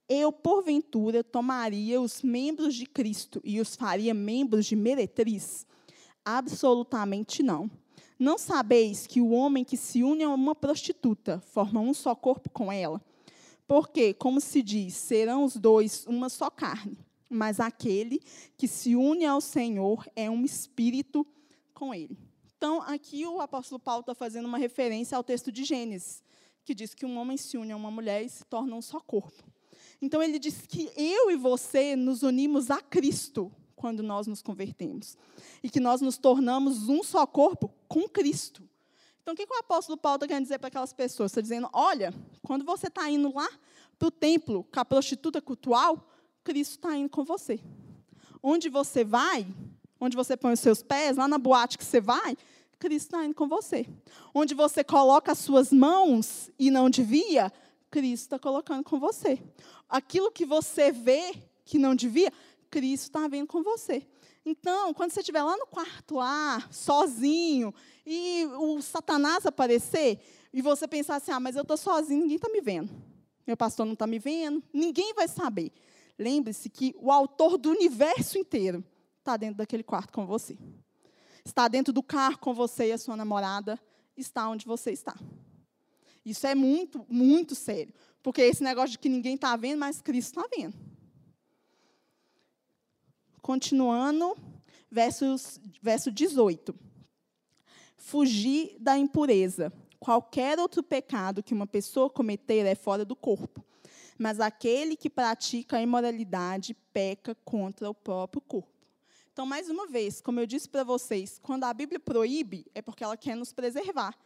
Eu, 0.08 0.32
porventura, 0.32 1.24
tomaria 1.24 2.00
os 2.00 2.22
membros 2.22 2.76
de 2.76 2.86
Cristo 2.86 3.42
e 3.44 3.60
os 3.60 3.76
faria 3.76 4.14
membros 4.14 4.66
de 4.66 4.76
meretriz? 4.76 5.66
Absolutamente 6.24 7.42
não. 7.42 7.72
Não 8.20 8.38
sabeis 8.38 9.08
que 9.08 9.20
o 9.20 9.32
homem 9.32 9.64
que 9.64 9.76
se 9.76 10.04
une 10.04 10.24
a 10.24 10.30
uma 10.30 10.54
prostituta 10.54 11.40
forma 11.40 11.80
um 11.80 11.94
só 11.94 12.14
corpo 12.14 12.50
com 12.50 12.72
ela? 12.72 13.02
Porque, 13.68 14.14
como 14.14 14.40
se 14.40 14.62
diz, 14.62 14.94
serão 14.94 15.44
os 15.44 15.56
dois 15.56 16.06
uma 16.06 16.30
só 16.30 16.50
carne. 16.50 17.05
Mas 17.30 17.60
aquele 17.60 18.22
que 18.58 18.68
se 18.68 18.96
une 18.96 19.26
ao 19.26 19.42
Senhor 19.42 20.08
é 20.16 20.30
um 20.30 20.46
espírito 20.46 21.26
com 21.74 21.94
ele. 21.94 22.18
Então, 22.58 22.82
aqui 22.82 23.26
o 23.26 23.42
apóstolo 23.42 23.80
Paulo 23.80 24.02
está 24.02 24.16
fazendo 24.16 24.46
uma 24.46 24.58
referência 24.58 25.16
ao 25.16 25.24
texto 25.24 25.52
de 25.52 25.64
Gênesis, 25.64 26.24
que 26.64 26.74
diz 26.74 26.94
que 26.94 27.06
um 27.06 27.18
homem 27.18 27.38
se 27.38 27.58
une 27.58 27.72
a 27.72 27.76
uma 27.76 27.92
mulher 27.92 28.24
e 28.24 28.30
se 28.30 28.46
torna 28.46 28.76
um 28.76 28.82
só 28.82 29.00
corpo. 29.00 29.44
Então, 30.02 30.22
ele 30.22 30.40
diz 30.40 30.66
que 30.68 30.90
eu 30.96 31.32
e 31.32 31.36
você 31.36 31.96
nos 31.96 32.24
unimos 32.24 32.72
a 32.72 32.82
Cristo 32.82 33.52
quando 33.76 34.02
nós 34.02 34.26
nos 34.26 34.42
convertemos. 34.42 35.18
E 35.62 35.70
que 35.70 35.80
nós 35.80 36.02
nos 36.02 36.18
tornamos 36.18 36.90
um 36.90 37.04
só 37.04 37.26
corpo 37.28 37.72
com 37.88 38.08
Cristo. 38.08 38.68
Então, 39.22 39.34
o 39.34 39.38
que, 39.38 39.46
que 39.46 39.54
o 39.54 39.60
apóstolo 39.60 39.98
Paulo 39.98 40.18
está 40.18 40.28
querendo 40.28 40.44
dizer 40.44 40.60
para 40.60 40.68
aquelas 40.68 40.94
pessoas? 40.94 41.32
Está 41.32 41.42
dizendo: 41.42 41.70
olha, 41.74 42.14
quando 42.44 42.64
você 42.64 42.88
está 42.88 43.10
indo 43.10 43.34
lá 43.34 43.50
para 43.98 44.08
o 44.08 44.12
templo 44.12 44.64
com 44.72 44.80
a 44.80 44.86
prostituta 44.86 45.42
cultual, 45.42 46.08
Cristo 46.46 46.74
está 46.74 46.96
indo 46.96 47.10
com 47.10 47.24
você. 47.24 47.60
Onde 48.42 48.70
você 48.70 49.04
vai, 49.04 49.48
onde 50.00 50.16
você 50.16 50.38
põe 50.38 50.54
os 50.54 50.60
seus 50.60 50.84
pés, 50.84 51.18
lá 51.18 51.28
na 51.28 51.40
boate 51.40 51.76
que 51.76 51.84
você 51.84 52.00
vai, 52.00 52.38
Cristo 52.78 53.08
está 53.08 53.26
indo 53.26 53.34
com 53.34 53.48
você. 53.48 53.88
Onde 54.32 54.54
você 54.54 54.84
coloca 54.84 55.32
as 55.32 55.40
suas 55.40 55.74
mãos 55.74 56.52
e 56.60 56.70
não 56.70 56.88
devia, 56.88 57.52
Cristo 57.90 58.24
está 58.26 58.38
colocando 58.38 58.84
com 58.84 59.00
você. 59.00 59.42
Aquilo 59.90 60.32
que 60.32 60.46
você 60.46 60.92
vê 60.92 61.34
que 61.66 61.80
não 61.80 61.96
devia, 61.96 62.32
Cristo 62.70 63.06
está 63.06 63.28
vendo 63.28 63.48
com 63.48 63.64
você. 63.64 64.08
Então, 64.46 64.94
quando 64.94 65.12
você 65.12 65.22
estiver 65.22 65.42
lá 65.42 65.58
no 65.58 65.66
quarto 65.66 66.16
lá, 66.16 66.64
sozinho, 66.70 67.74
e 68.06 68.46
o 68.60 68.80
Satanás 68.84 69.48
aparecer, 69.48 70.20
e 70.54 70.62
você 70.62 70.88
pensar 70.88 71.16
assim, 71.16 71.32
ah, 71.32 71.40
mas 71.40 71.56
eu 71.56 71.64
estou 71.64 71.76
sozinho, 71.76 72.22
ninguém 72.22 72.36
está 72.36 72.50
me 72.50 72.62
vendo. 72.62 72.92
Meu 73.48 73.58
pastor 73.58 73.84
não 73.88 73.94
está 73.94 74.06
me 74.06 74.20
vendo, 74.20 74.62
ninguém 74.72 75.12
vai 75.16 75.28
saber. 75.28 75.72
Lembre-se 76.18 76.70
que 76.70 76.96
o 76.98 77.12
autor 77.12 77.58
do 77.58 77.72
universo 77.72 78.38
inteiro 78.38 78.84
está 79.20 79.36
dentro 79.38 79.58
daquele 79.58 79.84
quarto 79.84 80.14
com 80.14 80.26
você. 80.26 80.58
Está 81.44 81.68
dentro 81.68 81.94
do 81.94 82.02
carro 82.02 82.38
com 82.40 82.54
você 82.54 82.88
e 82.88 82.92
a 82.92 82.98
sua 82.98 83.16
namorada, 83.16 83.80
está 84.16 84.48
onde 84.50 84.66
você 84.66 84.92
está. 84.92 85.16
Isso 86.26 86.48
é 86.48 86.56
muito, 86.56 87.06
muito 87.08 87.54
sério. 87.54 87.94
Porque 88.24 88.42
esse 88.42 88.64
negócio 88.64 88.92
de 88.92 89.00
que 89.00 89.10
ninguém 89.10 89.36
está 89.36 89.56
vendo, 89.56 89.80
mas 89.80 90.02
Cristo 90.02 90.40
está 90.40 90.50
vendo. 90.58 90.74
Continuando, 93.42 94.36
versos, 94.90 95.60
verso 95.82 96.12
18. 96.12 96.74
Fugir 97.96 98.76
da 98.80 98.98
impureza. 98.98 99.72
Qualquer 100.00 100.60
outro 100.60 100.82
pecado 100.82 101.44
que 101.44 101.54
uma 101.54 101.68
pessoa 101.68 102.10
cometer 102.10 102.66
é 102.66 102.74
fora 102.74 103.06
do 103.06 103.16
corpo. 103.16 103.64
Mas 104.18 104.40
aquele 104.40 104.96
que 104.96 105.10
pratica 105.10 105.78
a 105.78 105.82
imoralidade 105.82 106.74
peca 106.94 107.36
contra 107.44 107.90
o 107.90 107.94
próprio 107.94 108.42
corpo. 108.42 108.74
Então, 109.34 109.46
mais 109.46 109.70
uma 109.70 109.86
vez, 109.86 110.22
como 110.22 110.40
eu 110.40 110.46
disse 110.46 110.70
para 110.70 110.84
vocês, 110.84 111.40
quando 111.44 111.66
a 111.66 111.74
Bíblia 111.74 112.00
proíbe, 112.00 112.66
é 112.74 112.82
porque 112.82 113.04
ela 113.04 113.18
quer 113.18 113.36
nos 113.36 113.52
preservar. 113.52 114.18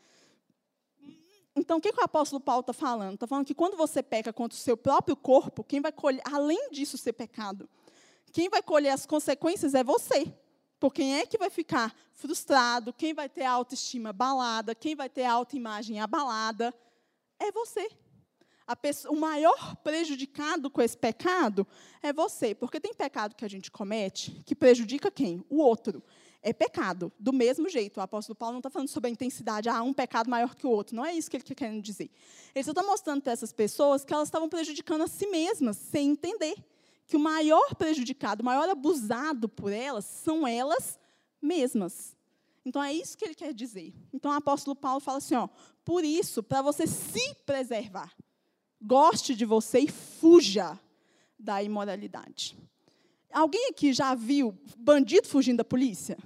Então, 1.55 1.77
o 1.77 1.81
que, 1.81 1.91
que 1.91 1.99
o 1.99 2.03
apóstolo 2.03 2.39
Paulo 2.39 2.61
está 2.61 2.73
falando? 2.73 3.15
Está 3.15 3.25
falando 3.25 3.45
que 3.45 3.55
quando 3.55 3.75
você 3.75 4.03
peca 4.03 4.31
contra 4.31 4.55
o 4.55 4.61
seu 4.61 4.77
próprio 4.77 5.15
corpo, 5.15 5.63
quem 5.63 5.81
vai 5.81 5.91
colher, 5.91 6.21
além 6.23 6.69
disso 6.69 6.97
ser 6.97 7.13
pecado, 7.13 7.67
quem 8.31 8.49
vai 8.49 8.61
colher 8.61 8.91
as 8.91 9.05
consequências 9.05 9.73
é 9.73 9.83
você. 9.83 10.31
Por 10.79 10.93
quem 10.93 11.17
é 11.17 11.25
que 11.25 11.37
vai 11.37 11.49
ficar 11.49 11.93
frustrado, 12.13 12.93
quem 12.93 13.13
vai 13.13 13.27
ter 13.27 13.43
a 13.43 13.51
autoestima 13.51 14.09
abalada, 14.09 14.73
quem 14.73 14.95
vai 14.95 15.09
ter 15.09 15.23
a 15.23 15.33
autoimagem 15.33 15.99
abalada, 15.99 16.73
é 17.37 17.51
você. 17.51 17.89
Pessoa, 18.75 19.13
o 19.13 19.19
maior 19.19 19.75
prejudicado 19.77 20.69
com 20.69 20.81
esse 20.81 20.97
pecado 20.97 21.65
é 22.01 22.13
você. 22.13 22.53
Porque 22.53 22.79
tem 22.79 22.93
pecado 22.93 23.35
que 23.35 23.45
a 23.45 23.47
gente 23.47 23.71
comete 23.71 24.41
que 24.45 24.55
prejudica 24.55 25.09
quem? 25.09 25.43
O 25.49 25.57
outro. 25.57 26.03
É 26.41 26.53
pecado. 26.53 27.11
Do 27.19 27.33
mesmo 27.33 27.67
jeito. 27.67 27.97
O 27.97 28.01
apóstolo 28.01 28.35
Paulo 28.35 28.53
não 28.53 28.59
está 28.59 28.69
falando 28.69 28.87
sobre 28.87 29.09
a 29.09 29.11
intensidade, 29.11 29.69
ah, 29.69 29.81
um 29.81 29.93
pecado 29.93 30.29
maior 30.29 30.55
que 30.55 30.65
o 30.65 30.69
outro. 30.69 30.95
Não 30.95 31.05
é 31.05 31.13
isso 31.13 31.29
que 31.29 31.37
ele 31.37 31.43
está 31.43 31.55
querendo 31.55 31.81
dizer. 31.81 32.09
Ele 32.53 32.63
só 32.63 32.71
está 32.71 32.83
mostrando 32.83 33.21
para 33.21 33.33
essas 33.33 33.51
pessoas 33.51 34.05
que 34.05 34.13
elas 34.13 34.27
estavam 34.27 34.47
prejudicando 34.47 35.01
a 35.01 35.07
si 35.07 35.27
mesmas, 35.27 35.77
sem 35.77 36.11
entender 36.11 36.55
que 37.09 37.17
o 37.17 37.19
maior 37.19 37.73
prejudicado, 37.75 38.43
o 38.43 38.45
maior 38.45 38.69
abusado 38.69 39.49
por 39.49 39.73
elas 39.73 40.05
são 40.05 40.47
elas 40.47 40.99
mesmas. 41.41 42.15
Então 42.63 42.83
é 42.83 42.93
isso 42.93 43.17
que 43.17 43.25
ele 43.25 43.33
quer 43.33 43.51
dizer. 43.51 43.93
Então 44.13 44.31
o 44.31 44.35
apóstolo 44.35 44.75
Paulo 44.75 44.99
fala 44.99 45.17
assim, 45.17 45.33
ó, 45.33 45.49
por 45.83 46.03
isso, 46.03 46.43
para 46.43 46.61
você 46.61 46.85
se 46.85 47.33
preservar, 47.45 48.13
goste 48.81 49.35
de 49.35 49.45
você 49.45 49.79
e 49.79 49.87
fuja 49.87 50.79
da 51.37 51.61
imoralidade. 51.63 52.57
Alguém 53.31 53.69
aqui 53.69 53.93
já 53.93 54.15
viu 54.15 54.57
bandido 54.77 55.27
fugindo 55.27 55.57
da 55.57 55.63
polícia? 55.63 56.17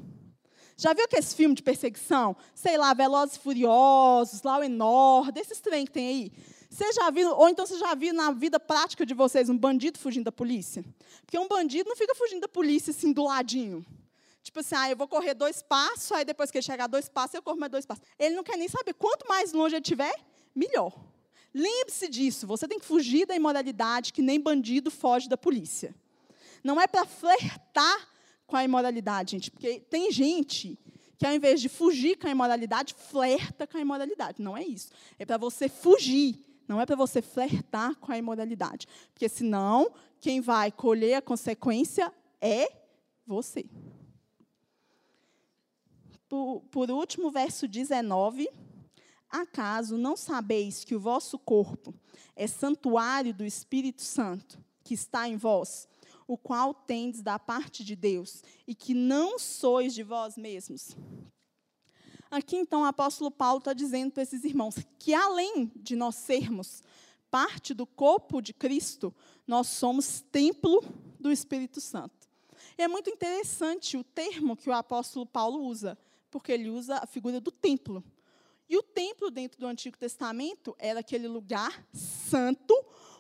Já 0.76 0.94
viu 0.94 1.06
aqueles 1.06 1.34
filmes 1.34 1.58
de 1.58 1.64
perseguição? 1.64 2.36
Sei 2.56 2.78
lá, 2.78 2.94
Velozes 2.94 3.36
e 3.36 3.40
Furiosos, 3.40 4.42
Law 4.42 4.62
and 4.62 4.84
Order, 4.84 5.34
desses 5.34 5.60
trem 5.60 5.86
que 5.86 5.92
tem 5.92 6.08
aí. 6.08 6.32
Você 6.70 6.92
já 6.94 7.12
viu, 7.12 7.30
ou 7.30 7.48
então 7.50 7.68
você 7.68 7.78
já 7.78 7.94
viu 7.94 8.14
na 8.14 8.32
vida 8.32 8.60
prática 8.60 9.06
de 9.06 9.14
vocês 9.14 9.48
um 9.50 9.58
bandido 9.58 10.00
fugindo 10.00 10.24
da 10.24 10.32
polícia? 10.32 10.84
Porque 11.26 11.38
um 11.38 11.48
bandido 11.48 11.90
não 11.90 11.96
fica 11.96 12.16
fugindo 12.16 12.42
da 12.42 12.48
polícia 12.48 12.92
assim 12.92 13.14
do 13.14 13.26
ladinho. 13.26 13.86
Tipo 14.42 14.60
assim, 14.60 14.76
ah, 14.76 14.90
eu 14.90 14.98
vou 14.98 15.08
correr 15.08 15.36
dois 15.36 15.62
passos, 15.62 16.12
aí 16.12 16.26
depois 16.26 16.50
que 16.50 16.58
ele 16.58 16.66
chegar 16.66 16.88
dois 16.88 17.08
passos, 17.08 17.36
eu 17.36 17.44
corro 17.44 17.60
mais 17.60 17.72
dois 17.72 17.86
passos. 17.86 18.04
Ele 18.18 18.36
não 18.36 18.44
quer 18.44 18.58
nem 18.58 18.68
saber. 18.68 18.94
Quanto 18.94 19.28
mais 19.28 19.54
longe 19.54 19.76
ele 19.76 19.82
estiver, 19.82 20.14
melhor. 20.56 20.92
Lembre-se 21.54 22.08
disso. 22.10 22.48
Você 22.48 22.68
tem 22.68 22.80
que 22.80 22.86
fugir 22.86 23.26
da 23.26 23.36
imoralidade, 23.36 24.12
que 24.12 24.22
nem 24.22 24.40
bandido 24.40 24.90
foge 24.90 25.30
da 25.30 25.38
polícia. 25.38 25.94
Não 26.64 26.80
é 26.80 26.88
para 26.88 27.06
flertar 27.06 28.10
com 28.48 28.56
a 28.56 28.64
imoralidade, 28.64 29.32
gente. 29.32 29.52
Porque 29.52 29.80
tem 29.82 30.12
gente 30.12 30.80
que, 31.18 31.26
ao 31.26 31.34
invés 31.34 31.62
de 31.62 31.70
fugir 31.70 32.18
com 32.18 32.28
a 32.28 32.32
imoralidade, 32.32 32.94
flerta 32.94 33.68
com 33.68 33.78
a 33.78 33.82
imoralidade. 33.82 34.42
Não 34.42 34.58
é 34.58 34.64
isso. 34.64 34.90
É 35.20 35.26
para 35.26 35.38
você 35.38 35.70
fugir 35.70 36.44
não 36.68 36.80
é 36.80 36.86
para 36.86 36.96
você 36.96 37.22
flertar 37.22 37.96
com 37.98 38.12
a 38.12 38.18
imoralidade. 38.18 38.88
Porque 39.14 39.28
senão, 39.28 39.92
quem 40.20 40.42
vai 40.42 40.72
colher 40.72 41.16
a 41.16 41.22
consequência 41.22 42.12
é 42.42 42.72
você. 43.26 43.66
Por, 46.28 46.62
por 46.72 46.90
último, 46.90 47.30
verso 47.30 47.68
19. 47.68 48.50
Acaso 49.34 49.98
não 49.98 50.16
sabeis 50.16 50.84
que 50.84 50.94
o 50.94 51.00
vosso 51.00 51.40
corpo 51.40 51.92
é 52.36 52.46
santuário 52.46 53.34
do 53.34 53.44
Espírito 53.44 54.04
Santo, 54.04 54.64
que 54.84 54.94
está 54.94 55.28
em 55.28 55.38
vós, 55.38 55.88
o 56.28 56.38
qual 56.38 56.72
tendes 56.72 57.24
da 57.24 57.40
parte 57.40 57.84
de 57.84 57.96
Deus, 57.96 58.44
e 58.68 58.76
que 58.76 58.94
não 58.94 59.40
sois 59.40 59.96
de 59.96 60.04
vós 60.04 60.38
mesmos? 60.38 60.96
Aqui, 62.30 62.58
então, 62.58 62.84
o 62.84 62.86
apóstolo 62.86 63.32
Paulo 63.32 63.58
está 63.58 63.74
dizendo 63.74 64.12
para 64.12 64.22
esses 64.22 64.44
irmãos 64.44 64.76
que, 65.00 65.16
além 65.16 65.72
de 65.76 65.96
nós 65.96 66.14
sermos 66.14 66.84
parte 67.32 67.74
do 67.74 67.88
corpo 67.88 68.40
de 68.40 68.54
Cristo, 68.54 69.12
nós 69.48 69.66
somos 69.66 70.22
templo 70.32 70.84
do 71.20 71.32
Espírito 71.32 71.82
Santo. 71.82 72.30
E 72.78 72.84
é 72.84 72.88
muito 72.88 73.10
interessante 73.10 73.98
o 73.98 74.04
termo 74.04 74.56
que 74.56 74.70
o 74.70 74.74
apóstolo 74.74 75.26
Paulo 75.26 75.64
usa, 75.64 75.98
porque 76.30 76.52
ele 76.52 76.70
usa 76.70 76.98
a 76.98 77.08
figura 77.08 77.42
do 77.42 77.52
templo. 77.52 78.04
E 78.74 78.78
o 78.78 78.82
templo, 78.82 79.30
dentro 79.30 79.60
do 79.60 79.68
Antigo 79.68 79.96
Testamento, 79.96 80.76
era 80.80 81.02
aquele 81.02 81.28
lugar 81.28 81.88
santo 81.94 82.74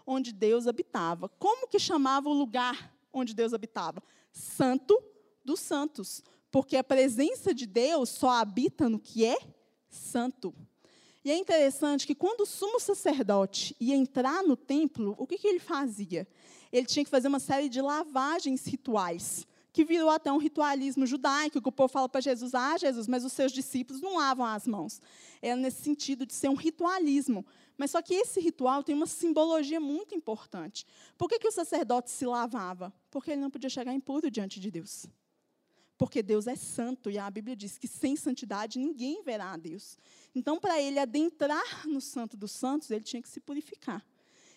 onde 0.03 0.33
Deus 0.33 0.65
habitava. 0.65 1.29
Como 1.29 1.67
que 1.67 1.77
chamava 1.77 2.27
o 2.27 2.33
lugar 2.33 2.91
onde 3.13 3.35
Deus 3.35 3.53
habitava? 3.53 4.01
Santo 4.31 4.99
dos 5.45 5.59
santos 5.59 6.23
porque 6.49 6.75
a 6.75 6.83
presença 6.83 7.53
de 7.53 7.67
Deus 7.67 8.09
só 8.09 8.29
habita 8.31 8.89
no 8.89 8.99
que 8.99 9.25
é 9.25 9.37
santo. 9.89 10.55
E 11.23 11.29
é 11.29 11.37
interessante 11.37 12.07
que 12.07 12.15
quando 12.15 12.41
o 12.41 12.45
sumo 12.47 12.79
sacerdote 12.79 13.75
ia 13.79 13.95
entrar 13.95 14.41
no 14.41 14.57
templo, 14.57 15.13
o 15.19 15.27
que, 15.27 15.37
que 15.37 15.47
ele 15.47 15.59
fazia? 15.59 16.27
Ele 16.71 16.87
tinha 16.87 17.05
que 17.05 17.11
fazer 17.11 17.27
uma 17.27 17.39
série 17.39 17.69
de 17.69 17.79
lavagens 17.79 18.65
rituais, 18.65 19.47
que 19.73 19.83
virou 19.83 20.11
até 20.11 20.31
um 20.31 20.37
ritualismo 20.37 21.03
judaico, 21.03 21.59
que 21.59 21.67
o 21.67 21.71
povo 21.71 21.91
fala 21.91 22.07
para 22.07 22.21
Jesus, 22.21 22.53
ah, 22.53 22.77
Jesus, 22.77 23.07
mas 23.07 23.25
os 23.25 23.33
seus 23.33 23.51
discípulos 23.51 24.01
não 24.01 24.17
lavam 24.17 24.45
as 24.45 24.67
mãos. 24.67 25.01
Era 25.41 25.55
nesse 25.55 25.81
sentido 25.81 26.27
de 26.27 26.33
ser 26.33 26.47
um 26.47 26.53
ritualismo. 26.53 27.43
Mas 27.75 27.89
só 27.89 27.99
que 27.99 28.13
esse 28.13 28.39
ritual 28.39 28.83
tem 28.83 28.93
uma 28.93 29.07
simbologia 29.07 29.79
muito 29.79 30.13
importante. 30.13 30.85
Por 31.17 31.27
que, 31.27 31.39
que 31.39 31.47
o 31.47 31.51
sacerdote 31.51 32.11
se 32.11 32.23
lavava? 32.23 32.93
Porque 33.09 33.31
ele 33.31 33.41
não 33.41 33.49
podia 33.49 33.69
chegar 33.69 33.91
impuro 33.91 34.29
diante 34.29 34.59
de 34.59 34.69
Deus. 34.69 35.07
porque 35.97 36.21
Deus 36.21 36.47
é 36.47 36.55
santo 36.55 37.09
e 37.09 37.17
a 37.17 37.29
Bíblia 37.31 37.55
diz 37.55 37.77
que 37.77 37.87
sem 37.87 38.15
santidade 38.15 38.77
ninguém 38.77 39.23
verá 39.23 39.53
a 39.53 39.57
Deus. 39.57 39.97
Então, 40.35 40.59
para 40.59 40.81
ele 40.81 40.99
adentrar 40.99 41.87
no 41.87 42.01
Santo 42.01 42.35
dos 42.35 42.51
Santos, 42.51 42.91
ele 42.91 43.03
tinha 43.03 43.21
que 43.21 43.29
se 43.29 43.39
purificar. 43.39 44.05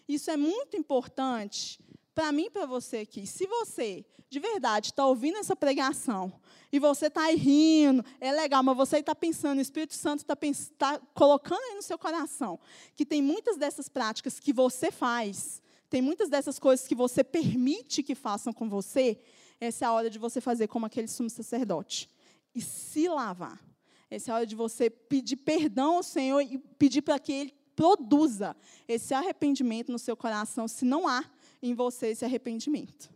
Isso 0.08 0.30
é 0.30 0.36
muito 0.36 0.76
importante 0.76 1.78
para 2.16 2.32
mim 2.32 2.46
e 2.46 2.50
para 2.50 2.64
você 2.64 2.96
aqui. 2.96 3.26
Se 3.26 3.46
você, 3.46 4.02
de 4.30 4.40
verdade, 4.40 4.86
está 4.86 5.06
ouvindo 5.06 5.36
essa 5.36 5.54
pregação 5.54 6.32
e 6.72 6.78
você 6.78 7.08
está 7.08 7.24
aí 7.24 7.36
rindo, 7.36 8.02
é 8.18 8.32
legal, 8.32 8.62
mas 8.62 8.74
você 8.74 8.96
está 9.00 9.14
pensando, 9.14 9.58
o 9.58 9.60
Espírito 9.60 9.92
Santo 9.92 10.20
está 10.20 10.34
tá 10.78 10.98
colocando 11.12 11.60
aí 11.60 11.74
no 11.74 11.82
seu 11.82 11.98
coração 11.98 12.58
que 12.96 13.04
tem 13.04 13.20
muitas 13.20 13.58
dessas 13.58 13.86
práticas 13.86 14.40
que 14.40 14.50
você 14.50 14.90
faz, 14.90 15.62
tem 15.90 16.00
muitas 16.00 16.30
dessas 16.30 16.58
coisas 16.58 16.86
que 16.86 16.94
você 16.94 17.22
permite 17.22 18.02
que 18.02 18.14
façam 18.14 18.50
com 18.50 18.66
você, 18.66 19.20
essa 19.60 19.84
é 19.84 19.88
a 19.88 19.92
hora 19.92 20.08
de 20.08 20.18
você 20.18 20.40
fazer 20.40 20.68
como 20.68 20.86
aquele 20.86 21.08
sumo 21.08 21.28
sacerdote 21.28 22.10
e 22.54 22.62
se 22.62 23.08
lavar. 23.08 23.62
Essa 24.10 24.30
é 24.30 24.32
a 24.32 24.36
hora 24.36 24.46
de 24.46 24.54
você 24.54 24.88
pedir 24.88 25.36
perdão 25.36 25.96
ao 25.96 26.02
Senhor 26.02 26.40
e 26.40 26.56
pedir 26.56 27.02
para 27.02 27.18
que 27.18 27.32
Ele 27.32 27.54
produza 27.74 28.56
esse 28.88 29.12
arrependimento 29.12 29.92
no 29.92 29.98
seu 29.98 30.16
coração, 30.16 30.66
se 30.66 30.86
não 30.86 31.06
há 31.06 31.22
em 31.68 31.74
você 31.74 32.08
esse 32.08 32.24
arrependimento. 32.24 33.14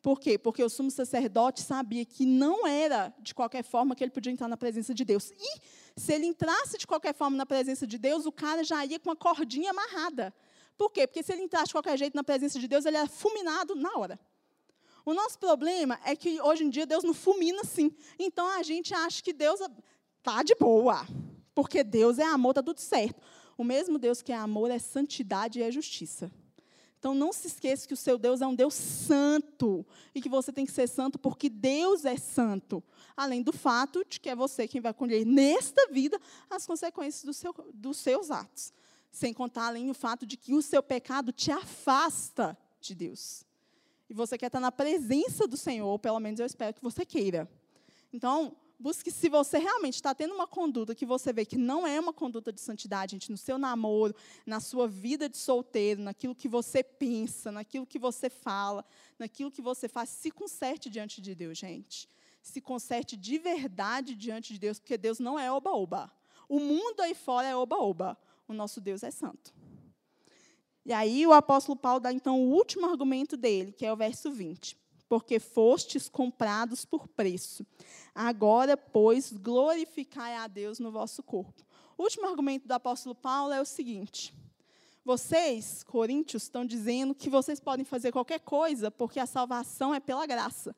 Por 0.00 0.20
quê? 0.20 0.38
Porque 0.38 0.62
o 0.62 0.68
sumo 0.68 0.90
sacerdote 0.90 1.60
sabia 1.60 2.04
que 2.04 2.24
não 2.24 2.66
era 2.66 3.12
de 3.18 3.34
qualquer 3.34 3.64
forma 3.64 3.96
que 3.96 4.04
ele 4.04 4.12
podia 4.12 4.32
entrar 4.32 4.48
na 4.48 4.56
presença 4.56 4.94
de 4.94 5.04
Deus. 5.04 5.32
E 5.32 5.60
se 6.00 6.12
ele 6.12 6.26
entrasse 6.26 6.78
de 6.78 6.86
qualquer 6.86 7.14
forma 7.14 7.36
na 7.36 7.44
presença 7.44 7.86
de 7.86 7.98
Deus, 7.98 8.24
o 8.24 8.32
cara 8.32 8.62
já 8.62 8.84
ia 8.86 9.00
com 9.00 9.10
uma 9.10 9.16
cordinha 9.16 9.70
amarrada. 9.70 10.32
Por 10.76 10.92
quê? 10.92 11.06
Porque 11.06 11.22
se 11.22 11.32
ele 11.32 11.42
entrasse 11.42 11.66
de 11.66 11.72
qualquer 11.72 11.98
jeito 11.98 12.14
na 12.14 12.22
presença 12.22 12.60
de 12.60 12.68
Deus, 12.68 12.86
ele 12.86 12.96
era 12.96 13.08
fulminado 13.08 13.74
na 13.74 13.92
hora. 13.96 14.18
O 15.04 15.12
nosso 15.12 15.38
problema 15.38 15.98
é 16.04 16.14
que 16.14 16.40
hoje 16.40 16.64
em 16.64 16.70
dia 16.70 16.86
Deus 16.86 17.02
não 17.02 17.14
fulmina 17.14 17.62
assim. 17.62 17.90
Então 18.18 18.46
a 18.46 18.62
gente 18.62 18.94
acha 18.94 19.20
que 19.20 19.32
Deus 19.32 19.60
está 20.18 20.42
de 20.44 20.54
boa. 20.54 21.04
Porque 21.54 21.82
Deus 21.82 22.20
é 22.20 22.24
amor, 22.24 22.50
está 22.50 22.62
tudo 22.62 22.78
certo. 22.78 23.20
O 23.56 23.64
mesmo 23.64 23.98
Deus 23.98 24.22
que 24.22 24.30
é 24.30 24.36
amor 24.36 24.70
é 24.70 24.78
santidade 24.78 25.58
e 25.58 25.62
é 25.62 25.72
justiça. 25.72 26.30
Então 26.98 27.14
não 27.14 27.32
se 27.32 27.46
esqueça 27.46 27.86
que 27.86 27.94
o 27.94 27.96
seu 27.96 28.18
Deus 28.18 28.40
é 28.40 28.46
um 28.46 28.54
Deus 28.54 28.74
santo 28.74 29.86
e 30.14 30.20
que 30.20 30.28
você 30.28 30.52
tem 30.52 30.66
que 30.66 30.72
ser 30.72 30.88
santo 30.88 31.18
porque 31.18 31.48
Deus 31.48 32.04
é 32.04 32.16
santo. 32.16 32.82
Além 33.16 33.42
do 33.42 33.52
fato 33.52 34.04
de 34.08 34.18
que 34.18 34.28
é 34.28 34.34
você 34.34 34.66
quem 34.66 34.80
vai 34.80 34.92
colher 34.92 35.24
nesta 35.24 35.88
vida 35.92 36.20
as 36.50 36.66
consequências 36.66 37.24
do 37.24 37.32
seu, 37.32 37.54
dos 37.72 37.98
seus 37.98 38.30
atos. 38.30 38.72
Sem 39.12 39.32
contar 39.32 39.68
além 39.68 39.90
o 39.90 39.94
fato 39.94 40.26
de 40.26 40.36
que 40.36 40.54
o 40.54 40.60
seu 40.60 40.82
pecado 40.82 41.32
te 41.32 41.52
afasta 41.52 42.58
de 42.80 42.94
Deus. 42.94 43.44
E 44.10 44.14
você 44.14 44.36
quer 44.36 44.46
estar 44.46 44.60
na 44.60 44.72
presença 44.72 45.46
do 45.46 45.56
Senhor, 45.56 45.86
ou 45.86 45.98
pelo 45.98 46.18
menos 46.18 46.40
eu 46.40 46.46
espero 46.46 46.74
que 46.74 46.82
você 46.82 47.04
queira. 47.04 47.48
Então, 48.12 48.56
busque 48.78 49.10
se 49.10 49.28
você 49.28 49.58
realmente 49.58 49.94
está 49.94 50.14
tendo 50.14 50.34
uma 50.34 50.46
conduta 50.46 50.94
que 50.94 51.04
você 51.04 51.32
vê 51.32 51.44
que 51.44 51.56
não 51.56 51.86
é 51.86 51.98
uma 51.98 52.12
conduta 52.12 52.52
de 52.52 52.60
santidade, 52.60 53.12
gente, 53.12 53.30
no 53.30 53.36
seu 53.36 53.58
namoro, 53.58 54.14
na 54.46 54.60
sua 54.60 54.86
vida 54.86 55.28
de 55.28 55.36
solteiro, 55.36 56.00
naquilo 56.00 56.34
que 56.34 56.48
você 56.48 56.82
pensa, 56.82 57.50
naquilo 57.50 57.86
que 57.86 57.98
você 57.98 58.30
fala, 58.30 58.84
naquilo 59.18 59.50
que 59.50 59.60
você 59.60 59.88
faz, 59.88 60.10
se 60.10 60.30
conserte 60.30 60.88
diante 60.88 61.20
de 61.20 61.34
Deus, 61.34 61.58
gente. 61.58 62.08
Se 62.40 62.60
conserte 62.60 63.16
de 63.16 63.38
verdade 63.38 64.14
diante 64.14 64.52
de 64.52 64.60
Deus, 64.60 64.78
porque 64.78 64.96
Deus 64.96 65.18
não 65.18 65.38
é 65.38 65.50
oba-oba. 65.50 66.10
O 66.48 66.60
mundo 66.60 67.00
aí 67.00 67.14
fora 67.14 67.48
é 67.48 67.56
oba-oba. 67.56 68.16
O 68.46 68.54
nosso 68.54 68.80
Deus 68.80 69.02
é 69.02 69.10
santo. 69.10 69.52
E 70.86 70.92
aí 70.92 71.26
o 71.26 71.32
apóstolo 71.32 71.76
Paulo 71.76 72.00
dá 72.00 72.10
então 72.10 72.40
o 72.40 72.50
último 72.54 72.86
argumento 72.86 73.36
dele, 73.36 73.72
que 73.72 73.84
é 73.84 73.92
o 73.92 73.96
verso 73.96 74.30
20 74.30 74.87
porque 75.08 75.40
fostes 75.40 76.08
comprados 76.08 76.84
por 76.84 77.08
preço. 77.08 77.66
Agora, 78.14 78.76
pois, 78.76 79.32
glorificai 79.32 80.34
a 80.34 80.46
Deus 80.46 80.78
no 80.78 80.90
vosso 80.90 81.22
corpo. 81.22 81.64
O 81.96 82.02
último 82.02 82.26
argumento 82.26 82.68
do 82.68 82.72
apóstolo 82.72 83.14
Paulo 83.14 83.52
é 83.52 83.60
o 83.60 83.64
seguinte: 83.64 84.34
vocês, 85.04 85.82
coríntios, 85.82 86.44
estão 86.44 86.64
dizendo 86.64 87.14
que 87.14 87.30
vocês 87.30 87.58
podem 87.58 87.84
fazer 87.84 88.12
qualquer 88.12 88.40
coisa 88.40 88.90
porque 88.90 89.18
a 89.18 89.26
salvação 89.26 89.94
é 89.94 90.00
pela 90.00 90.26
graça. 90.26 90.76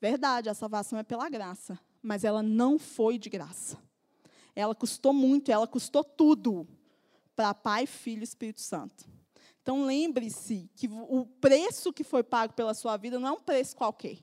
Verdade, 0.00 0.48
a 0.48 0.54
salvação 0.54 0.98
é 0.98 1.02
pela 1.02 1.28
graça, 1.28 1.78
mas 2.02 2.24
ela 2.24 2.42
não 2.42 2.78
foi 2.78 3.18
de 3.18 3.28
graça. 3.28 3.78
Ela 4.54 4.74
custou 4.74 5.12
muito, 5.12 5.50
ela 5.50 5.66
custou 5.66 6.04
tudo 6.04 6.66
para 7.34 7.54
Pai, 7.54 7.86
Filho 7.86 8.20
e 8.20 8.24
Espírito 8.24 8.60
Santo. 8.60 9.08
Então 9.62 9.84
lembre-se 9.84 10.70
que 10.74 10.88
o 10.88 11.26
preço 11.40 11.92
que 11.92 12.02
foi 12.02 12.22
pago 12.22 12.54
pela 12.54 12.74
sua 12.74 12.96
vida 12.96 13.18
não 13.18 13.28
é 13.28 13.32
um 13.32 13.40
preço 13.40 13.76
qualquer. 13.76 14.18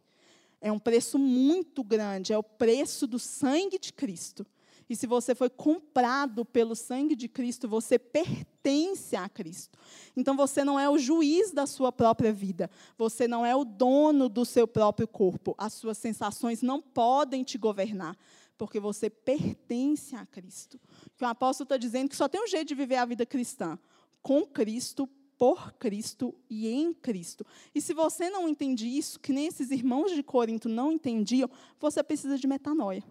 É 0.60 0.72
um 0.72 0.80
preço 0.80 1.20
muito 1.20 1.84
grande, 1.84 2.34
é 2.34 2.38
o 2.38 2.44
preço 2.44 3.06
do 3.06 3.20
sangue 3.20 3.78
de 3.78 3.94
Cristo. 3.94 4.46
E 4.90 4.96
se 4.96 5.06
você 5.06 5.36
foi 5.36 5.50
comprado 5.50 6.46
pelo 6.46 6.74
sangue 6.74 7.16
de 7.16 7.28
Cristo, 7.28 7.68
você 7.68 8.00
pertence 8.00 9.16
a 9.16 9.28
Cristo. 9.28 9.78
Então 10.16 10.36
você 10.36 10.64
não 10.64 10.80
é 10.80 10.90
o 10.90 10.98
juiz 10.98 11.52
da 11.52 11.66
sua 11.68 11.92
própria 11.92 12.32
vida. 12.32 12.70
Você 12.98 13.28
não 13.28 13.46
é 13.46 13.56
o 13.56 13.66
dono 13.66 14.30
do 14.30 14.46
seu 14.46 14.66
próprio 14.66 15.08
corpo. 15.08 15.54
As 15.58 15.74
suas 15.74 15.98
sensações 15.98 16.62
não 16.62 16.82
podem 16.82 17.44
te 17.44 17.58
governar, 17.58 18.18
porque 18.58 18.80
você 18.80 19.10
pertence 19.10 20.16
a 20.16 20.26
Cristo. 20.26 20.80
O 21.22 21.26
apóstolo 21.26 21.66
está 21.66 21.76
dizendo 21.76 22.10
que 22.10 22.16
só 22.16 22.30
tem 22.30 22.42
um 22.42 22.48
jeito 22.48 22.70
de 22.70 22.76
viver 22.76 22.96
a 22.96 23.06
vida 23.06 23.26
cristã: 23.26 23.78
com 24.22 24.46
Cristo, 24.46 25.08
por 25.38 25.74
Cristo 25.74 26.34
e 26.50 26.68
em 26.68 26.94
Cristo. 26.94 27.46
E 27.74 27.82
se 27.82 27.94
você 27.94 28.30
não 28.30 28.50
entende 28.50 28.88
isso, 28.88 29.20
que 29.20 29.32
nem 29.32 29.48
esses 29.48 29.72
irmãos 29.72 30.12
de 30.12 30.24
Corinto 30.24 30.68
não 30.68 30.92
entendiam, 30.92 31.50
você 31.80 32.04
precisa 32.04 32.38
de 32.38 32.48
metanoia. 32.48 33.04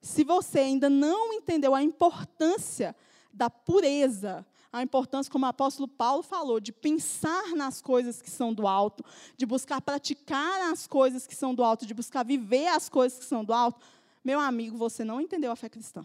Se 0.00 0.24
você 0.24 0.60
ainda 0.60 0.88
não 0.88 1.32
entendeu 1.32 1.74
a 1.74 1.82
importância 1.82 2.94
da 3.32 3.50
pureza, 3.50 4.46
a 4.72 4.82
importância, 4.82 5.30
como 5.30 5.46
o 5.46 5.48
apóstolo 5.48 5.88
Paulo 5.88 6.22
falou, 6.22 6.60
de 6.60 6.72
pensar 6.72 7.54
nas 7.54 7.80
coisas 7.80 8.20
que 8.20 8.30
são 8.30 8.52
do 8.52 8.66
alto, 8.66 9.04
de 9.36 9.46
buscar 9.46 9.80
praticar 9.80 10.70
as 10.70 10.86
coisas 10.86 11.26
que 11.26 11.34
são 11.34 11.54
do 11.54 11.62
alto, 11.62 11.86
de 11.86 11.94
buscar 11.94 12.24
viver 12.24 12.68
as 12.68 12.88
coisas 12.88 13.18
que 13.18 13.24
são 13.24 13.44
do 13.44 13.52
alto, 13.52 13.80
meu 14.24 14.40
amigo, 14.40 14.76
você 14.76 15.04
não 15.04 15.20
entendeu 15.20 15.52
a 15.52 15.56
fé 15.56 15.68
cristã. 15.68 16.04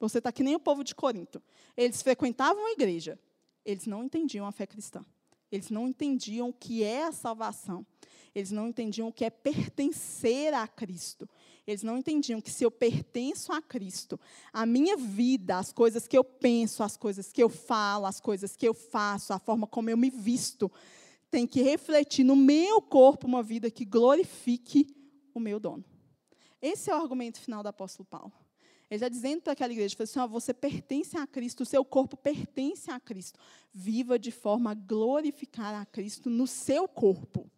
Você 0.00 0.18
está 0.18 0.32
que 0.32 0.42
nem 0.42 0.54
o 0.54 0.60
povo 0.60 0.84
de 0.84 0.94
Corinto. 0.94 1.42
Eles 1.76 2.00
frequentavam 2.02 2.66
a 2.66 2.72
igreja, 2.72 3.18
eles 3.64 3.86
não 3.86 4.04
entendiam 4.04 4.46
a 4.46 4.52
fé 4.52 4.66
cristã. 4.66 5.04
Eles 5.50 5.70
não 5.70 5.88
entendiam 5.88 6.48
o 6.50 6.52
que 6.52 6.82
é 6.82 7.04
a 7.04 7.12
salvação. 7.12 7.86
Eles 8.34 8.50
não 8.50 8.68
entendiam 8.68 9.08
o 9.08 9.12
que 9.12 9.24
é 9.24 9.30
pertencer 9.30 10.52
a 10.52 10.66
Cristo. 10.68 11.28
Eles 11.66 11.82
não 11.82 11.98
entendiam 11.98 12.40
que 12.40 12.50
se 12.50 12.64
eu 12.64 12.70
pertenço 12.70 13.52
a 13.52 13.60
Cristo, 13.60 14.18
a 14.52 14.64
minha 14.64 14.96
vida, 14.96 15.58
as 15.58 15.72
coisas 15.72 16.06
que 16.06 16.16
eu 16.16 16.24
penso, 16.24 16.82
as 16.82 16.96
coisas 16.96 17.32
que 17.32 17.42
eu 17.42 17.48
falo, 17.48 18.06
as 18.06 18.20
coisas 18.20 18.56
que 18.56 18.66
eu 18.66 18.74
faço, 18.74 19.32
a 19.32 19.38
forma 19.38 19.66
como 19.66 19.90
eu 19.90 19.96
me 19.96 20.08
visto, 20.08 20.70
tem 21.30 21.46
que 21.46 21.62
refletir 21.62 22.24
no 22.24 22.36
meu 22.36 22.80
corpo 22.80 23.26
uma 23.26 23.42
vida 23.42 23.70
que 23.70 23.84
glorifique 23.84 24.86
o 25.34 25.40
meu 25.40 25.60
dono. 25.60 25.84
Esse 26.60 26.90
é 26.90 26.94
o 26.94 26.98
argumento 26.98 27.38
final 27.40 27.62
do 27.62 27.68
apóstolo 27.68 28.06
Paulo. 28.06 28.32
Ele 28.90 28.96
está 28.96 29.08
dizendo 29.08 29.42
para 29.42 29.52
aquela 29.52 29.72
igreja, 29.72 29.94
assim, 29.98 30.18
ó, 30.18 30.26
você 30.26 30.54
pertence 30.54 31.16
a 31.16 31.26
Cristo, 31.26 31.62
o 31.62 31.66
seu 31.66 31.84
corpo 31.84 32.16
pertence 32.16 32.90
a 32.90 32.98
Cristo. 32.98 33.38
Viva 33.72 34.18
de 34.18 34.30
forma 34.30 34.70
a 34.70 34.74
glorificar 34.74 35.74
a 35.74 35.84
Cristo 35.84 36.30
no 36.30 36.46
seu 36.46 36.88
corpo, 36.88 37.50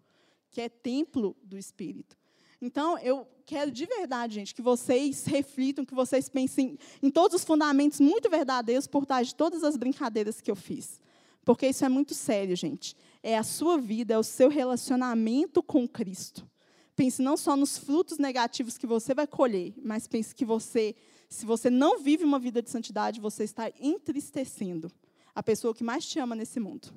que 0.51 0.61
é 0.61 0.69
templo 0.69 1.37
do 1.43 1.57
Espírito. 1.57 2.19
Então, 2.61 2.99
eu 2.99 3.27
quero 3.47 3.71
de 3.71 3.87
verdade, 3.87 4.35
gente, 4.35 4.55
que 4.55 4.61
vocês 4.61 5.25
reflitam, 5.25 5.85
que 5.85 5.95
vocês 5.95 6.29
pensem 6.29 6.77
em 7.03 7.11
todos 7.11 7.37
os 7.37 7.45
fundamentos 7.45 8.01
muito 8.01 8.29
verdadeiros 8.29 8.87
por 8.87 9.07
trás 9.07 9.29
de 9.29 9.35
todas 9.35 9.63
as 9.63 9.77
brincadeiras 9.77 10.41
que 10.41 10.51
eu 10.51 10.57
fiz. 10.57 11.01
Porque 11.45 11.69
isso 11.69 11.85
é 11.85 11.89
muito 11.89 12.13
sério, 12.13 12.55
gente. 12.55 12.95
É 13.23 13.39
a 13.39 13.43
sua 13.43 13.79
vida, 13.79 14.15
é 14.15 14.19
o 14.19 14.23
seu 14.23 14.49
relacionamento 14.49 15.63
com 15.63 15.89
Cristo. 15.89 16.47
Pense 16.95 17.23
não 17.23 17.37
só 17.37 17.57
nos 17.57 17.79
frutos 17.79 18.19
negativos 18.19 18.77
que 18.77 18.87
você 18.87 19.15
vai 19.15 19.27
colher, 19.27 19.73
mas 19.83 20.07
pense 20.07 20.35
que 20.35 20.45
você 20.45 20.95
se 21.31 21.47
você 21.47 21.71
não 21.71 22.01
vive 22.01 22.25
uma 22.25 22.41
vida 22.41 22.61
de 22.61 22.69
santidade, 22.69 23.21
você 23.21 23.45
está 23.45 23.71
entristecendo 23.81 24.91
a 25.33 25.43
pessoa 25.43 25.73
que 25.73 25.85
mais 25.85 26.05
te 26.05 26.19
ama 26.19 26.35
nesse 26.35 26.59
mundo. 26.59 26.93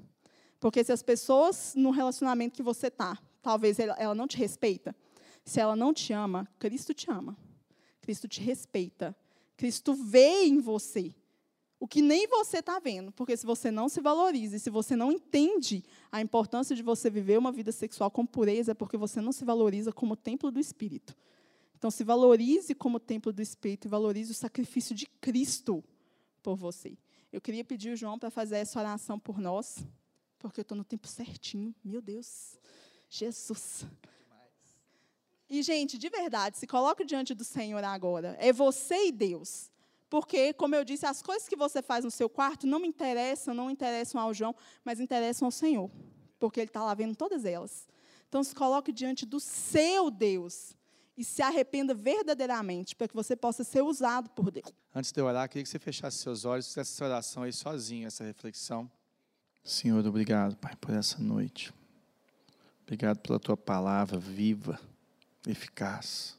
Porque 0.60 0.84
se 0.84 0.92
as 0.92 1.04
pessoas 1.04 1.74
no 1.76 1.92
relacionamento 1.92 2.56
que 2.56 2.64
você 2.64 2.88
está, 2.88 3.18
talvez 3.44 3.78
ela, 3.78 4.16
não 4.16 4.28
te 4.28 4.38
respeita, 4.38 4.96
se 5.46 5.60
ela 5.60 5.76
não 5.76 5.94
te 5.94 6.12
ama, 6.14 6.50
Cristo 6.58 6.94
te 6.94 7.12
ama. 7.12 7.38
Cristo 8.02 8.28
te 8.28 8.42
respeita. 8.42 9.16
Cristo 9.56 9.94
vê 9.94 10.46
em 10.46 10.60
você 10.60 11.14
o 11.80 11.88
que 11.88 12.02
nem 12.02 12.28
você 12.28 12.58
está 12.58 12.80
vendo. 12.80 13.12
Porque 13.12 13.38
se 13.38 13.46
você 13.46 13.70
não 13.70 13.88
se 13.88 14.02
valoriza, 14.02 14.56
e 14.56 14.60
se 14.60 14.70
você 14.70 14.96
não 14.96 15.12
entende 15.12 15.84
a 16.12 16.22
importância 16.22 16.76
de 16.76 16.82
você 16.82 17.10
viver 17.10 17.38
uma 17.38 17.52
vida 17.52 17.72
sexual 17.72 18.10
com 18.10 18.26
pureza, 18.26 18.72
é 18.72 18.74
porque 18.74 18.98
você 18.98 19.22
não 19.22 19.32
se 19.32 19.46
valoriza 19.46 19.92
como 19.92 20.16
templo 20.16 20.50
do 20.50 20.60
Espírito. 20.60 21.16
Então, 21.84 21.92
se 21.92 22.06
valorize 22.06 22.74
como 22.74 22.98
templo 22.98 23.34
do 23.34 23.42
Espírito 23.42 23.90
e 23.90 23.90
valorize 23.90 24.32
o 24.32 24.34
sacrifício 24.34 24.96
de 24.96 25.06
Cristo 25.06 25.84
por 26.42 26.56
você. 26.56 26.98
Eu 27.30 27.42
queria 27.42 27.66
pedir 27.66 27.92
o 27.92 27.96
João 27.98 28.18
para 28.18 28.30
fazer 28.30 28.56
essa 28.56 28.80
oração 28.80 29.20
por 29.20 29.38
nós, 29.38 29.86
porque 30.40 30.62
eu 30.62 30.62
estou 30.62 30.78
no 30.78 30.86
tempo 30.86 31.10
certinho. 31.10 31.76
Meu 31.84 32.02
Deus, 32.02 32.58
Jesus. 33.10 33.86
E, 35.50 35.62
gente, 35.62 35.98
de 35.98 36.08
verdade, 36.08 36.58
se 36.58 36.66
coloque 36.66 37.04
diante 37.04 37.34
do 37.34 37.44
Senhor 37.44 37.84
agora. 37.84 38.38
É 38.40 38.54
você 38.54 39.08
e 39.08 39.12
Deus. 39.12 39.70
Porque, 40.10 40.54
como 40.54 40.76
eu 40.76 40.86
disse, 40.86 41.06
as 41.06 41.22
coisas 41.22 41.50
que 41.50 41.56
você 41.58 41.82
faz 41.82 42.06
no 42.06 42.12
seu 42.12 42.30
quarto 42.30 42.66
não 42.66 42.80
me 42.80 42.88
interessam, 42.88 43.54
não 43.54 43.70
interessam 43.70 44.22
ao 44.22 44.34
João, 44.34 44.56
mas 44.86 45.02
interessam 45.02 45.48
ao 45.48 45.52
Senhor. 45.52 45.92
Porque 46.40 46.62
Ele 46.62 46.70
está 46.70 46.82
lá 46.82 46.94
vendo 46.94 47.14
todas 47.14 47.44
elas. 47.44 47.90
Então, 48.30 48.42
se 48.42 48.56
coloque 48.56 48.94
diante 48.94 49.26
do 49.26 49.38
seu 49.38 50.10
Deus 50.10 50.78
e 51.18 51.24
se 51.24 51.42
arrependa 51.42 51.94
verdadeiramente, 51.94 52.96
para 52.96 53.08
que 53.08 53.16
você 53.16 53.36
possa 53.36 53.64
ser 53.64 53.82
usado 53.82 54.30
por 54.32 54.50
Deus. 54.50 54.74
Antes 54.94 55.12
de 55.12 55.22
eu 55.22 55.26
orar, 55.26 55.48
queria 55.48 55.64
que 55.64 55.70
você 55.70 55.80
fechasse 55.80 56.18
seus 56.18 56.44
olhos, 56.44 56.68
fizesse 56.68 56.94
essa 56.94 57.06
oração 57.06 57.44
aí 57.44 57.54
sozinho, 57.54 58.08
essa 58.08 58.24
reflexão. 58.24 58.90
Senhor, 59.64 60.06
obrigado, 60.06 60.58
Pai, 60.58 60.76
por 60.76 60.94
essa 60.94 61.20
noite. 61.20 61.74
Obrigado 62.82 63.20
pela 63.20 63.40
tua 63.40 63.56
palavra 63.56 64.20
viva, 64.20 64.80
eficaz. 65.48 66.38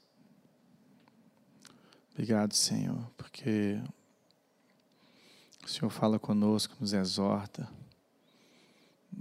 Obrigado, 2.13 2.53
Senhor, 2.55 3.11
porque 3.17 3.81
o 5.65 5.69
Senhor 5.69 5.91
fala 5.91 6.19
conosco, 6.19 6.77
nos 6.79 6.93
exorta 6.93 7.69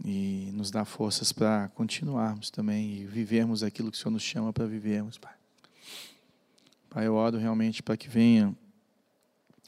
e 0.04 0.51
nos 0.54 0.70
dá 0.70 0.84
forças 0.84 1.32
para 1.32 1.70
continuarmos 1.70 2.49
também 2.49 2.97
e 2.97 3.06
vivermos 3.06 3.64
aquilo 3.64 3.89
que 3.89 3.97
o 3.97 3.99
Senhor 3.99 4.12
nos 4.12 4.24
chama 4.24 4.51
para 4.51 4.66
vivermos, 4.66 5.18
Pai. 5.18 5.43
Pai, 6.94 7.08
eu 7.08 7.16
oro 7.16 7.39
realmente 7.39 7.82
para 7.82 7.98
que 7.98 8.08
venha 8.08 8.56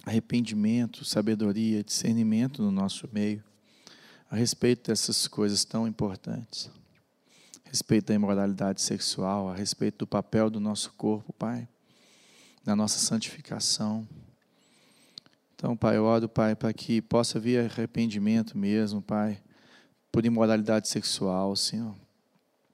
arrependimento, 0.06 1.04
sabedoria, 1.04 1.84
discernimento 1.84 2.62
no 2.62 2.70
nosso 2.70 3.10
meio 3.12 3.44
a 4.30 4.36
respeito 4.36 4.92
dessas 4.92 5.28
coisas 5.28 5.66
tão 5.66 5.88
importantes. 5.88 6.70
A 7.66 7.70
respeito 7.70 8.08
da 8.08 8.14
imoralidade 8.14 8.80
sexual, 8.80 9.50
a 9.50 9.56
respeito 9.56 10.00
do 10.00 10.08
papel 10.08 10.52
do 10.52 10.60
nosso 10.60 10.94
corpo, 10.94 11.34
Pai, 11.34 11.68
na 12.64 12.76
nossa 12.76 13.00
santificação. 13.00 14.08
Então, 15.56 15.76
Pai, 15.76 15.98
eu 15.98 16.04
oro, 16.04 16.30
Pai, 16.30 16.56
para 16.56 16.72
que 16.74 17.02
possa 17.02 17.40
vir 17.40 17.60
arrependimento 17.60 18.56
mesmo, 18.56 19.02
Pai, 19.02 19.42
por 20.12 20.24
imoralidade 20.28 20.88
sexual, 20.88 21.56
Senhor, 21.56 21.96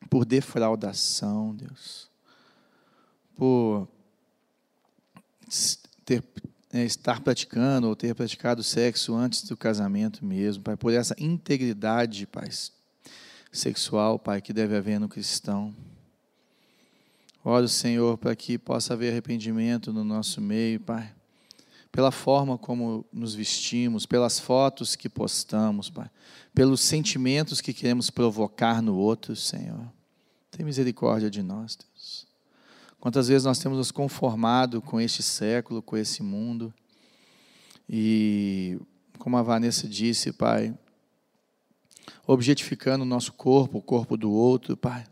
por 0.09 0.25
defraudação, 0.25 1.55
Deus, 1.55 2.11
por 3.37 3.87
ter, 6.05 6.23
é, 6.71 6.83
estar 6.83 7.21
praticando 7.21 7.87
ou 7.87 7.95
ter 7.95 8.15
praticado 8.15 8.63
sexo 8.63 9.13
antes 9.13 9.43
do 9.43 9.57
casamento 9.57 10.23
mesmo, 10.25 10.63
Pai, 10.63 10.77
por 10.77 10.93
essa 10.93 11.15
integridade, 11.19 12.25
Pai, 12.25 12.49
sexual, 13.51 14.17
Pai, 14.17 14.41
que 14.41 14.53
deve 14.53 14.75
haver 14.75 14.99
no 14.99 15.09
cristão. 15.09 15.75
Oro, 17.43 17.67
Senhor, 17.67 18.17
para 18.17 18.35
que 18.35 18.57
possa 18.57 18.93
haver 18.93 19.11
arrependimento 19.11 19.91
no 19.91 20.03
nosso 20.03 20.39
meio, 20.39 20.79
Pai, 20.79 21.11
pela 21.91 22.11
forma 22.11 22.57
como 22.57 23.05
nos 23.11 23.35
vestimos, 23.35 24.05
pelas 24.05 24.39
fotos 24.39 24.95
que 24.95 25.09
postamos, 25.09 25.89
Pai, 25.89 26.09
pelos 26.53 26.81
sentimentos 26.81 27.59
que 27.59 27.73
queremos 27.73 28.09
provocar 28.09 28.81
no 28.81 28.95
outro, 28.95 29.35
Senhor. 29.35 29.91
Tem 30.51 30.65
misericórdia 30.65 31.29
de 31.29 31.41
nós, 31.41 31.75
Deus. 31.75 32.30
Quantas 33.01 33.27
vezes 33.29 33.45
nós 33.45 33.57
temos 33.57 33.79
nos 33.79 33.89
conformado 33.89 34.79
com 34.79 35.01
este 35.01 35.23
século, 35.23 35.81
com 35.81 35.97
esse 35.97 36.21
mundo. 36.21 36.71
E, 37.89 38.79
como 39.17 39.35
a 39.37 39.41
Vanessa 39.41 39.87
disse, 39.87 40.31
Pai, 40.31 40.71
objetificando 42.27 43.03
o 43.03 43.07
nosso 43.07 43.33
corpo, 43.33 43.79
o 43.79 43.81
corpo 43.81 44.15
do 44.15 44.31
outro, 44.31 44.77
Pai. 44.77 45.03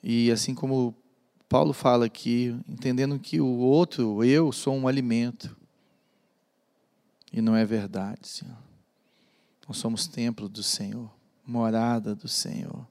E 0.00 0.30
assim 0.30 0.54
como 0.54 0.94
Paulo 1.48 1.72
fala 1.72 2.06
aqui, 2.06 2.56
entendendo 2.68 3.18
que 3.18 3.40
o 3.40 3.56
outro, 3.56 4.22
eu, 4.22 4.52
sou 4.52 4.76
um 4.76 4.86
alimento. 4.86 5.56
E 7.32 7.40
não 7.40 7.56
é 7.56 7.64
verdade, 7.64 8.28
Senhor. 8.28 8.56
Nós 9.66 9.78
somos 9.78 10.06
templo 10.06 10.48
do 10.48 10.62
Senhor, 10.62 11.10
morada 11.44 12.14
do 12.14 12.28
Senhor. 12.28 12.86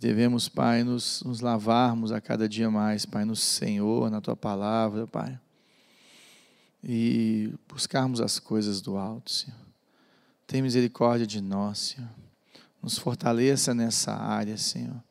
Devemos, 0.00 0.48
Pai, 0.48 0.82
nos, 0.82 1.22
nos 1.26 1.40
lavarmos 1.40 2.10
a 2.10 2.22
cada 2.22 2.48
dia 2.48 2.70
mais, 2.70 3.04
Pai, 3.04 3.26
no 3.26 3.36
Senhor, 3.36 4.10
na 4.10 4.18
Tua 4.18 4.34
palavra, 4.34 5.06
Pai. 5.06 5.38
E 6.82 7.52
buscarmos 7.68 8.18
as 8.18 8.38
coisas 8.38 8.80
do 8.80 8.96
alto, 8.96 9.30
Senhor. 9.30 9.60
Tem 10.46 10.62
misericórdia 10.62 11.26
de 11.26 11.42
nós, 11.42 11.78
Senhor. 11.78 12.08
Nos 12.82 12.96
fortaleça 12.96 13.74
nessa 13.74 14.14
área, 14.14 14.56
Senhor. 14.56 15.04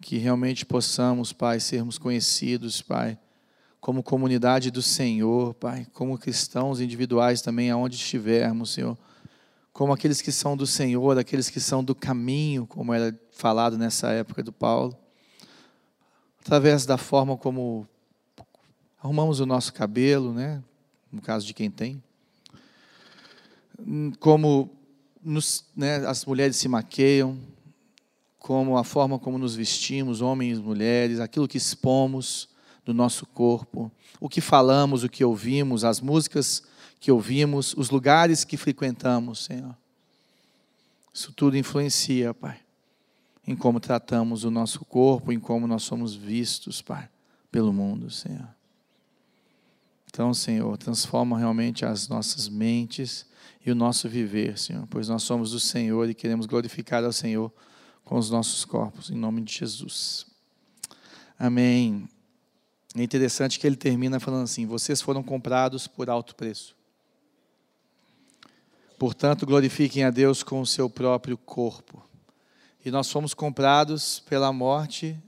Que 0.00 0.18
realmente 0.18 0.64
possamos, 0.64 1.32
Pai, 1.32 1.58
sermos 1.58 1.98
conhecidos, 1.98 2.80
Pai, 2.80 3.18
como 3.80 4.04
comunidade 4.04 4.70
do 4.70 4.82
Senhor, 4.82 5.52
Pai, 5.54 5.84
como 5.92 6.16
cristãos 6.16 6.80
individuais 6.80 7.42
também, 7.42 7.72
aonde 7.72 7.96
estivermos, 7.96 8.70
Senhor 8.70 8.96
como 9.76 9.92
aqueles 9.92 10.22
que 10.22 10.32
são 10.32 10.56
do 10.56 10.66
Senhor, 10.66 11.18
aqueles 11.18 11.50
que 11.50 11.60
são 11.60 11.84
do 11.84 11.94
caminho, 11.94 12.66
como 12.66 12.94
era 12.94 13.14
falado 13.36 13.76
nessa 13.76 14.10
época 14.12 14.42
do 14.42 14.50
Paulo, 14.50 14.96
através 16.40 16.86
da 16.86 16.96
forma 16.96 17.36
como 17.36 17.86
arrumamos 18.98 19.40
o 19.40 19.46
nosso 19.46 19.74
cabelo, 19.74 20.32
né? 20.32 20.62
no 21.12 21.20
caso 21.20 21.46
de 21.46 21.52
quem 21.52 21.70
tem, 21.70 22.02
como 24.18 24.70
nos, 25.22 25.66
né, 25.76 25.96
as 26.06 26.24
mulheres 26.24 26.56
se 26.56 26.66
maqueiam, 26.66 27.38
como 28.38 28.78
a 28.78 28.84
forma 28.84 29.18
como 29.18 29.36
nos 29.36 29.54
vestimos, 29.54 30.22
homens 30.22 30.58
mulheres, 30.58 31.20
aquilo 31.20 31.46
que 31.46 31.58
expomos 31.58 32.48
do 32.86 32.94
nosso 32.94 33.26
corpo, 33.26 33.92
o 34.18 34.30
que 34.30 34.40
falamos, 34.40 35.04
o 35.04 35.10
que 35.10 35.24
ouvimos, 35.24 35.84
as 35.84 36.00
músicas 36.00 36.62
que 36.98 37.12
ouvimos, 37.12 37.74
os 37.76 37.90
lugares 37.90 38.44
que 38.44 38.56
frequentamos, 38.56 39.44
Senhor. 39.44 39.76
Isso 41.12 41.32
tudo 41.32 41.56
influencia, 41.56 42.32
Pai, 42.32 42.60
em 43.46 43.54
como 43.54 43.78
tratamos 43.78 44.44
o 44.44 44.50
nosso 44.50 44.84
corpo, 44.84 45.32
em 45.32 45.38
como 45.38 45.66
nós 45.66 45.82
somos 45.82 46.14
vistos, 46.14 46.82
Pai, 46.82 47.08
pelo 47.50 47.72
mundo, 47.72 48.10
Senhor. 48.10 48.48
Então, 50.08 50.32
Senhor, 50.32 50.76
transforma 50.78 51.38
realmente 51.38 51.84
as 51.84 52.08
nossas 52.08 52.48
mentes 52.48 53.26
e 53.64 53.70
o 53.70 53.74
nosso 53.74 54.08
viver, 54.08 54.58
Senhor, 54.58 54.86
pois 54.88 55.08
nós 55.08 55.22
somos 55.22 55.50
do 55.50 55.60
Senhor 55.60 56.08
e 56.08 56.14
queremos 56.14 56.46
glorificar 56.46 57.04
ao 57.04 57.12
Senhor 57.12 57.52
com 58.04 58.16
os 58.16 58.30
nossos 58.30 58.64
corpos, 58.64 59.10
em 59.10 59.16
nome 59.16 59.42
de 59.42 59.52
Jesus. 59.52 60.26
Amém. 61.38 62.08
É 62.96 63.02
interessante 63.02 63.60
que 63.60 63.66
ele 63.66 63.76
termina 63.76 64.18
falando 64.18 64.44
assim: 64.44 64.64
vocês 64.64 65.02
foram 65.02 65.22
comprados 65.22 65.86
por 65.86 66.08
alto 66.08 66.34
preço. 66.34 66.74
Portanto, 68.98 69.44
glorifiquem 69.44 70.04
a 70.04 70.10
Deus 70.10 70.42
com 70.42 70.60
o 70.60 70.66
seu 70.66 70.88
próprio 70.88 71.36
corpo. 71.36 72.05
E 72.86 72.90
nós 72.92 73.10
fomos 73.10 73.34
comprados 73.34 74.20
pela 74.20 74.52
morte 74.52 75.20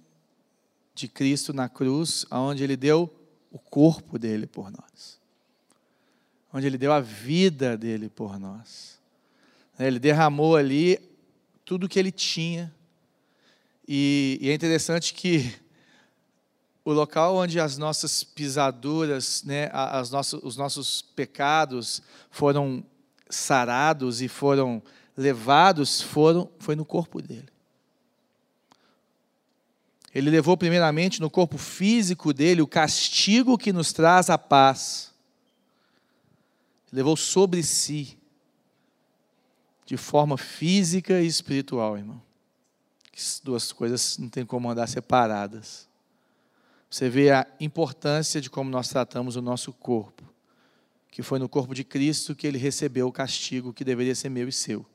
de 0.95 1.09
Cristo 1.09 1.53
na 1.53 1.69
cruz, 1.69 2.25
onde 2.31 2.63
Ele 2.63 2.77
deu 2.77 3.13
o 3.51 3.59
corpo 3.59 4.17
dele 4.17 4.47
por 4.47 4.71
nós, 4.71 5.19
onde 6.53 6.69
Ele 6.69 6.79
deu 6.79 6.93
a 6.93 7.01
vida 7.01 7.77
dele 7.77 8.09
por 8.09 8.39
nós. 8.39 9.01
Ele 9.77 9.99
derramou 9.99 10.55
ali 10.55 11.01
tudo 11.65 11.87
o 11.87 11.89
que 11.89 11.99
Ele 11.99 12.13
tinha. 12.13 12.73
E, 13.89 14.39
e 14.41 14.51
é 14.51 14.55
interessante 14.55 15.13
que 15.13 15.53
o 16.85 16.93
local 16.93 17.35
onde 17.35 17.59
as 17.59 17.77
nossas 17.77 18.23
pisaduras, 18.23 19.43
né, 19.43 19.69
as 19.73 20.13
nossas, 20.13 20.41
os 20.45 20.57
nossos 20.57 21.03
pecados 21.03 22.03
foram 22.31 22.85
sarados 23.29 24.23
e 24.23 24.29
foram 24.29 24.81
levados 25.19 26.01
foram 26.01 26.49
foi 26.61 26.77
no 26.77 26.85
corpo 26.85 27.21
dele. 27.21 27.49
Ele 30.15 30.31
levou 30.31 30.57
primeiramente 30.57 31.21
no 31.21 31.29
corpo 31.29 31.59
físico 31.59 32.33
dele 32.33 32.63
o 32.63 32.67
castigo 32.67 33.59
que 33.59 33.73
nos 33.73 33.93
traz 33.93 34.31
a 34.31 34.39
paz. 34.39 35.13
Levou 36.93 37.17
sobre 37.17 37.63
si 37.63 38.17
de 39.85 39.97
forma 39.97 40.39
física 40.39 41.21
e 41.21 41.27
espiritual, 41.27 41.99
irmão. 41.99 42.23
As 43.15 43.41
duas 43.43 43.73
coisas 43.73 44.17
não 44.19 44.29
tem 44.29 44.47
como 44.47 44.71
andar 44.71 44.87
separadas. 44.87 45.89
Você 46.89 47.09
vê 47.09 47.33
a 47.33 47.47
importância 47.59 48.41
de 48.41 48.49
como 48.49 48.71
nós 48.71 48.89
tratamos 48.89 49.35
o 49.35 49.43
nosso 49.43 49.73
corpo 49.73 50.25
que 51.11 51.23
foi 51.23 51.41
no 51.41 51.49
corpo 51.49 51.75
de 51.75 51.83
Cristo 51.83 52.33
que 52.33 52.47
ele 52.47 52.59
recebeu 52.59 53.09
o 53.09 53.13
castigo 53.13 53.73
que 53.73 53.83
deveria 53.83 54.15
ser 54.15 54.29
meu 54.29 54.49
e 54.49 54.53
seu. 54.53 54.87